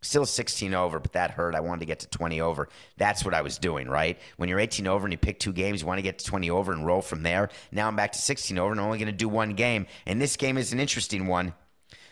Still 0.00 0.26
16 0.26 0.74
over, 0.74 0.98
but 0.98 1.12
that 1.12 1.30
hurt. 1.30 1.54
I 1.54 1.60
wanted 1.60 1.80
to 1.80 1.86
get 1.86 2.00
to 2.00 2.08
20 2.08 2.40
over. 2.42 2.68
That's 2.98 3.24
what 3.24 3.32
I 3.32 3.40
was 3.40 3.56
doing, 3.56 3.88
right? 3.88 4.18
When 4.36 4.50
you're 4.50 4.60
18 4.60 4.86
over 4.86 5.06
and 5.06 5.12
you 5.12 5.18
pick 5.18 5.38
two 5.38 5.52
games, 5.52 5.80
you 5.80 5.86
want 5.86 5.96
to 5.98 6.02
get 6.02 6.18
to 6.18 6.24
20 6.26 6.50
over 6.50 6.72
and 6.72 6.84
roll 6.84 7.00
from 7.00 7.22
there. 7.22 7.48
Now 7.72 7.88
I'm 7.88 7.96
back 7.96 8.12
to 8.12 8.18
16 8.18 8.58
over 8.58 8.72
and 8.72 8.80
I'm 8.80 8.86
only 8.86 8.98
going 8.98 9.06
to 9.06 9.12
do 9.12 9.30
one 9.30 9.54
game. 9.54 9.86
And 10.04 10.20
this 10.20 10.36
game 10.36 10.58
is 10.58 10.74
an 10.74 10.80
interesting 10.80 11.26
one. 11.26 11.54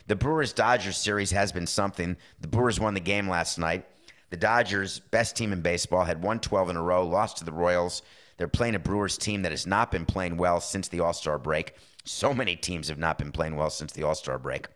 The 0.06 0.16
Brewers 0.16 0.54
Dodgers 0.54 0.96
series 0.96 1.32
has 1.32 1.52
been 1.52 1.66
something. 1.66 2.16
The 2.40 2.48
Brewers 2.48 2.80
won 2.80 2.94
the 2.94 3.00
game 3.00 3.28
last 3.28 3.58
night. 3.58 3.84
The 4.30 4.38
Dodgers, 4.38 4.98
best 4.98 5.36
team 5.36 5.52
in 5.52 5.60
baseball, 5.60 6.04
had 6.04 6.22
won 6.22 6.40
12 6.40 6.70
in 6.70 6.76
a 6.76 6.82
row, 6.82 7.06
lost 7.06 7.36
to 7.38 7.44
the 7.44 7.52
Royals. 7.52 8.00
They're 8.36 8.48
playing 8.48 8.74
a 8.74 8.78
Brewers 8.78 9.18
team 9.18 9.42
that 9.42 9.52
has 9.52 9.66
not 9.66 9.90
been 9.90 10.06
playing 10.06 10.36
well 10.36 10.60
since 10.60 10.88
the 10.88 11.00
All 11.00 11.12
Star 11.12 11.38
break. 11.38 11.74
So 12.04 12.34
many 12.34 12.56
teams 12.56 12.88
have 12.88 12.98
not 12.98 13.18
been 13.18 13.32
playing 13.32 13.56
well 13.56 13.70
since 13.70 13.92
the 13.92 14.02
All 14.02 14.14
Star 14.14 14.38
break. 14.38 14.68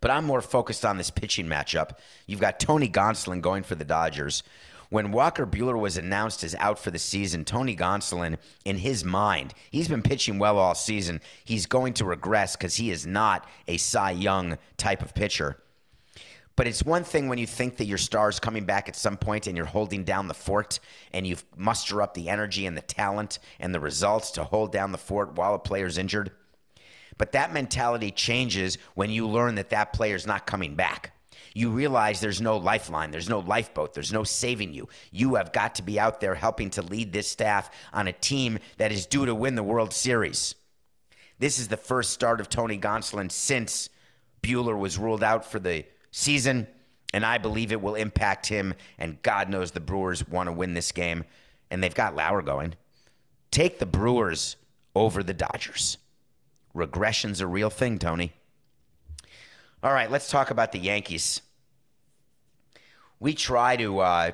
But 0.00 0.10
I'm 0.10 0.24
more 0.24 0.40
focused 0.40 0.84
on 0.84 0.98
this 0.98 1.10
pitching 1.10 1.46
matchup. 1.46 1.98
You've 2.26 2.40
got 2.40 2.60
Tony 2.60 2.88
Gonsolin 2.88 3.40
going 3.40 3.62
for 3.62 3.74
the 3.74 3.84
Dodgers. 3.84 4.42
When 4.88 5.10
Walker 5.10 5.46
Buehler 5.46 5.78
was 5.78 5.96
announced 5.96 6.44
as 6.44 6.54
out 6.56 6.78
for 6.78 6.90
the 6.90 6.98
season, 6.98 7.44
Tony 7.44 7.74
Gonsolin, 7.74 8.36
in 8.64 8.78
his 8.78 9.04
mind, 9.04 9.52
he's 9.70 9.88
been 9.88 10.02
pitching 10.02 10.38
well 10.38 10.58
all 10.58 10.74
season. 10.74 11.20
He's 11.44 11.66
going 11.66 11.94
to 11.94 12.04
regress 12.04 12.54
because 12.54 12.76
he 12.76 12.90
is 12.90 13.06
not 13.06 13.48
a 13.66 13.78
Cy 13.78 14.12
Young 14.12 14.58
type 14.76 15.02
of 15.02 15.14
pitcher. 15.14 15.58
But 16.56 16.66
it's 16.66 16.82
one 16.82 17.04
thing 17.04 17.28
when 17.28 17.38
you 17.38 17.46
think 17.46 17.76
that 17.76 17.84
your 17.84 17.98
star 17.98 18.30
is 18.30 18.40
coming 18.40 18.64
back 18.64 18.88
at 18.88 18.96
some 18.96 19.18
point 19.18 19.46
and 19.46 19.56
you're 19.56 19.66
holding 19.66 20.04
down 20.04 20.26
the 20.26 20.34
fort 20.34 20.80
and 21.12 21.26
you 21.26 21.36
muster 21.54 22.00
up 22.00 22.14
the 22.14 22.30
energy 22.30 22.64
and 22.64 22.74
the 22.74 22.82
talent 22.82 23.38
and 23.60 23.74
the 23.74 23.80
results 23.80 24.30
to 24.32 24.44
hold 24.44 24.72
down 24.72 24.90
the 24.90 24.98
fort 24.98 25.34
while 25.34 25.54
a 25.54 25.58
player's 25.58 25.98
injured. 25.98 26.32
But 27.18 27.32
that 27.32 27.52
mentality 27.52 28.10
changes 28.10 28.78
when 28.94 29.10
you 29.10 29.28
learn 29.28 29.56
that 29.56 29.70
that 29.70 29.92
player's 29.92 30.26
not 30.26 30.46
coming 30.46 30.74
back. 30.74 31.12
You 31.54 31.70
realize 31.70 32.20
there's 32.20 32.40
no 32.40 32.56
lifeline, 32.56 33.10
there's 33.10 33.30
no 33.30 33.38
lifeboat, 33.38 33.94
there's 33.94 34.12
no 34.12 34.24
saving 34.24 34.74
you. 34.74 34.88
You 35.10 35.36
have 35.36 35.52
got 35.52 35.74
to 35.76 35.82
be 35.82 35.98
out 35.98 36.20
there 36.20 36.34
helping 36.34 36.70
to 36.70 36.82
lead 36.82 37.12
this 37.12 37.28
staff 37.28 37.70
on 37.92 38.08
a 38.08 38.12
team 38.12 38.58
that 38.76 38.92
is 38.92 39.06
due 39.06 39.26
to 39.26 39.34
win 39.34 39.54
the 39.54 39.62
World 39.62 39.92
Series. 39.94 40.54
This 41.38 41.58
is 41.58 41.68
the 41.68 41.76
first 41.76 42.12
start 42.12 42.40
of 42.40 42.48
Tony 42.48 42.78
Gonsolin 42.78 43.30
since 43.30 43.88
Buehler 44.42 44.78
was 44.78 44.98
ruled 44.98 45.22
out 45.22 45.50
for 45.50 45.58
the 45.58 45.84
season, 46.16 46.66
and 47.12 47.24
I 47.24 47.38
believe 47.38 47.72
it 47.72 47.80
will 47.80 47.94
impact 47.94 48.46
him. 48.46 48.74
And 48.98 49.20
God 49.22 49.50
knows 49.50 49.70
the 49.70 49.80
Brewers 49.80 50.26
want 50.26 50.48
to 50.48 50.52
win 50.52 50.74
this 50.74 50.90
game, 50.90 51.24
and 51.70 51.82
they've 51.82 51.94
got 51.94 52.16
Lauer 52.16 52.42
going. 52.42 52.74
Take 53.50 53.78
the 53.78 53.86
Brewers 53.86 54.56
over 54.94 55.22
the 55.22 55.34
Dodgers. 55.34 55.98
Regression's 56.74 57.40
a 57.40 57.46
real 57.46 57.70
thing, 57.70 57.98
Tony. 57.98 58.32
All 59.82 59.92
right, 59.92 60.10
let's 60.10 60.30
talk 60.30 60.50
about 60.50 60.72
the 60.72 60.78
Yankees. 60.78 61.42
We 63.20 63.34
try 63.34 63.76
to 63.76 64.00
uh, 64.00 64.30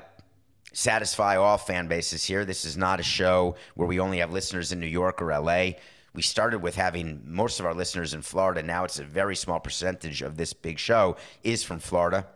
satisfy 0.71 1.35
all 1.35 1.57
fan 1.57 1.87
bases 1.87 2.23
here. 2.23 2.45
This 2.45 2.65
is 2.65 2.77
not 2.77 2.99
a 2.99 3.03
show 3.03 3.55
where 3.75 3.87
we 3.87 3.99
only 3.99 4.19
have 4.19 4.31
listeners 4.31 4.71
in 4.71 4.79
New 4.79 4.87
York 4.87 5.21
or 5.21 5.37
LA. 5.37 5.71
We 6.13 6.21
started 6.21 6.59
with 6.59 6.75
having 6.75 7.21
most 7.25 7.59
of 7.59 7.65
our 7.65 7.73
listeners 7.73 8.13
in 8.13 8.21
Florida. 8.21 8.61
Now 8.61 8.83
it's 8.83 8.99
a 8.99 9.03
very 9.03 9.35
small 9.35 9.59
percentage 9.59 10.21
of 10.21 10.37
this 10.37 10.53
big 10.53 10.77
show 10.77 11.17
is 11.43 11.63
from 11.63 11.79
Florida. 11.79 12.27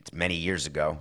It's 0.00 0.12
many 0.12 0.36
years 0.36 0.66
ago 0.66 1.00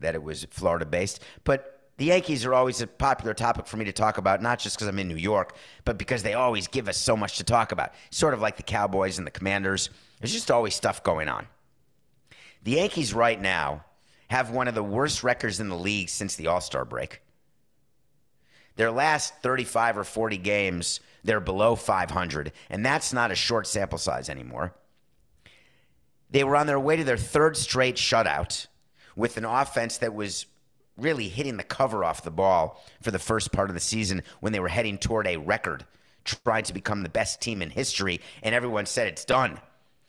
that 0.00 0.14
it 0.14 0.22
was 0.22 0.44
Florida 0.50 0.84
based. 0.84 1.20
But 1.44 1.74
the 1.96 2.06
Yankees 2.06 2.44
are 2.44 2.52
always 2.52 2.82
a 2.82 2.86
popular 2.86 3.32
topic 3.32 3.66
for 3.66 3.76
me 3.78 3.84
to 3.86 3.92
talk 3.92 4.18
about, 4.18 4.42
not 4.42 4.58
just 4.58 4.76
because 4.76 4.88
I'm 4.88 4.98
in 4.98 5.08
New 5.08 5.16
York, 5.16 5.56
but 5.84 5.96
because 5.96 6.22
they 6.22 6.34
always 6.34 6.66
give 6.66 6.88
us 6.88 6.98
so 6.98 7.16
much 7.16 7.38
to 7.38 7.44
talk 7.44 7.72
about. 7.72 7.94
Sort 8.10 8.34
of 8.34 8.42
like 8.42 8.56
the 8.56 8.62
Cowboys 8.62 9.16
and 9.16 9.26
the 9.26 9.30
Commanders. 9.30 9.90
There's 10.20 10.32
just 10.32 10.50
always 10.50 10.74
stuff 10.74 11.02
going 11.02 11.28
on. 11.28 11.46
The 12.64 12.72
Yankees 12.72 13.14
right 13.14 13.40
now 13.40 13.84
have 14.28 14.50
one 14.50 14.68
of 14.68 14.74
the 14.74 14.82
worst 14.82 15.22
records 15.22 15.60
in 15.60 15.68
the 15.68 15.76
league 15.76 16.08
since 16.08 16.34
the 16.34 16.48
All 16.48 16.60
Star 16.60 16.84
break. 16.84 17.20
Their 18.76 18.90
last 18.90 19.34
35 19.42 19.98
or 19.98 20.04
40 20.04 20.38
games, 20.38 21.00
they're 21.22 21.40
below 21.40 21.76
500, 21.76 22.52
and 22.70 22.84
that's 22.84 23.12
not 23.12 23.30
a 23.30 23.36
short 23.36 23.66
sample 23.66 23.98
size 23.98 24.28
anymore. 24.28 24.74
They 26.30 26.44
were 26.44 26.56
on 26.56 26.66
their 26.66 26.80
way 26.80 26.96
to 26.96 27.04
their 27.04 27.16
third 27.16 27.56
straight 27.56 27.96
shutout 27.96 28.66
with 29.14 29.36
an 29.36 29.44
offense 29.44 29.98
that 29.98 30.14
was 30.14 30.46
really 30.96 31.28
hitting 31.28 31.56
the 31.56 31.62
cover 31.62 32.04
off 32.04 32.24
the 32.24 32.30
ball 32.30 32.82
for 33.00 33.10
the 33.10 33.18
first 33.18 33.52
part 33.52 33.70
of 33.70 33.74
the 33.74 33.80
season 33.80 34.22
when 34.40 34.52
they 34.52 34.60
were 34.60 34.68
heading 34.68 34.98
toward 34.98 35.26
a 35.26 35.36
record, 35.36 35.84
trying 36.24 36.64
to 36.64 36.74
become 36.74 37.02
the 37.02 37.08
best 37.08 37.40
team 37.40 37.62
in 37.62 37.70
history, 37.70 38.20
and 38.42 38.54
everyone 38.54 38.86
said 38.86 39.06
it's 39.06 39.24
done. 39.24 39.60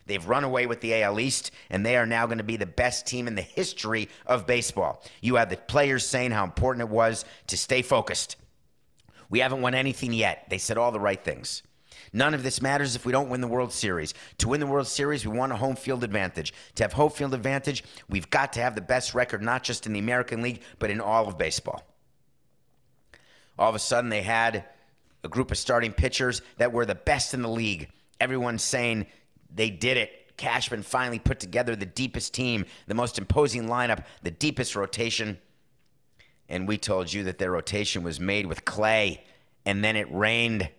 They've 0.08 0.28
run 0.28 0.44
away 0.44 0.68
with 0.68 0.82
the 0.82 1.02
AL 1.02 1.20
East, 1.20 1.52
and 1.70 1.84
they 1.86 1.98
are 1.98 2.06
now 2.06 2.28
going 2.28 2.38
to 2.38 2.44
be 2.44 2.58
the 2.58 2.66
best 2.66 3.08
team 3.08 3.28
in 3.28 3.36
the 3.36 3.42
history 3.42 4.10
of 4.26 4.46
baseball. 4.46 5.04
You 5.22 5.36
have 5.36 5.50
the 5.50 5.58
players 5.58 6.06
saying 6.06 6.32
how 6.32 6.44
important 6.44 6.88
it 6.88 6.94
was 6.94 7.26
to 7.48 7.58
stay 7.58 7.82
focused. 7.82 8.36
We 9.30 9.40
haven't 9.40 9.62
won 9.62 9.74
anything 9.74 10.14
yet. 10.14 10.46
They 10.50 10.58
said 10.58 10.78
all 10.78 10.92
the 10.92 11.00
right 11.00 11.24
things. 11.24 11.64
None 12.14 12.34
of 12.34 12.44
this 12.44 12.62
matters 12.62 12.96
if 12.96 13.06
we 13.06 13.12
don't 13.12 13.30
win 13.30 13.42
the 13.42 13.48
World 13.48 13.74
Series. 13.74 14.14
To 14.38 14.50
win 14.50 14.60
the 14.60 14.68
World 14.68 14.88
Series, 14.88 15.26
we 15.26 15.38
want 15.38 15.52
a 15.52 15.58
home 15.58 15.76
field 15.76 16.04
advantage. 16.04 16.54
To 16.76 16.84
have 16.84 16.94
home 16.94 17.10
field 17.10 17.34
advantage, 17.34 17.84
we've 18.10 18.30
got 18.30 18.54
to 18.54 18.62
have 18.62 18.76
the 18.76 18.82
best 18.82 19.14
record, 19.14 19.42
not 19.42 19.64
just 19.64 19.86
in 19.86 19.94
the 19.94 20.00
American 20.00 20.42
League, 20.42 20.62
but 20.80 20.90
in 20.90 21.02
all 21.02 21.28
of 21.28 21.38
baseball. 21.38 21.84
All 23.58 23.70
of 23.70 23.76
a 23.76 23.80
sudden, 23.80 24.10
they 24.10 24.22
had 24.22 24.66
a 25.24 25.30
group 25.30 25.52
of 25.52 25.58
starting 25.58 25.92
pitchers 25.92 26.42
that 26.58 26.72
were 26.72 26.86
the 26.86 26.96
best 26.96 27.34
in 27.34 27.42
the 27.42 27.50
league. 27.50 27.90
Everyone's 28.20 28.64
saying 28.64 29.08
they 29.54 29.70
did 29.70 29.98
it. 29.98 30.38
Cashman 30.38 30.84
finally 30.84 31.20
put 31.20 31.40
together 31.40 31.76
the 31.76 31.86
deepest 31.86 32.34
team, 32.34 32.66
the 32.88 32.94
most 32.94 33.18
imposing 33.18 33.68
lineup, 33.68 34.06
the 34.22 34.32
deepest 34.32 34.76
rotation. 34.76 35.38
And 36.48 36.68
we 36.68 36.78
told 36.78 37.12
you 37.12 37.24
that 37.24 37.38
their 37.38 37.52
rotation 37.52 38.04
was 38.04 38.20
made 38.20 38.46
with 38.46 38.66
clay, 38.66 39.24
and 39.66 39.84
then 39.84 39.96
it 39.96 40.12
rained. 40.12 40.70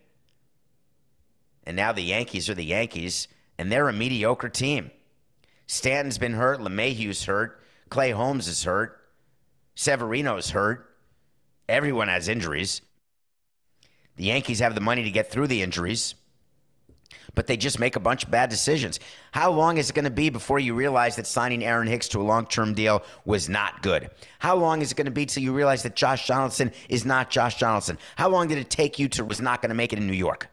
And 1.65 1.77
now 1.77 1.93
the 1.93 2.03
Yankees 2.03 2.49
are 2.49 2.55
the 2.55 2.65
Yankees, 2.65 3.29
and 3.59 3.71
they're 3.71 3.89
a 3.89 3.93
mediocre 3.93 4.49
team. 4.49 4.91
Stanton's 5.67 6.19
been 6.19 6.35
hurt, 6.35 6.61
LeMahieu's 6.61 7.25
hurt, 7.25 7.61
Clay 7.89 8.11
Holmes 8.11 8.47
is 8.47 8.65
hurt, 8.65 9.01
Severino's 9.75 10.51
hurt. 10.51 10.95
Everyone 11.69 12.09
has 12.09 12.29
injuries. 12.29 12.83
The 14.17 14.25
Yankees 14.25 14.61
have 14.61 14.75
the 14.75 14.81
money 14.81 15.03
to 15.03 15.11
get 15.11 15.31
through 15.31 15.49
the 15.49 15.63
injuries 15.63 16.15
but 17.37 17.47
they 17.47 17.57
just 17.57 17.79
make 17.79 17.95
a 17.95 18.01
bunch 18.01 18.25
of 18.25 18.31
bad 18.33 18.51
decisions. 18.51 18.99
How 19.31 19.53
long 19.53 19.77
is 19.77 19.91
it 19.91 19.93
going 19.93 20.07
to 20.07 20.11
be 20.11 20.31
before 20.31 20.59
you 20.59 20.75
realize 20.75 21.15
that 21.15 21.29
signing 21.29 21.63
Aaron 21.63 21.87
Hicks 21.87 22.09
to 22.09 22.21
a 22.21 22.25
long 22.25 22.47
term 22.47 22.75
deal 22.75 23.05
was 23.25 23.49
not 23.49 23.83
good? 23.83 24.11
How 24.41 24.57
long 24.57 24.83
is 24.83 24.91
it 24.91 24.97
going 24.97 25.05
to 25.05 25.13
be 25.13 25.27
till 25.27 25.45
you 25.45 25.53
realize 25.53 25.85
that 25.85 25.95
Josh 25.95 26.27
Donaldson 26.27 26.73
is 26.89 27.07
not 27.07 27.31
Josh 27.31 27.61
Donaldson? 27.61 27.99
How 28.17 28.29
long 28.29 28.49
did 28.49 28.59
it 28.59 28.71
take 28.71 28.99
you 28.99 29.09
to 29.11 29.25
was 29.25 29.41
not 29.41 29.63
going 29.63 29.69
to 29.69 29.77
make 29.77 29.93
it 29.93 30.01
in 30.01 30.07
New 30.09 30.15
York? 30.15 30.49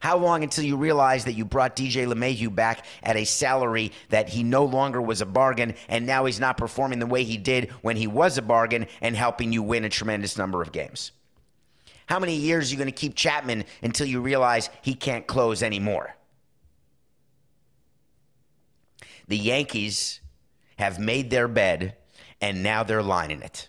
How 0.00 0.16
long 0.16 0.44
until 0.44 0.64
you 0.64 0.76
realize 0.76 1.24
that 1.24 1.32
you 1.32 1.44
brought 1.44 1.74
DJ 1.74 2.06
LeMahieu 2.06 2.54
back 2.54 2.84
at 3.02 3.16
a 3.16 3.24
salary 3.24 3.90
that 4.10 4.28
he 4.28 4.44
no 4.44 4.64
longer 4.64 5.02
was 5.02 5.20
a 5.20 5.26
bargain 5.26 5.74
and 5.88 6.06
now 6.06 6.26
he's 6.26 6.38
not 6.38 6.56
performing 6.56 7.00
the 7.00 7.06
way 7.06 7.24
he 7.24 7.36
did 7.36 7.70
when 7.82 7.96
he 7.96 8.06
was 8.06 8.38
a 8.38 8.42
bargain 8.42 8.86
and 9.00 9.16
helping 9.16 9.52
you 9.52 9.62
win 9.62 9.84
a 9.84 9.88
tremendous 9.88 10.38
number 10.38 10.62
of 10.62 10.70
games? 10.70 11.10
How 12.08 12.18
many 12.18 12.34
years 12.34 12.70
are 12.70 12.72
you 12.72 12.78
going 12.78 12.88
to 12.88 12.92
keep 12.92 13.14
Chapman 13.14 13.64
until 13.82 14.06
you 14.06 14.22
realize 14.22 14.70
he 14.80 14.94
can't 14.94 15.26
close 15.26 15.62
anymore? 15.62 16.16
The 19.28 19.36
Yankees 19.36 20.20
have 20.78 20.98
made 20.98 21.28
their 21.28 21.48
bed 21.48 21.96
and 22.40 22.62
now 22.62 22.82
they're 22.82 23.02
lining 23.02 23.42
it. 23.42 23.68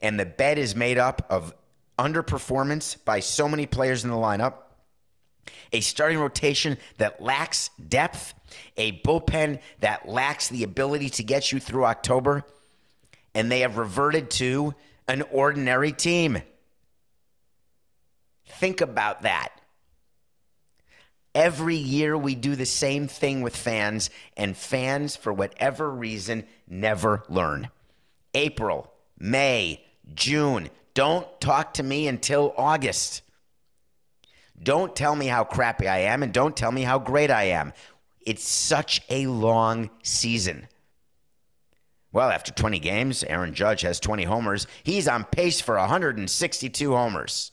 And 0.00 0.18
the 0.18 0.26
bed 0.26 0.58
is 0.58 0.74
made 0.74 0.98
up 0.98 1.24
of 1.30 1.54
underperformance 1.98 2.96
by 3.04 3.20
so 3.20 3.48
many 3.48 3.66
players 3.66 4.02
in 4.02 4.10
the 4.10 4.16
lineup, 4.16 4.54
a 5.72 5.80
starting 5.80 6.18
rotation 6.18 6.78
that 6.96 7.22
lacks 7.22 7.70
depth, 7.88 8.34
a 8.76 9.00
bullpen 9.02 9.60
that 9.80 10.08
lacks 10.08 10.48
the 10.48 10.64
ability 10.64 11.10
to 11.10 11.22
get 11.22 11.52
you 11.52 11.60
through 11.60 11.84
October, 11.84 12.44
and 13.34 13.52
they 13.52 13.60
have 13.60 13.78
reverted 13.78 14.30
to 14.30 14.74
an 15.06 15.22
ordinary 15.30 15.92
team. 15.92 16.42
Think 18.58 18.80
about 18.80 19.22
that. 19.22 19.50
Every 21.32 21.76
year 21.76 22.18
we 22.18 22.34
do 22.34 22.56
the 22.56 22.66
same 22.66 23.06
thing 23.06 23.42
with 23.42 23.54
fans, 23.54 24.10
and 24.36 24.56
fans, 24.56 25.14
for 25.14 25.32
whatever 25.32 25.88
reason, 25.88 26.44
never 26.66 27.22
learn. 27.28 27.70
April, 28.34 28.92
May, 29.16 29.84
June. 30.12 30.70
Don't 30.94 31.40
talk 31.40 31.74
to 31.74 31.84
me 31.84 32.08
until 32.08 32.52
August. 32.56 33.22
Don't 34.60 34.96
tell 34.96 35.14
me 35.14 35.26
how 35.28 35.44
crappy 35.44 35.86
I 35.86 35.98
am, 35.98 36.24
and 36.24 36.32
don't 36.32 36.56
tell 36.56 36.72
me 36.72 36.82
how 36.82 36.98
great 36.98 37.30
I 37.30 37.44
am. 37.44 37.72
It's 38.26 38.42
such 38.42 39.02
a 39.08 39.28
long 39.28 39.90
season. 40.02 40.66
Well, 42.10 42.30
after 42.30 42.50
20 42.50 42.80
games, 42.80 43.22
Aaron 43.22 43.54
Judge 43.54 43.82
has 43.82 44.00
20 44.00 44.24
homers. 44.24 44.66
He's 44.82 45.06
on 45.06 45.22
pace 45.22 45.60
for 45.60 45.76
162 45.76 46.90
homers. 46.90 47.52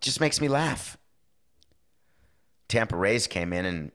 Just 0.00 0.20
makes 0.20 0.40
me 0.40 0.48
laugh. 0.48 0.96
Tampa 2.68 2.96
Rays 2.96 3.26
came 3.26 3.52
in 3.52 3.64
and 3.64 3.92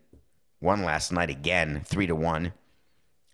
won 0.59 0.83
last 0.83 1.11
night 1.11 1.29
again, 1.29 1.81
three 1.85 2.07
to 2.07 2.15
one, 2.15 2.53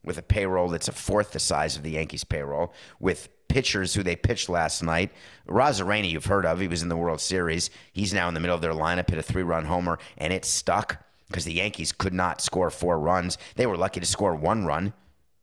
with 0.04 0.18
a 0.18 0.22
payroll 0.24 0.70
that's 0.70 0.88
a 0.88 0.92
fourth 0.92 1.32
the 1.32 1.40
size 1.40 1.78
of 1.78 1.84
the 1.84 1.92
Yankees' 1.92 2.24
payroll, 2.24 2.74
with 3.00 3.30
pitchers 3.48 3.94
who 3.94 4.04
they 4.04 4.16
pitched 4.16 4.50
last 4.50 4.84
night. 4.84 5.12
Arozarena, 5.48 6.10
you've 6.10 6.26
heard 6.26 6.46
of, 6.46 6.60
he 6.60 6.68
was 6.68 6.84
in 6.84 6.90
the 6.90 6.98
World 6.98 7.22
Series. 7.22 7.70
He's 7.94 8.14
now 8.14 8.28
in 8.28 8.34
the 8.34 8.40
middle 8.40 8.56
of 8.56 8.62
their 8.62 8.74
lineup, 8.74 9.10
hit 9.10 9.20
a 9.20 9.24
three-run 9.24 9.66
homer, 9.66 9.98
and 10.18 10.32
it 10.32 10.46
stuck 10.46 11.04
because 11.28 11.46
the 11.46 11.54
Yankees 11.54 11.92
could 11.92 12.14
not 12.14 12.42
score 12.42 12.70
four 12.70 13.00
runs. 13.00 13.38
They 13.56 13.66
were 13.66 13.78
lucky 13.78 14.00
to 14.00 14.06
score 14.06 14.36
one 14.36 14.66
run. 14.66 14.94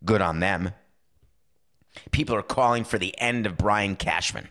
Good 0.05 0.21
on 0.21 0.41
them. 0.41 0.73
People 2.11 2.37
are 2.37 2.43
calling 2.43 2.85
for 2.85 2.99
the 2.99 3.19
end 3.19 3.47
of 3.47 3.57
Brian 3.57 3.97
Cashman. 3.97 4.49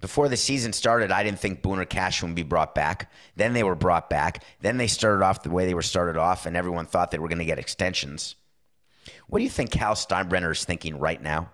Before 0.00 0.28
the 0.28 0.36
season 0.36 0.72
started, 0.72 1.10
I 1.10 1.24
didn't 1.24 1.40
think 1.40 1.60
Boone 1.60 1.80
or 1.80 1.84
Cashman 1.84 2.30
would 2.30 2.36
be 2.36 2.44
brought 2.44 2.74
back. 2.74 3.10
Then 3.34 3.52
they 3.52 3.64
were 3.64 3.74
brought 3.74 4.08
back. 4.08 4.44
Then 4.60 4.76
they 4.76 4.86
started 4.86 5.24
off 5.24 5.42
the 5.42 5.50
way 5.50 5.66
they 5.66 5.74
were 5.74 5.82
started 5.82 6.16
off, 6.16 6.46
and 6.46 6.56
everyone 6.56 6.86
thought 6.86 7.10
they 7.10 7.18
were 7.18 7.28
going 7.28 7.40
to 7.40 7.44
get 7.44 7.58
extensions. 7.58 8.36
What 9.26 9.38
do 9.38 9.44
you 9.44 9.50
think 9.50 9.74
Hal 9.74 9.94
Steinbrenner 9.94 10.52
is 10.52 10.64
thinking 10.64 10.98
right 10.98 11.20
now? 11.20 11.50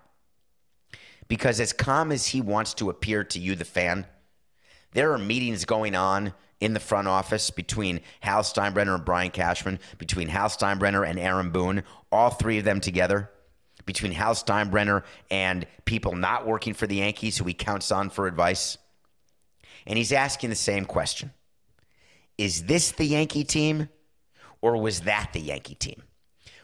Because 1.27 1.59
as 1.59 1.73
calm 1.73 2.11
as 2.11 2.27
he 2.27 2.41
wants 2.41 2.75
to 2.75 2.91
appear 2.91 3.23
to 3.23 3.39
you, 3.39 3.55
the 3.55 3.65
fan, 3.65 4.05
there 4.93 5.11
are 5.11 5.17
meetings 5.17 5.65
going 5.65 5.95
on 5.95 6.35
in 6.59 6.73
the 6.73 6.79
front 6.79 7.07
office 7.07 7.49
between 7.49 8.01
Hal 8.19 8.43
Steinbrenner 8.43 8.95
and 8.95 9.05
Brian 9.05 9.31
Cashman, 9.31 9.79
between 9.97 10.27
Hal 10.27 10.49
Steinbrenner 10.49 11.07
and 11.07 11.17
Aaron 11.17 11.49
Boone, 11.49 11.83
all 12.11 12.29
three 12.29 12.59
of 12.59 12.63
them 12.63 12.79
together 12.79 13.31
between 13.85 14.11
Hal 14.11 14.33
Steinbrenner 14.33 15.03
and 15.29 15.65
people 15.85 16.15
not 16.15 16.47
working 16.47 16.73
for 16.73 16.87
the 16.87 16.95
Yankees 16.95 17.37
who 17.37 17.45
he 17.45 17.53
counts 17.53 17.91
on 17.91 18.09
for 18.09 18.27
advice. 18.27 18.77
And 19.85 19.97
he's 19.97 20.11
asking 20.11 20.49
the 20.49 20.55
same 20.55 20.85
question 20.85 21.31
Is 22.37 22.63
this 22.63 22.91
the 22.91 23.05
Yankee 23.05 23.43
team 23.43 23.89
or 24.61 24.77
was 24.77 25.01
that 25.01 25.31
the 25.33 25.39
Yankee 25.39 25.75
team? 25.75 26.03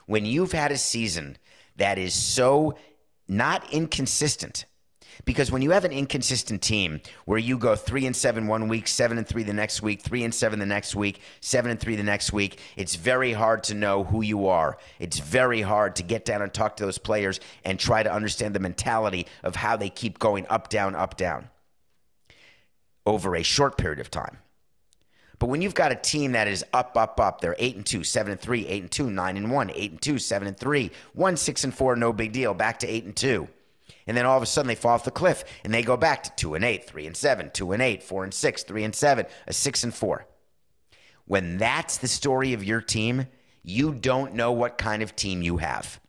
When 0.07 0.25
you've 0.25 0.51
had 0.51 0.71
a 0.71 0.77
season 0.77 1.37
that 1.77 1.97
is 1.97 2.13
so 2.13 2.75
not 3.27 3.71
inconsistent, 3.71 4.65
because 5.25 5.51
when 5.51 5.61
you 5.61 5.71
have 5.71 5.85
an 5.85 5.91
inconsistent 5.91 6.61
team 6.61 7.01
where 7.25 7.39
you 7.39 7.57
go 7.57 7.75
three 7.75 8.05
and 8.05 8.15
seven 8.15 8.47
one 8.47 8.67
week, 8.67 8.87
seven 8.87 9.17
and 9.17 9.27
three 9.27 9.43
the 9.43 9.53
next 9.53 9.81
week, 9.81 10.01
three 10.01 10.23
and 10.23 10.33
seven 10.33 10.59
the 10.59 10.65
next 10.65 10.95
week, 10.95 11.21
seven 11.39 11.71
and 11.71 11.79
three 11.79 11.95
the 11.95 12.03
next 12.03 12.33
week, 12.33 12.59
it's 12.75 12.95
very 12.95 13.33
hard 13.33 13.63
to 13.63 13.73
know 13.73 14.03
who 14.03 14.21
you 14.21 14.47
are. 14.47 14.77
It's 14.99 15.19
very 15.19 15.61
hard 15.61 15.95
to 15.97 16.03
get 16.03 16.25
down 16.25 16.41
and 16.41 16.53
talk 16.53 16.77
to 16.77 16.85
those 16.85 16.97
players 16.97 17.39
and 17.63 17.79
try 17.79 18.03
to 18.03 18.11
understand 18.11 18.55
the 18.55 18.59
mentality 18.59 19.27
of 19.43 19.55
how 19.55 19.77
they 19.77 19.89
keep 19.89 20.19
going 20.19 20.45
up, 20.49 20.69
down, 20.69 20.95
up, 20.95 21.17
down 21.17 21.49
over 23.05 23.35
a 23.35 23.43
short 23.43 23.77
period 23.77 23.99
of 23.99 24.11
time. 24.11 24.37
But 25.41 25.49
when 25.49 25.63
you've 25.63 25.73
got 25.73 25.91
a 25.91 25.95
team 25.95 26.33
that 26.33 26.47
is 26.47 26.63
up, 26.71 26.95
up, 26.95 27.19
up, 27.19 27.41
they're 27.41 27.55
eight 27.57 27.75
and 27.75 27.83
two, 27.83 28.03
seven 28.03 28.31
and 28.31 28.39
three, 28.39 28.67
eight 28.67 28.83
and 28.83 28.91
two, 28.91 29.09
nine 29.09 29.37
and 29.37 29.51
one, 29.51 29.71
eight 29.73 29.89
and 29.89 30.01
two, 30.01 30.19
seven 30.19 30.47
and 30.47 30.55
three, 30.55 30.91
one, 31.13 31.35
six 31.35 31.63
and 31.63 31.73
four, 31.73 31.95
no 31.95 32.13
big 32.13 32.31
deal, 32.31 32.53
back 32.53 32.77
to 32.79 32.87
eight 32.87 33.05
and 33.05 33.15
two. 33.15 33.47
And 34.07 34.17
then 34.17 34.25
all 34.25 34.37
of 34.37 34.43
a 34.43 34.47
sudden 34.47 34.67
they 34.67 34.75
fall 34.75 34.93
off 34.93 35.03
the 35.03 35.11
cliff 35.11 35.43
and 35.63 35.73
they 35.73 35.83
go 35.83 35.97
back 35.97 36.23
to 36.23 36.35
two 36.35 36.55
and 36.55 36.63
eight, 36.63 36.85
three 36.85 37.05
and 37.05 37.15
seven, 37.15 37.51
two 37.53 37.71
and 37.71 37.81
eight, 37.81 38.03
four 38.03 38.23
and 38.23 38.33
six, 38.33 38.63
three 38.63 38.83
and 38.83 38.95
seven, 38.95 39.25
a 39.47 39.53
six 39.53 39.83
and 39.83 39.93
four. 39.93 40.25
When 41.25 41.57
that's 41.57 41.97
the 41.97 42.07
story 42.07 42.53
of 42.53 42.63
your 42.63 42.81
team, 42.81 43.27
you 43.63 43.93
don't 43.93 44.33
know 44.33 44.51
what 44.51 44.77
kind 44.77 45.03
of 45.03 45.15
team 45.15 45.41
you 45.41 45.57
have. 45.57 45.99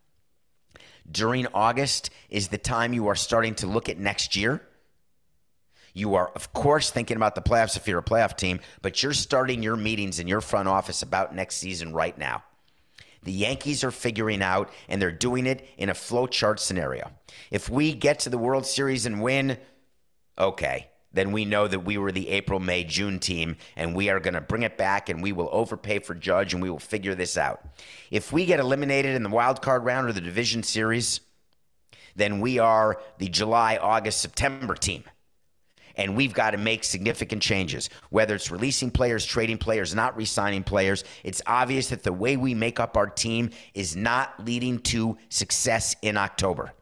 During 1.11 1.47
August 1.49 2.11
is 2.30 2.49
the 2.49 2.59
time 2.59 2.93
you 2.93 3.09
are 3.09 3.14
starting 3.14 3.55
to 3.57 3.66
look 3.66 3.88
at 3.88 3.99
next 3.99 4.36
year. 4.36 4.62
You 5.95 6.14
are, 6.14 6.30
of 6.34 6.53
course, 6.55 6.90
thinking 6.90 7.18
about 7.18 7.34
the 7.34 7.43
playoffs 7.43 7.76
if 7.76 7.86
you're 7.86 7.99
a 7.99 8.05
playoff 8.05 8.36
team, 8.36 8.61
but 8.80 9.03
you're 9.03 9.12
starting 9.12 9.62
your 9.62 9.76
meetings 9.76 10.18
in 10.18 10.26
your 10.26 10.40
front 10.40 10.68
office 10.68 11.03
about 11.03 11.34
next 11.34 11.57
season 11.57 11.93
right 11.93 12.16
now. 12.16 12.43
The 13.22 13.32
Yankees 13.32 13.84
are 13.84 13.90
figuring 13.90 14.42
out, 14.42 14.70
and 14.88 15.00
they're 15.00 15.12
doing 15.12 15.46
it 15.46 15.68
in 15.78 15.88
a 15.88 15.94
flowchart 15.94 16.58
scenario. 16.58 17.10
If 17.50 17.68
we 17.68 17.94
get 17.94 18.20
to 18.20 18.30
the 18.30 18.38
World 18.38 18.66
Series 18.66 19.06
and 19.06 19.22
win, 19.22 19.58
okay, 20.38 20.88
then 21.12 21.30
we 21.30 21.44
know 21.44 21.68
that 21.68 21.80
we 21.84 21.98
were 21.98 22.10
the 22.10 22.30
April, 22.30 22.58
May, 22.58 22.84
June 22.84 23.18
team, 23.18 23.56
and 23.76 23.94
we 23.94 24.08
are 24.08 24.18
going 24.18 24.34
to 24.34 24.40
bring 24.40 24.62
it 24.62 24.76
back, 24.76 25.08
and 25.08 25.22
we 25.22 25.32
will 25.32 25.48
overpay 25.52 26.00
for 26.00 26.14
Judge, 26.14 26.52
and 26.52 26.62
we 26.62 26.70
will 26.70 26.78
figure 26.78 27.14
this 27.14 27.36
out. 27.36 27.64
If 28.10 28.32
we 28.32 28.44
get 28.44 28.60
eliminated 28.60 29.14
in 29.14 29.22
the 29.22 29.28
wild 29.28 29.62
card 29.62 29.84
round 29.84 30.08
or 30.08 30.12
the 30.12 30.20
division 30.20 30.62
series, 30.62 31.20
then 32.16 32.40
we 32.40 32.58
are 32.58 33.00
the 33.18 33.28
July, 33.28 33.76
August, 33.76 34.20
September 34.20 34.74
team 34.74 35.04
and 35.97 36.16
we've 36.16 36.34
got 36.34 36.53
to 36.53 36.59
make 36.59 36.84
significant 36.84 37.43
changes. 37.43 37.90
Whether 38.11 38.34
it's 38.34 38.51
releasing 38.51 38.90
players, 38.90 39.24
trading 39.24 39.59
players, 39.59 39.95
not 39.95 40.16
re 40.16 40.24
signing 40.24 40.62
players, 40.62 41.05
it's 41.24 41.43
obvious 41.47 41.88
that 41.88 42.03
the 42.03 42.12
way 42.12 42.36
we 42.36 42.55
make 42.55 42.80
up 42.80 42.97
our 42.97 43.07
team 43.07 43.51
is 43.74 43.97
not 43.97 44.45
leading 44.45 44.78
to 44.80 45.18
success 45.28 45.97
in 46.03 46.16
October. 46.16 46.72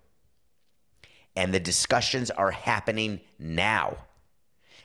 And 1.37 1.55
the 1.55 1.61
discussions 1.61 2.31
are 2.31 2.51
happening 2.51 3.21
now. 3.39 3.97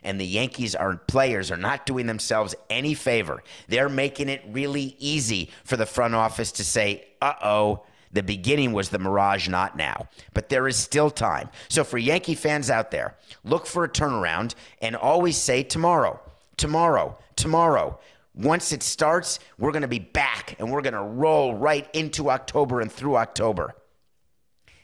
And 0.04 0.22
the 0.22 0.26
Yankees 0.26 0.76
are 0.76 0.98
players 0.98 1.52
are 1.52 1.58
not 1.58 1.88
doing 1.88 2.06
themselves 2.06 2.54
any 2.70 2.94
favor. 2.94 3.44
They're 3.68 3.90
making 3.90 4.30
it 4.30 4.44
really 4.48 4.96
easy 5.00 5.50
for 5.64 5.78
the 5.78 5.88
front 5.88 6.14
office 6.14 6.52
to 6.54 6.64
say, 6.64 7.08
uh 7.22 7.34
oh, 7.44 7.86
the 8.16 8.24
beginning 8.24 8.74
was 8.74 8.90
the 8.90 8.98
mirage, 8.98 9.48
not 9.48 9.78
now. 9.78 10.08
But 10.34 10.50
there 10.50 10.68
is 10.68 10.78
still 10.78 11.12
time. 11.12 11.50
So 11.68 11.84
for 11.84 11.98
Yankee 11.98 12.36
fans 12.36 12.70
out 12.70 12.90
there, 12.90 13.16
look 13.44 13.68
for 13.68 13.84
a 13.84 13.90
turnaround 13.90 14.56
and 14.82 14.96
always 14.96 15.38
say 15.38 15.64
tomorrow, 15.64 16.20
tomorrow, 16.58 17.18
tomorrow. 17.36 18.00
Once 18.34 18.72
it 18.72 18.84
starts, 18.84 19.40
we're 19.58 19.72
going 19.72 19.82
to 19.82 19.88
be 19.88 20.00
back 20.00 20.56
and 20.60 20.72
we're 20.72 20.82
going 20.82 20.94
to 20.94 21.02
roll 21.02 21.54
right 21.56 21.88
into 21.94 22.30
October 22.30 22.82
and 22.82 22.92
through 22.92 23.18
October. 23.18 23.76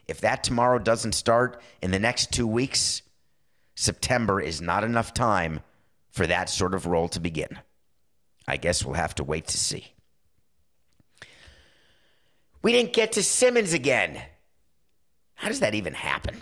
If 0.07 0.21
that 0.21 0.43
tomorrow 0.43 0.77
doesn't 0.77 1.13
start 1.13 1.61
in 1.82 1.91
the 1.91 1.99
next 1.99 2.32
two 2.32 2.47
weeks, 2.47 3.01
September 3.75 4.41
is 4.41 4.61
not 4.61 4.84
enough 4.84 5.13
time 5.13 5.61
for 6.09 6.27
that 6.27 6.49
sort 6.49 6.73
of 6.73 6.86
roll 6.86 7.07
to 7.09 7.19
begin. 7.19 7.59
I 8.47 8.57
guess 8.57 8.84
we'll 8.84 8.95
have 8.95 9.15
to 9.15 9.23
wait 9.23 9.47
to 9.47 9.57
see. 9.57 9.93
We 12.62 12.72
didn't 12.72 12.93
get 12.93 13.14
to 13.14 13.24
Simmons 13.24 13.74
again. 13.74 14.22
How 15.36 15.47
does 15.47 15.62
that 15.62 15.74
even 15.74 15.93
happen? 15.93 16.41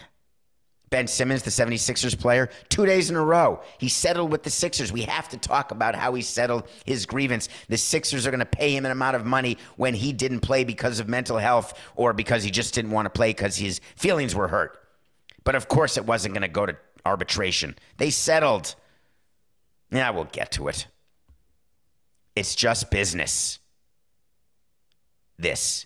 Ben 0.90 1.08
Simmons, 1.08 1.44
the 1.44 1.52
76ers 1.52 2.20
player, 2.20 2.50
two 2.70 2.86
days 2.86 3.10
in 3.10 3.16
a 3.16 3.24
row. 3.24 3.62
He 3.78 3.90
settled 3.90 4.32
with 4.32 4.44
the 4.44 4.50
Sixers. 4.50 4.92
We 4.92 5.04
have 5.04 5.30
to 5.30 5.38
talk 5.38 5.72
about 5.72 5.96
how 5.96 6.14
he 6.16 6.22
settled 6.22 6.68
his 6.86 7.06
grievance. 7.06 7.48
The 7.68 7.78
Sixers 7.78 8.26
are 8.26 8.32
going 8.32 8.40
to 8.40 8.46
pay 8.46 8.76
him 8.76 8.86
an 8.86 8.92
amount 8.92 9.16
of 9.16 9.26
money 9.26 9.58
when 9.78 9.94
he 9.94 10.14
didn't 10.14 10.40
play 10.40 10.64
because 10.64 11.00
of 11.00 11.08
mental 11.08 11.38
health 11.38 11.78
or 11.96 12.14
because 12.14 12.44
he 12.44 12.50
just 12.50 12.74
didn't 12.74 12.92
want 12.92 13.06
to 13.06 13.12
play 13.12 13.30
because 13.30 13.56
his 13.56 13.80
feelings 13.96 14.34
were 14.34 14.48
hurt. 14.48 14.80
But 15.44 15.56
of 15.56 15.68
course, 15.68 15.96
it 15.96 16.06
wasn't 16.06 16.34
going 16.34 16.42
to 16.42 16.48
go 16.48 16.66
to 16.66 16.76
arbitration. 17.06 17.76
They 17.98 18.10
settled. 18.10 18.76
Yeah, 19.92 20.10
we'll 20.10 20.26
get 20.26 20.52
to 20.54 20.68
it. 20.70 20.88
It's 22.36 22.56
just 22.56 22.90
business. 22.90 23.60
This 25.38 25.86